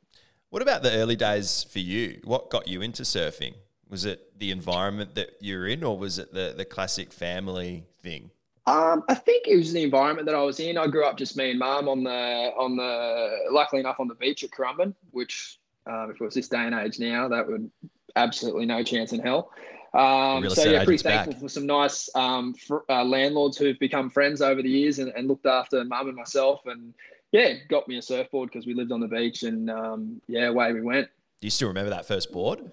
What 0.50 0.62
about 0.62 0.84
the 0.84 0.94
early 0.94 1.16
days 1.16 1.66
for 1.70 1.80
you? 1.80 2.22
What 2.24 2.50
got 2.50 2.68
you 2.68 2.82
into 2.82 3.04
surfing? 3.04 3.56
Was 3.90 4.06
it 4.06 4.38
the 4.40 4.52
environment 4.52 5.16
that 5.16 5.38
you're 5.42 5.68
in, 5.68 5.84
or 5.84 5.98
was 5.98 6.20
it 6.20 6.34
the, 6.34 6.54
the 6.56 6.66
classic 6.66 7.12
family 7.12 7.86
thing? 8.02 8.32
Um, 8.68 9.06
I 9.08 9.16
think 9.16 9.48
it 9.48 9.56
was 9.56 9.72
the 9.72 9.82
environment 9.82 10.26
that 10.26 10.36
I 10.36 10.44
was 10.44 10.60
in. 10.60 10.78
I 10.78 10.88
grew 10.88 11.06
up 11.06 11.18
just 11.18 11.38
me 11.38 11.52
and 11.52 11.60
mum 11.60 11.88
on 11.88 12.04
the 12.04 12.52
on 12.58 12.76
the 12.76 13.48
luckily 13.50 13.80
enough 13.80 14.00
on 14.00 14.10
the 14.10 14.16
beach 14.16 14.44
at 14.44 14.52
Currumbin, 14.52 14.94
which 15.12 15.58
um, 15.86 16.12
if 16.12 16.20
it 16.20 16.24
was 16.24 16.34
this 16.34 16.50
day 16.50 16.66
and 16.66 16.76
age 16.76 17.00
now, 17.00 17.30
that 17.30 17.48
would 17.48 17.72
absolutely 18.18 18.66
no 18.66 18.84
chance 18.84 19.14
in 19.14 19.22
hell. 19.22 19.52
Um, 19.94 20.48
so 20.50 20.70
yeah, 20.70 20.84
pretty 20.84 21.02
thankful 21.02 21.34
back. 21.34 21.42
for 21.42 21.48
some 21.48 21.66
nice 21.66 22.10
um, 22.14 22.54
for, 22.54 22.84
uh, 22.90 23.06
landlords 23.06 23.58
who've 23.58 23.80
become 23.80 24.10
friends 24.10 24.42
over 24.42 24.62
the 24.62 24.70
years 24.70 25.00
and, 25.00 25.14
and 25.16 25.30
looked 25.30 25.46
after 25.46 25.84
mum 25.86 26.10
and 26.10 26.18
myself, 26.18 26.60
and 26.66 26.94
yeah, 27.32 27.54
got 27.70 27.88
me 27.88 27.98
a 27.98 28.02
surfboard 28.02 28.50
because 28.52 28.68
we 28.68 28.74
lived 28.74 28.92
on 28.92 29.00
the 29.00 29.08
beach, 29.08 29.44
and 29.44 29.70
um, 29.72 30.22
yeah, 30.28 30.48
away 30.48 30.74
we 30.74 30.82
went. 30.82 31.08
Do 31.40 31.48
you 31.48 31.52
still 31.52 31.70
remember 31.70 31.92
that 31.92 32.06
first 32.06 32.34
board? 32.34 32.70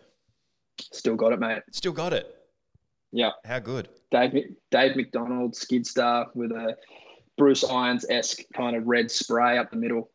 Still 0.81 1.15
got 1.15 1.33
it, 1.33 1.39
mate. 1.39 1.63
Still 1.71 1.93
got 1.93 2.13
it. 2.13 2.44
Yeah. 3.15 3.31
How 3.45 3.61
good? 3.61 3.89
Dave 4.11 4.57
Dave 4.73 4.97
McDonald 4.97 5.55
skid 5.55 5.87
star 5.87 6.27
with 6.35 6.51
a 6.51 6.77
Bruce 7.39 7.63
Irons 7.63 8.05
esque 8.11 8.41
kind 8.53 8.75
of 8.75 8.87
red 8.87 9.09
spray 9.09 9.57
up 9.57 9.71
the 9.71 9.77
middle. 9.77 10.11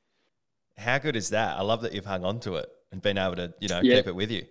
How 0.77 0.97
good 0.97 1.15
is 1.15 1.29
that? 1.29 1.57
I 1.57 1.61
love 1.61 1.81
that 1.81 1.93
you've 1.93 2.05
hung 2.05 2.25
on 2.25 2.41
to 2.41 2.55
it 2.55 2.69
and 2.91 3.01
been 3.01 3.17
able 3.17 3.37
to, 3.37 3.53
you 3.61 3.69
know, 3.69 3.79
yeah. 3.81 3.95
keep 3.95 4.07
it 4.07 4.15
with 4.15 4.31
you. 4.31 4.43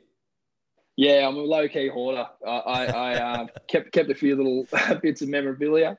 Yeah, 0.96 1.28
I'm 1.28 1.36
a 1.36 1.40
low 1.40 1.68
key 1.68 1.88
hoarder. 1.88 2.26
I, 2.46 2.50
I, 2.50 2.84
I 2.86 3.14
uh, 3.14 3.46
kept 3.68 3.92
kept 3.92 4.10
a 4.10 4.14
few 4.14 4.34
little 4.34 4.66
bits 5.02 5.20
of 5.20 5.28
memorabilia. 5.28 5.98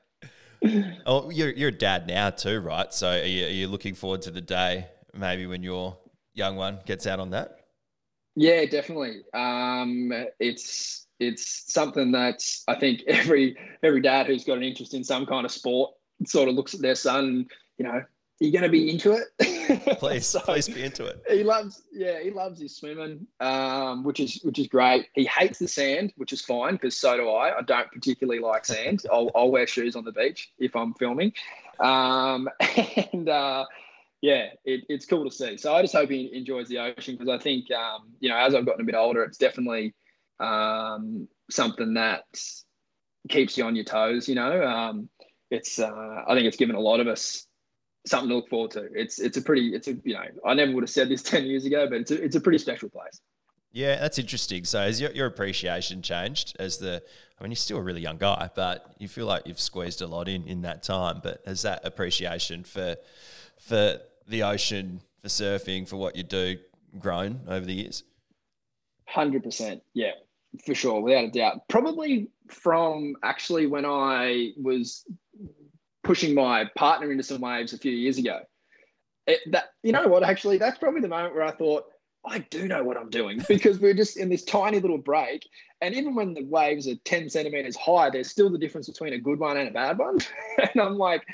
Oh, 1.06 1.30
you're 1.30 1.50
you're 1.50 1.68
a 1.68 1.72
dad 1.72 2.08
now 2.08 2.30
too, 2.30 2.58
right? 2.58 2.92
So 2.92 3.10
are 3.10 3.24
you, 3.24 3.46
are 3.46 3.50
you 3.50 3.68
looking 3.68 3.94
forward 3.94 4.22
to 4.22 4.32
the 4.32 4.40
day 4.40 4.88
maybe 5.14 5.46
when 5.46 5.62
your 5.62 5.96
young 6.34 6.56
one 6.56 6.80
gets 6.84 7.06
out 7.06 7.20
on 7.20 7.30
that? 7.30 7.60
Yeah, 8.34 8.64
definitely. 8.64 9.22
Um, 9.32 10.12
it's 10.40 11.06
it's 11.20 11.72
something 11.72 12.12
that 12.12 12.42
I 12.66 12.74
think 12.74 13.02
every 13.06 13.56
every 13.82 14.00
dad 14.00 14.26
who's 14.26 14.44
got 14.44 14.56
an 14.56 14.64
interest 14.64 14.94
in 14.94 15.04
some 15.04 15.26
kind 15.26 15.44
of 15.44 15.52
sport 15.52 15.92
sort 16.26 16.48
of 16.48 16.54
looks 16.54 16.74
at 16.74 16.80
their 16.80 16.94
son. 16.94 17.46
You 17.78 17.84
know, 17.84 18.02
you 18.40 18.50
going 18.50 18.62
to 18.62 18.70
be 18.70 18.90
into 18.90 19.12
it? 19.12 19.98
Please, 19.98 20.26
so 20.26 20.40
please 20.40 20.66
be 20.66 20.82
into 20.82 21.04
it. 21.04 21.22
He 21.30 21.44
loves, 21.44 21.82
yeah, 21.92 22.20
he 22.20 22.30
loves 22.30 22.60
his 22.60 22.74
swimming, 22.74 23.26
um, 23.38 24.02
which 24.02 24.18
is 24.18 24.40
which 24.42 24.58
is 24.58 24.66
great. 24.66 25.06
He 25.14 25.24
hates 25.26 25.60
the 25.60 25.68
sand, 25.68 26.12
which 26.16 26.32
is 26.32 26.40
fine 26.40 26.72
because 26.72 26.96
so 26.96 27.16
do 27.16 27.28
I. 27.28 27.56
I 27.58 27.62
don't 27.62 27.88
particularly 27.92 28.40
like 28.40 28.66
sand. 28.66 29.04
I'll, 29.12 29.30
I'll 29.34 29.50
wear 29.50 29.68
shoes 29.68 29.94
on 29.94 30.04
the 30.04 30.10
beach 30.10 30.50
if 30.58 30.74
I'm 30.74 30.94
filming, 30.94 31.32
um, 31.78 32.48
and 33.12 33.28
uh, 33.28 33.66
yeah, 34.22 34.48
it, 34.64 34.84
it's 34.88 35.06
cool 35.06 35.24
to 35.24 35.30
see. 35.30 35.56
So 35.56 35.72
I 35.72 35.82
just 35.82 35.94
hope 35.94 36.10
he 36.10 36.30
enjoys 36.34 36.68
the 36.68 36.78
ocean 36.78 37.14
because 37.14 37.28
I 37.28 37.38
think 37.38 37.70
um, 37.70 38.08
you 38.18 38.28
know 38.28 38.36
as 38.36 38.56
I've 38.56 38.66
gotten 38.66 38.80
a 38.80 38.84
bit 38.84 38.96
older, 38.96 39.22
it's 39.22 39.38
definitely 39.38 39.94
um, 40.40 41.28
something 41.50 41.94
that 41.94 42.24
keeps 43.28 43.56
you 43.56 43.64
on 43.64 43.76
your 43.76 43.84
toes. 43.84 44.28
You 44.28 44.34
know, 44.34 44.64
um, 44.64 45.08
it's 45.50 45.78
uh, 45.78 46.24
I 46.26 46.34
think 46.34 46.46
it's 46.46 46.56
given 46.56 46.76
a 46.76 46.80
lot 46.80 47.00
of 47.00 47.06
us 47.06 47.46
something 48.06 48.28
to 48.28 48.36
look 48.36 48.48
forward 48.48 48.72
to. 48.72 48.88
It's 48.94 49.18
it's 49.18 49.36
a 49.36 49.42
pretty 49.42 49.74
it's 49.74 49.88
a 49.88 49.92
you 50.04 50.14
know 50.14 50.24
I 50.44 50.54
never 50.54 50.72
would 50.72 50.82
have 50.82 50.90
said 50.90 51.08
this 51.08 51.22
ten 51.34 51.44
years 51.44 51.64
ago, 51.64 51.86
but 51.88 52.00
it's 52.00 52.10
a, 52.10 52.22
it's 52.22 52.36
a 52.36 52.40
pretty 52.40 52.58
special 52.58 52.88
place. 52.88 53.20
Yeah, 53.72 54.00
that's 54.00 54.18
interesting. 54.18 54.64
So 54.64 54.80
has 54.80 55.00
your, 55.00 55.12
your 55.12 55.26
appreciation 55.26 56.02
changed 56.02 56.56
as 56.58 56.78
the 56.78 57.02
I 57.38 57.42
mean 57.42 57.52
you're 57.52 57.56
still 57.56 57.78
a 57.78 57.82
really 57.82 58.00
young 58.00 58.18
guy, 58.18 58.50
but 58.54 58.94
you 58.98 59.06
feel 59.06 59.26
like 59.26 59.46
you've 59.46 59.60
squeezed 59.60 60.02
a 60.02 60.06
lot 60.06 60.28
in 60.28 60.46
in 60.46 60.62
that 60.62 60.82
time. 60.82 61.20
But 61.22 61.42
has 61.46 61.62
that 61.62 61.84
appreciation 61.84 62.64
for 62.64 62.96
for 63.60 63.98
the 64.26 64.42
ocean, 64.42 65.02
for 65.20 65.28
surfing, 65.28 65.88
for 65.88 65.96
what 65.96 66.16
you 66.16 66.22
do 66.22 66.56
grown 66.98 67.40
over 67.46 67.64
the 67.64 67.74
years? 67.74 68.02
Hundred 69.06 69.42
percent, 69.42 69.82
yeah, 69.92 70.12
for 70.64 70.74
sure, 70.74 71.00
without 71.00 71.24
a 71.24 71.30
doubt. 71.30 71.68
Probably 71.68 72.28
from 72.48 73.14
actually 73.22 73.66
when 73.66 73.84
I 73.84 74.52
was 74.56 75.04
pushing 76.02 76.34
my 76.34 76.68
partner 76.76 77.10
into 77.10 77.22
some 77.22 77.40
waves 77.40 77.72
a 77.72 77.78
few 77.78 77.92
years 77.92 78.18
ago. 78.18 78.40
It, 79.26 79.40
that 79.52 79.66
you 79.82 79.92
know 79.92 80.08
what? 80.08 80.22
Actually, 80.22 80.58
that's 80.58 80.78
probably 80.78 81.00
the 81.00 81.08
moment 81.08 81.34
where 81.34 81.44
I 81.44 81.52
thought 81.52 81.84
I 82.24 82.38
do 82.38 82.66
know 82.66 82.82
what 82.82 82.96
I'm 82.96 83.10
doing 83.10 83.42
because 83.48 83.78
we're 83.78 83.94
just 83.94 84.16
in 84.16 84.28
this 84.28 84.44
tiny 84.44 84.80
little 84.80 84.98
break, 84.98 85.46
and 85.80 85.94
even 85.94 86.14
when 86.14 86.34
the 86.34 86.44
waves 86.44 86.88
are 86.88 86.96
ten 87.04 87.28
centimeters 87.30 87.76
high, 87.76 88.10
there's 88.10 88.30
still 88.30 88.50
the 88.50 88.58
difference 88.58 88.88
between 88.88 89.12
a 89.12 89.18
good 89.18 89.38
one 89.38 89.56
and 89.56 89.68
a 89.68 89.72
bad 89.72 89.98
one. 89.98 90.18
and 90.58 90.80
I'm 90.80 90.96
like, 90.96 91.24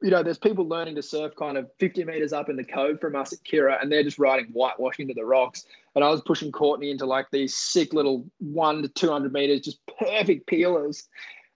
you 0.00 0.10
know, 0.10 0.22
there's 0.22 0.38
people 0.38 0.68
learning 0.68 0.94
to 0.94 1.02
surf 1.02 1.34
kind 1.36 1.58
of 1.58 1.68
50 1.78 2.04
meters 2.04 2.32
up 2.32 2.48
in 2.48 2.56
the 2.56 2.64
cove 2.64 3.00
from 3.00 3.16
us 3.16 3.32
at 3.32 3.40
Kirra, 3.44 3.78
and 3.80 3.90
they're 3.90 4.04
just 4.04 4.18
riding 4.18 4.46
whitewash 4.52 5.00
into 5.00 5.14
the 5.14 5.24
rocks. 5.24 5.64
And 5.94 6.04
I 6.04 6.10
was 6.10 6.20
pushing 6.20 6.52
Courtney 6.52 6.90
into 6.90 7.04
like 7.04 7.26
these 7.32 7.56
sick 7.56 7.92
little 7.92 8.24
one 8.38 8.82
to 8.82 8.88
200 8.88 9.32
meters, 9.32 9.62
just 9.62 9.80
perfect 9.98 10.46
peelers. 10.46 11.08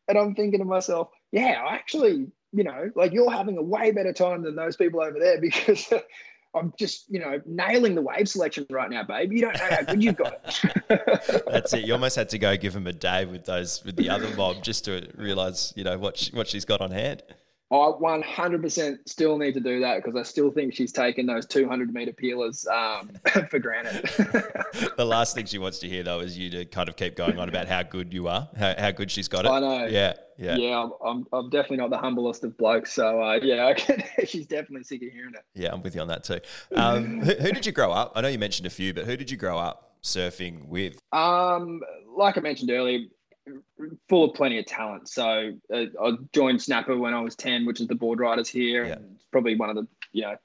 And 0.08 0.18
I'm 0.18 0.34
thinking 0.34 0.58
to 0.58 0.64
myself, 0.64 1.10
yeah, 1.30 1.62
I 1.64 1.74
actually, 1.74 2.26
you 2.52 2.64
know, 2.64 2.90
like 2.96 3.12
you're 3.12 3.30
having 3.30 3.56
a 3.58 3.62
way 3.62 3.92
better 3.92 4.12
time 4.12 4.42
than 4.42 4.56
those 4.56 4.76
people 4.76 5.00
over 5.00 5.18
there 5.20 5.40
because 5.40 5.92
I'm 6.54 6.74
just, 6.76 7.04
you 7.08 7.20
know, 7.20 7.40
nailing 7.46 7.94
the 7.94 8.02
wave 8.02 8.28
selection 8.28 8.66
right 8.68 8.90
now, 8.90 9.04
babe. 9.04 9.32
You 9.32 9.42
don't 9.42 9.54
know 9.54 9.68
how 9.70 9.82
good 9.82 10.02
you've 10.02 10.16
got 10.16 10.40
it. 10.44 11.44
That's 11.50 11.72
it. 11.72 11.86
You 11.86 11.92
almost 11.92 12.16
had 12.16 12.28
to 12.30 12.38
go 12.38 12.56
give 12.56 12.74
him 12.74 12.88
a 12.88 12.92
day 12.92 13.24
with 13.24 13.44
those 13.44 13.84
with 13.84 13.96
the 13.96 14.10
other 14.10 14.34
mob 14.36 14.62
just 14.62 14.84
to 14.86 15.08
realize, 15.16 15.72
you 15.76 15.84
know, 15.84 15.96
what 15.96 16.16
she, 16.18 16.34
what 16.34 16.48
she's 16.48 16.64
got 16.64 16.80
on 16.80 16.90
hand. 16.90 17.22
I 17.72 17.74
100% 17.74 18.98
still 19.06 19.38
need 19.38 19.54
to 19.54 19.60
do 19.60 19.80
that 19.80 19.96
because 19.96 20.14
I 20.14 20.24
still 20.24 20.50
think 20.50 20.74
she's 20.74 20.92
taken 20.92 21.24
those 21.24 21.46
200 21.46 21.94
meter 21.94 22.12
peelers 22.12 22.66
um, 22.66 23.10
for 23.48 23.58
granted. 23.58 24.02
the 24.98 25.06
last 25.06 25.34
thing 25.34 25.46
she 25.46 25.56
wants 25.56 25.78
to 25.78 25.88
hear, 25.88 26.02
though, 26.02 26.20
is 26.20 26.36
you 26.36 26.50
to 26.50 26.66
kind 26.66 26.90
of 26.90 26.96
keep 26.96 27.16
going 27.16 27.38
on 27.38 27.48
about 27.48 27.68
how 27.68 27.82
good 27.82 28.12
you 28.12 28.28
are, 28.28 28.50
how, 28.58 28.74
how 28.76 28.90
good 28.90 29.10
she's 29.10 29.26
got 29.26 29.46
it. 29.46 29.48
I 29.48 29.60
know. 29.60 29.86
Yeah. 29.86 30.12
Yeah. 30.36 30.56
Yeah. 30.56 30.88
I'm, 31.02 31.26
I'm 31.32 31.48
definitely 31.48 31.78
not 31.78 31.88
the 31.88 31.96
humblest 31.96 32.44
of 32.44 32.58
blokes. 32.58 32.92
So, 32.92 33.22
uh, 33.22 33.38
yeah, 33.42 33.74
she's 34.26 34.46
definitely 34.46 34.84
sick 34.84 35.02
of 35.02 35.10
hearing 35.10 35.32
it. 35.34 35.44
Yeah, 35.54 35.72
I'm 35.72 35.82
with 35.82 35.94
you 35.94 36.02
on 36.02 36.08
that 36.08 36.24
too. 36.24 36.40
Um, 36.76 37.20
who, 37.20 37.32
who 37.32 37.52
did 37.52 37.64
you 37.64 37.72
grow 37.72 37.90
up? 37.90 38.12
I 38.14 38.20
know 38.20 38.28
you 38.28 38.38
mentioned 38.38 38.66
a 38.66 38.70
few, 38.70 38.92
but 38.92 39.06
who 39.06 39.16
did 39.16 39.30
you 39.30 39.38
grow 39.38 39.56
up 39.56 39.94
surfing 40.02 40.66
with? 40.66 40.98
Um, 41.12 41.80
like 42.14 42.36
I 42.36 42.42
mentioned 42.42 42.70
earlier, 42.70 43.06
full 44.08 44.30
of 44.30 44.34
plenty 44.34 44.58
of 44.58 44.66
talent. 44.66 45.08
So 45.08 45.52
uh, 45.72 45.84
I 46.02 46.12
joined 46.32 46.62
Snapper 46.62 46.96
when 46.96 47.14
I 47.14 47.20
was 47.20 47.34
10, 47.36 47.66
which 47.66 47.80
is 47.80 47.88
the 47.88 47.94
board 47.94 48.20
riders 48.20 48.48
here. 48.48 48.84
Yeah. 48.84 48.92
And 48.94 49.18
probably 49.30 49.56
one 49.56 49.70
of 49.70 49.76
the, 49.76 49.86
you 50.12 50.22
know, 50.22 50.36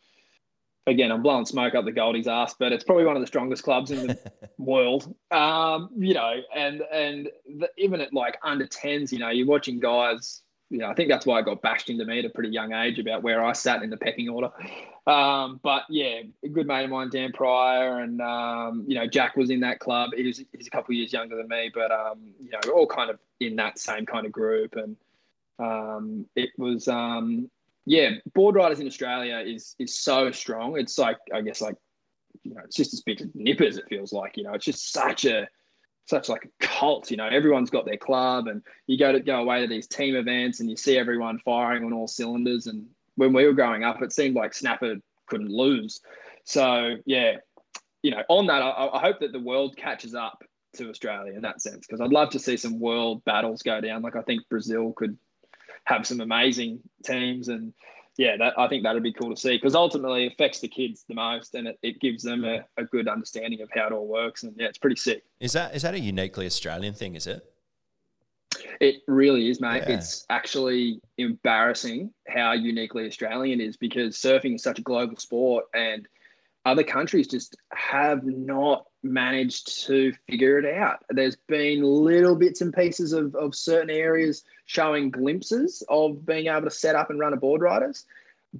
again, 0.88 1.12
I'm 1.12 1.22
blowing 1.22 1.46
smoke 1.46 1.76
up 1.76 1.86
the 1.86 1.92
Goldie's 1.92 2.28
ass, 2.28 2.56
but 2.58 2.72
it's 2.72 2.84
probably 2.84 3.06
one 3.06 3.16
of 3.16 3.22
the 3.22 3.28
strongest 3.28 3.64
clubs 3.64 3.92
in 3.92 4.08
the 4.08 4.32
world. 4.58 5.14
Um, 5.32 5.90
you 5.98 6.14
know, 6.14 6.36
and, 6.56 6.82
and 6.92 7.30
the, 7.46 7.70
even 7.78 8.02
at 8.02 8.14
like 8.14 8.38
under 8.44 8.66
10s, 8.66 9.12
you 9.12 9.20
know, 9.20 9.30
you're 9.30 9.48
watching 9.48 9.80
guys 9.80 10.42
you 10.70 10.80
know, 10.80 10.88
I 10.88 10.94
think 10.94 11.10
that's 11.10 11.26
why 11.26 11.40
I 11.40 11.42
got 11.44 11.62
bashed 11.62 11.90
into 11.90 12.04
me 12.04 12.20
at 12.20 12.26
a 12.26 12.30
pretty 12.30 12.50
young 12.50 12.74
age 12.74 13.00
about 13.00 13.24
where 13.24 13.44
I 13.44 13.54
sat 13.54 13.84
in 13.84 13.90
the 13.90 13.98
pecking 13.98 14.28
order. 14.28 14.52
Um, 15.06 15.62
but 15.64 15.84
yeah, 15.90 16.22
a 16.44 16.50
good 16.50 16.68
mate 16.68 16.84
of 16.84 16.90
mine, 16.90 17.10
Dan 17.10 17.32
Pryor, 17.32 18.02
and 18.02 18.22
um, 18.22 18.84
you 18.88 18.96
know, 18.96 19.08
Jack 19.08 19.38
was 19.38 19.50
in 19.50 19.62
that 19.62 19.80
club. 19.80 20.12
He 20.16 20.28
was 20.28 20.44
he's 20.52 20.68
a 20.68 20.70
couple 20.70 20.94
years 20.94 21.14
younger 21.14 21.38
than 21.38 21.48
me, 21.48 21.72
but 21.74 21.92
um, 21.92 22.20
you 22.44 22.52
know, 22.52 22.72
all 22.74 22.86
kind 22.86 23.10
of 23.10 23.20
in 23.40 23.56
that 23.56 23.80
same 23.80 24.06
kind 24.06 24.26
of 24.26 24.34
group. 24.34 24.76
And 24.76 24.98
um, 25.60 26.26
it 26.36 26.50
was 26.58 26.90
um, 26.90 27.50
yeah, 27.86 28.12
board 28.34 28.56
riders 28.56 28.82
in 28.82 28.88
Australia 28.88 29.38
is 29.38 29.76
is 29.80 29.96
so 29.96 30.32
strong. 30.32 30.78
It's 30.78 30.98
like 30.98 31.18
I 31.34 31.42
guess 31.42 31.62
like 31.62 31.78
you 32.44 32.54
know, 32.54 32.62
it's 32.66 32.76
just 32.76 32.94
as 32.94 33.02
big 33.02 33.22
as 33.22 33.30
nippers. 33.34 33.78
It 33.78 33.88
feels 33.88 34.12
like 34.12 34.36
you 34.36 34.44
know, 34.44 34.54
it's 34.54 34.66
just 34.66 34.92
such 34.92 35.24
a 35.24 35.48
such 36.08 36.30
like 36.30 36.46
a 36.46 36.66
cult. 36.66 37.12
You 37.12 37.18
know, 37.18 37.28
everyone's 37.28 37.70
got 37.70 37.86
their 37.86 37.98
club, 37.98 38.48
and 38.48 38.64
you 38.88 38.98
go 38.98 39.12
to 39.12 39.20
go 39.20 39.42
away 39.42 39.62
to 39.62 39.68
these 39.68 39.88
team 39.88 40.16
events, 40.16 40.60
and 40.60 40.70
you 40.70 40.76
see 40.76 40.98
everyone 40.98 41.40
firing 41.40 41.84
on 41.84 41.94
all 41.94 42.08
cylinders. 42.08 42.68
And 42.68 42.88
when 43.16 43.34
we 43.34 43.46
were 43.46 43.54
growing 43.54 43.84
up, 43.84 44.02
it 44.02 44.14
seemed 44.14 44.36
like 44.36 44.54
Snapper 44.54 44.96
couldn't 45.28 45.52
lose. 45.52 46.02
So 46.46 46.96
yeah, 47.06 47.38
you 48.02 48.12
know, 48.12 48.24
on 48.30 48.48
that, 48.48 48.62
I, 48.62 48.90
I 48.94 49.00
hope 49.02 49.20
that 49.20 49.34
the 49.34 49.40
world 49.40 49.76
catches 49.76 50.16
up 50.16 50.44
to 50.78 50.90
Australia 50.90 51.34
in 51.34 51.42
that 51.42 51.62
sense 51.62 51.86
because 51.86 52.02
I'd 52.02 52.12
love 52.12 52.30
to 52.32 52.40
see 52.40 52.58
some 52.58 52.80
world 52.80 53.24
battles 53.26 53.62
go 53.62 53.82
down. 53.82 54.02
Like 54.02 54.16
I 54.16 54.22
think 54.22 54.48
Brazil 54.50 54.94
could 54.94 55.18
have 55.84 56.08
some 56.08 56.22
amazing 56.22 56.80
teams 57.04 57.50
and 57.50 57.74
yeah, 58.18 58.36
that, 58.38 58.58
I 58.58 58.68
think 58.68 58.84
that'd 58.84 59.04
be 59.04 59.14
cool 59.14 59.30
to 59.34 59.40
see 59.40 59.58
because 59.58 59.76
ultimately 59.76 60.26
it 60.26 60.34
affects 60.34 60.60
the 60.60 60.68
kids 60.68 61.06
the 61.08 61.14
most 61.14 61.56
and 61.56 61.68
it, 61.68 61.80
it 61.84 62.02
gives 62.02 62.24
them 62.24 62.44
a, 62.44 62.66
a 62.78 62.84
good 62.84 63.08
understanding 63.08 63.62
of 63.62 63.70
how 63.74 63.88
it 63.88 63.94
all 63.94 64.08
works. 64.08 64.44
And 64.44 64.56
yeah, 64.58 64.68
it's 64.68 64.78
pretty 64.78 64.96
sick. 64.96 65.24
Is 65.40 65.54
that 65.54 65.76
is 65.76 65.84
that 65.84 65.94
a 65.94 66.00
uniquely 66.00 66.46
Australian 66.46 66.94
thing? 66.94 67.16
Is 67.16 67.28
it? 67.28 67.46
It 68.80 68.98
really 69.08 69.50
is, 69.50 69.62
mate. 69.62 69.84
Yeah. 69.88 69.98
It's 69.98 70.26
actually 70.30 71.02
embarrassing 71.18 72.12
how 72.28 72.54
uniquely 72.54 73.06
Australian 73.08 73.62
is 73.62 73.78
because 73.78 74.18
surfing 74.18 74.56
is 74.56 74.64
such 74.64 74.80
a 74.80 74.82
global 74.82 75.18
sport 75.18 75.66
and 75.74 76.08
other 76.68 76.84
countries 76.84 77.28
just 77.28 77.56
have 77.72 78.26
not 78.26 78.86
managed 79.02 79.86
to 79.86 80.12
figure 80.30 80.60
it 80.60 80.66
out. 80.66 80.98
There's 81.10 81.38
been 81.48 81.82
little 81.82 82.36
bits 82.36 82.60
and 82.60 82.74
pieces 82.74 83.14
of, 83.14 83.34
of 83.36 83.56
certain 83.56 83.90
areas 83.90 84.44
showing 84.66 85.10
glimpses 85.10 85.82
of 85.88 86.26
being 86.26 86.48
able 86.48 86.64
to 86.64 86.72
set 86.72 86.96
up 86.96 87.10
and 87.10 87.20
run 87.20 87.32
a 87.32 87.38
board 87.38 87.62
riders, 87.62 88.06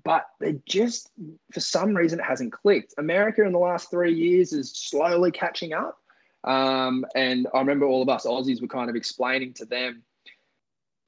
but 0.06 0.26
they 0.40 0.56
just, 0.66 1.12
for 1.52 1.60
some 1.60 1.94
reason, 1.94 2.20
it 2.20 2.26
hasn't 2.26 2.54
clicked. 2.54 2.94
America 2.98 3.44
in 3.44 3.52
the 3.52 3.60
last 3.60 3.92
three 3.92 4.14
years 4.14 4.54
is 4.54 4.72
slowly 4.72 5.32
catching 5.32 5.74
up. 5.74 5.98
Um, 6.46 7.06
and 7.14 7.46
I 7.54 7.60
remember 7.60 7.86
all 7.86 8.02
of 8.02 8.08
us 8.08 8.26
Aussies 8.26 8.62
were 8.62 8.70
kind 8.70 8.90
of 8.90 8.96
explaining 8.96 9.54
to 9.56 9.66
them 9.66 10.04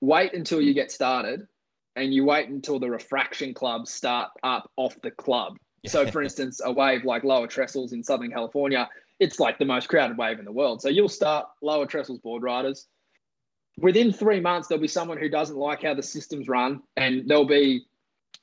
wait 0.01 0.33
until 0.33 0.59
you 0.59 0.73
get 0.73 0.91
started 0.91 1.47
and 1.95 2.13
you 2.13 2.25
wait 2.25 2.49
until 2.49 2.79
the 2.79 2.89
refraction 2.89 3.53
clubs 3.53 3.89
start 3.89 4.31
up 4.43 4.69
off 4.75 4.99
the 5.01 5.11
club 5.11 5.57
so, 5.85 6.09
for 6.09 6.21
instance, 6.21 6.61
a 6.63 6.71
wave 6.71 7.05
like 7.05 7.23
Lower 7.23 7.47
Trestles 7.47 7.93
in 7.93 8.03
Southern 8.03 8.31
California, 8.31 8.89
it's 9.19 9.39
like 9.39 9.57
the 9.57 9.65
most 9.65 9.89
crowded 9.89 10.17
wave 10.17 10.39
in 10.39 10.45
the 10.45 10.51
world. 10.51 10.81
So, 10.81 10.89
you'll 10.89 11.09
start 11.09 11.47
Lower 11.61 11.85
Trestles 11.85 12.21
board 12.21 12.43
riders. 12.43 12.87
Within 13.77 14.11
three 14.11 14.41
months, 14.41 14.67
there'll 14.67 14.81
be 14.81 14.87
someone 14.87 15.17
who 15.17 15.29
doesn't 15.29 15.55
like 15.55 15.83
how 15.83 15.93
the 15.93 16.03
systems 16.03 16.47
run, 16.47 16.81
and 16.97 17.27
there'll 17.27 17.45
be 17.45 17.85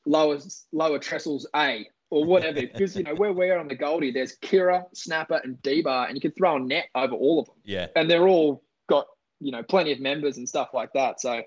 Lower, 0.07 0.39
lower 0.73 0.99
Trestles 0.99 1.47
A 1.55 1.87
or 2.11 2.25
whatever. 2.25 2.61
because, 2.61 2.97
you 2.97 3.03
know, 3.03 3.15
where 3.15 3.33
we're 3.33 3.59
on 3.59 3.69
the 3.69 3.75
Goldie, 3.75 4.13
there's 4.13 4.37
Kirra, 4.37 4.87
Snapper, 4.95 5.41
and 5.43 5.61
D-Bar, 5.63 6.07
and 6.07 6.17
you 6.17 6.21
can 6.21 6.31
throw 6.33 6.57
a 6.57 6.61
net 6.61 6.87
over 6.95 7.15
all 7.15 7.41
of 7.41 7.47
them. 7.47 7.57
Yeah. 7.65 7.89
And 7.97 8.09
they're 8.09 8.29
all 8.29 8.63
got, 8.89 9.07
you 9.41 9.51
know, 9.51 9.63
plenty 9.63 9.93
of 9.93 10.01
members 10.01 10.37
and 10.37 10.49
stuff 10.49 10.71
like 10.73 10.93
that. 10.95 11.21
So, 11.21 11.43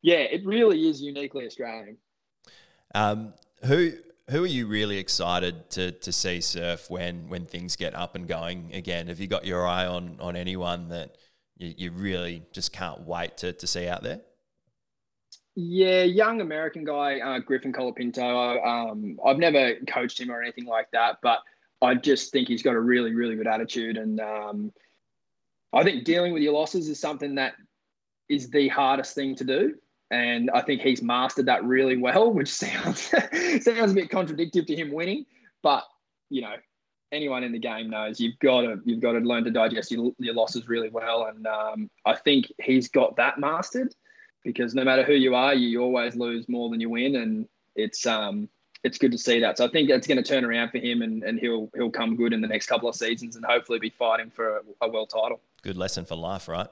yeah, 0.00 0.16
it 0.16 0.44
really 0.44 0.88
is 0.88 1.00
uniquely 1.02 1.46
Australian. 1.46 1.98
Um, 2.94 3.34
who 3.64 3.92
who 4.32 4.44
are 4.44 4.48
you 4.48 4.66
really 4.66 4.98
excited 4.98 5.70
to 5.70 5.92
to 5.92 6.10
see 6.10 6.40
surf 6.40 6.90
when 6.90 7.28
when 7.28 7.44
things 7.44 7.76
get 7.76 7.94
up 7.94 8.14
and 8.16 8.26
going 8.26 8.74
again? 8.74 9.06
Have 9.06 9.20
you 9.20 9.28
got 9.28 9.44
your 9.44 9.66
eye 9.66 9.86
on 9.86 10.16
on 10.20 10.36
anyone 10.36 10.88
that 10.88 11.16
you, 11.56 11.74
you 11.76 11.90
really 11.92 12.42
just 12.52 12.72
can't 12.72 13.02
wait 13.02 13.36
to 13.38 13.52
to 13.52 13.66
see 13.66 13.86
out 13.86 14.02
there? 14.02 14.22
Yeah, 15.54 16.02
young 16.02 16.40
American 16.40 16.82
guy, 16.82 17.20
uh, 17.20 17.38
Griffin 17.40 17.74
Colapinto. 17.74 18.66
Um, 18.66 19.18
I've 19.24 19.36
never 19.36 19.74
coached 19.86 20.18
him 20.18 20.30
or 20.30 20.40
anything 20.40 20.64
like 20.64 20.90
that, 20.92 21.18
but 21.22 21.40
I 21.82 21.94
just 21.94 22.32
think 22.32 22.48
he's 22.48 22.62
got 22.62 22.74
a 22.74 22.80
really, 22.80 23.14
really 23.14 23.36
good 23.36 23.46
attitude. 23.46 23.98
And 23.98 24.18
um, 24.18 24.72
I 25.74 25.84
think 25.84 26.04
dealing 26.04 26.32
with 26.32 26.42
your 26.42 26.54
losses 26.54 26.88
is 26.88 26.98
something 26.98 27.34
that 27.34 27.52
is 28.30 28.48
the 28.48 28.68
hardest 28.68 29.14
thing 29.14 29.34
to 29.36 29.44
do 29.44 29.74
and 30.12 30.50
I 30.50 30.60
think 30.60 30.82
he's 30.82 31.02
mastered 31.02 31.46
that 31.46 31.64
really 31.64 31.96
well, 31.96 32.32
which 32.34 32.48
sounds 32.48 33.00
sounds 33.00 33.92
a 33.92 33.94
bit 33.94 34.10
contradictory 34.10 34.64
to 34.64 34.76
him 34.76 34.92
winning, 34.92 35.24
but 35.62 35.84
you 36.30 36.42
know, 36.42 36.54
anyone 37.10 37.42
in 37.42 37.52
the 37.52 37.58
game 37.58 37.90
knows 37.90 38.20
you've 38.20 38.38
got 38.38 38.60
to 38.60 38.80
you've 38.84 39.00
got 39.00 39.12
to 39.12 39.18
learn 39.18 39.44
to 39.44 39.50
digest 39.50 39.90
your, 39.90 40.12
your 40.18 40.34
losses 40.34 40.68
really 40.68 40.90
well, 40.90 41.24
and 41.24 41.46
um, 41.46 41.90
I 42.04 42.14
think 42.14 42.52
he's 42.62 42.88
got 42.88 43.16
that 43.16 43.38
mastered 43.38 43.94
because 44.44 44.74
no 44.74 44.84
matter 44.84 45.02
who 45.02 45.14
you 45.14 45.34
are, 45.34 45.54
you 45.54 45.80
always 45.80 46.14
lose 46.14 46.48
more 46.48 46.68
than 46.70 46.80
you 46.80 46.90
win, 46.90 47.16
and 47.16 47.48
it's 47.74 48.06
um 48.06 48.48
it's 48.84 48.98
good 48.98 49.12
to 49.12 49.18
see 49.18 49.40
that. 49.40 49.58
So 49.58 49.64
I 49.64 49.70
think 49.70 49.88
it's 49.88 50.08
going 50.08 50.22
to 50.22 50.28
turn 50.28 50.44
around 50.44 50.70
for 50.70 50.78
him, 50.78 51.00
and, 51.02 51.22
and 51.22 51.38
he'll 51.38 51.70
he'll 51.74 51.90
come 51.90 52.16
good 52.16 52.34
in 52.34 52.42
the 52.42 52.48
next 52.48 52.66
couple 52.66 52.88
of 52.88 52.94
seasons, 52.94 53.36
and 53.36 53.44
hopefully 53.44 53.78
be 53.78 53.90
fighting 53.90 54.30
for 54.30 54.58
a, 54.58 54.60
a 54.82 54.90
world 54.90 55.08
title. 55.08 55.40
Good 55.62 55.78
lesson 55.78 56.04
for 56.04 56.16
life, 56.16 56.48
right? 56.48 56.68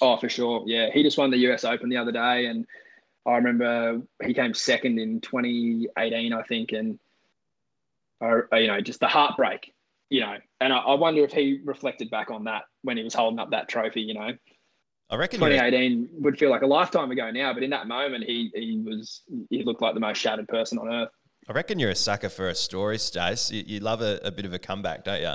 Oh, 0.00 0.16
for 0.16 0.28
sure. 0.28 0.64
Yeah. 0.66 0.90
He 0.92 1.02
just 1.02 1.18
won 1.18 1.30
the 1.30 1.38
US 1.48 1.64
Open 1.64 1.88
the 1.88 1.96
other 1.96 2.12
day. 2.12 2.46
And 2.46 2.66
I 3.26 3.36
remember 3.36 4.02
he 4.24 4.34
came 4.34 4.54
second 4.54 4.98
in 4.98 5.20
2018, 5.20 6.32
I 6.32 6.42
think. 6.42 6.72
And, 6.72 6.98
uh, 8.20 8.56
you 8.56 8.68
know, 8.68 8.80
just 8.80 9.00
the 9.00 9.08
heartbreak, 9.08 9.74
you 10.10 10.20
know. 10.20 10.36
And 10.60 10.72
I, 10.72 10.78
I 10.78 10.94
wonder 10.94 11.22
if 11.24 11.32
he 11.32 11.60
reflected 11.64 12.10
back 12.10 12.30
on 12.30 12.44
that 12.44 12.62
when 12.82 12.96
he 12.96 13.04
was 13.04 13.14
holding 13.14 13.38
up 13.38 13.50
that 13.50 13.68
trophy, 13.68 14.02
you 14.02 14.14
know. 14.14 14.30
I 15.10 15.16
reckon 15.16 15.40
2018 15.40 16.08
would 16.20 16.38
feel 16.38 16.48
like 16.48 16.62
a 16.62 16.66
lifetime 16.66 17.10
ago 17.10 17.30
now, 17.30 17.52
but 17.52 17.62
in 17.62 17.68
that 17.68 17.86
moment, 17.86 18.24
he 18.24 18.50
he 18.54 18.78
was 18.82 19.20
he 19.50 19.62
looked 19.62 19.82
like 19.82 19.92
the 19.92 20.00
most 20.00 20.16
shattered 20.16 20.48
person 20.48 20.78
on 20.78 20.88
earth. 20.88 21.10
I 21.48 21.52
reckon 21.52 21.78
you're 21.78 21.90
a 21.90 21.94
sucker 21.94 22.30
for 22.30 22.48
a 22.48 22.54
story, 22.54 22.98
Stace. 22.98 23.50
You, 23.50 23.62
you 23.66 23.80
love 23.80 24.00
a, 24.00 24.20
a, 24.22 24.30
bit 24.30 24.46
of 24.46 24.54
a 24.54 24.58
comeback, 24.58 25.04
don't 25.04 25.20
you? 25.20 25.34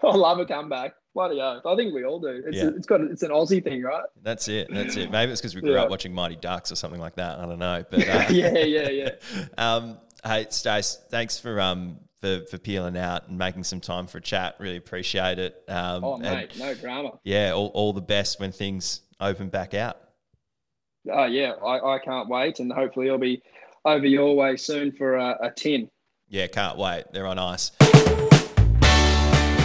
I 0.08 0.14
love 0.14 0.38
a 0.38 0.46
comeback. 0.46 0.94
Bloody 1.14 1.40
oath. 1.40 1.64
I 1.64 1.76
think 1.76 1.94
we 1.94 2.04
all 2.04 2.18
do. 2.18 2.42
It's, 2.44 2.56
yeah. 2.56 2.70
it's 2.76 2.86
got 2.86 3.00
it's 3.00 3.22
an 3.22 3.30
Aussie 3.30 3.62
thing, 3.62 3.82
right? 3.82 4.02
That's 4.22 4.48
it. 4.48 4.68
That's 4.70 4.96
it. 4.96 5.12
Maybe 5.12 5.30
it's 5.30 5.40
because 5.40 5.54
we 5.54 5.60
grew 5.60 5.74
yeah. 5.74 5.82
up 5.82 5.90
watching 5.90 6.12
Mighty 6.12 6.34
Ducks 6.34 6.72
or 6.72 6.74
something 6.74 7.00
like 7.00 7.14
that. 7.16 7.38
I 7.38 7.46
don't 7.46 7.60
know. 7.60 7.84
But 7.88 8.08
uh, 8.08 8.24
yeah, 8.30 8.58
yeah, 8.58 8.88
yeah. 8.88 9.10
um, 9.58 9.98
hey, 10.24 10.46
Stace, 10.50 10.98
thanks 11.10 11.38
for 11.38 11.60
um 11.60 11.98
for, 12.18 12.40
for 12.46 12.58
peeling 12.58 12.96
out 12.96 13.28
and 13.28 13.38
making 13.38 13.62
some 13.62 13.80
time 13.80 14.08
for 14.08 14.18
a 14.18 14.20
chat. 14.20 14.56
Really 14.58 14.76
appreciate 14.76 15.38
it. 15.38 15.62
Um, 15.68 16.02
oh 16.02 16.16
mate, 16.16 16.50
and, 16.52 16.58
no 16.58 16.74
drama. 16.74 17.12
Yeah, 17.22 17.52
all, 17.52 17.70
all 17.74 17.92
the 17.92 18.00
best 18.00 18.40
when 18.40 18.50
things 18.50 19.02
open 19.20 19.50
back 19.50 19.74
out. 19.74 19.98
Oh 21.12 21.26
yeah, 21.26 21.52
I, 21.64 21.94
I 21.94 21.98
can't 22.00 22.28
wait, 22.28 22.58
and 22.58 22.72
hopefully 22.72 23.08
I'll 23.08 23.18
be 23.18 23.40
over 23.84 24.06
your 24.06 24.34
way 24.34 24.56
soon 24.56 24.90
for 24.90 25.14
a, 25.14 25.36
a 25.42 25.50
tin. 25.52 25.88
Yeah, 26.28 26.48
can't 26.48 26.76
wait. 26.78 27.04
They're 27.12 27.26
on 27.26 27.38
ice. 27.38 27.70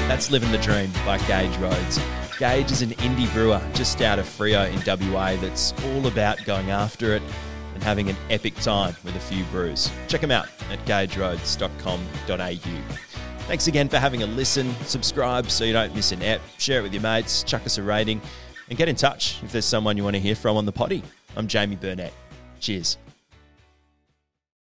That's 0.09 0.31
Living 0.31 0.51
the 0.51 0.57
Dream 0.57 0.91
by 1.05 1.19
Gage 1.27 1.55
Roads. 1.57 1.99
Gage 2.39 2.71
is 2.71 2.81
an 2.81 2.89
indie 2.89 3.31
brewer 3.31 3.61
just 3.75 4.01
out 4.01 4.17
of 4.17 4.25
Freo 4.25 4.67
in 4.67 5.13
WA 5.13 5.35
that's 5.35 5.71
all 5.85 6.07
about 6.07 6.43
going 6.45 6.71
after 6.71 7.13
it 7.13 7.21
and 7.75 7.83
having 7.83 8.09
an 8.09 8.15
epic 8.31 8.55
time 8.55 8.95
with 9.03 9.15
a 9.15 9.19
few 9.19 9.43
brews. 9.45 9.91
Check 10.07 10.21
them 10.21 10.31
out 10.31 10.47
at 10.71 10.83
gageroads.com.au. 10.85 12.95
Thanks 13.41 13.67
again 13.67 13.87
for 13.87 13.97
having 13.97 14.23
a 14.23 14.25
listen. 14.25 14.73
Subscribe 14.85 15.51
so 15.51 15.63
you 15.63 15.73
don't 15.73 15.93
miss 15.93 16.11
an 16.11 16.23
ep. 16.23 16.41
Share 16.57 16.79
it 16.79 16.81
with 16.81 16.93
your 16.93 17.03
mates. 17.03 17.43
Chuck 17.43 17.63
us 17.67 17.77
a 17.77 17.83
rating. 17.83 18.19
And 18.69 18.79
get 18.79 18.89
in 18.89 18.95
touch 18.95 19.37
if 19.43 19.51
there's 19.51 19.63
someone 19.63 19.95
you 19.95 20.03
want 20.03 20.15
to 20.15 20.19
hear 20.19 20.33
from 20.33 20.57
on 20.57 20.65
the 20.65 20.71
potty. 20.71 21.03
I'm 21.37 21.47
Jamie 21.47 21.75
Burnett. 21.75 22.13
Cheers. 22.59 22.97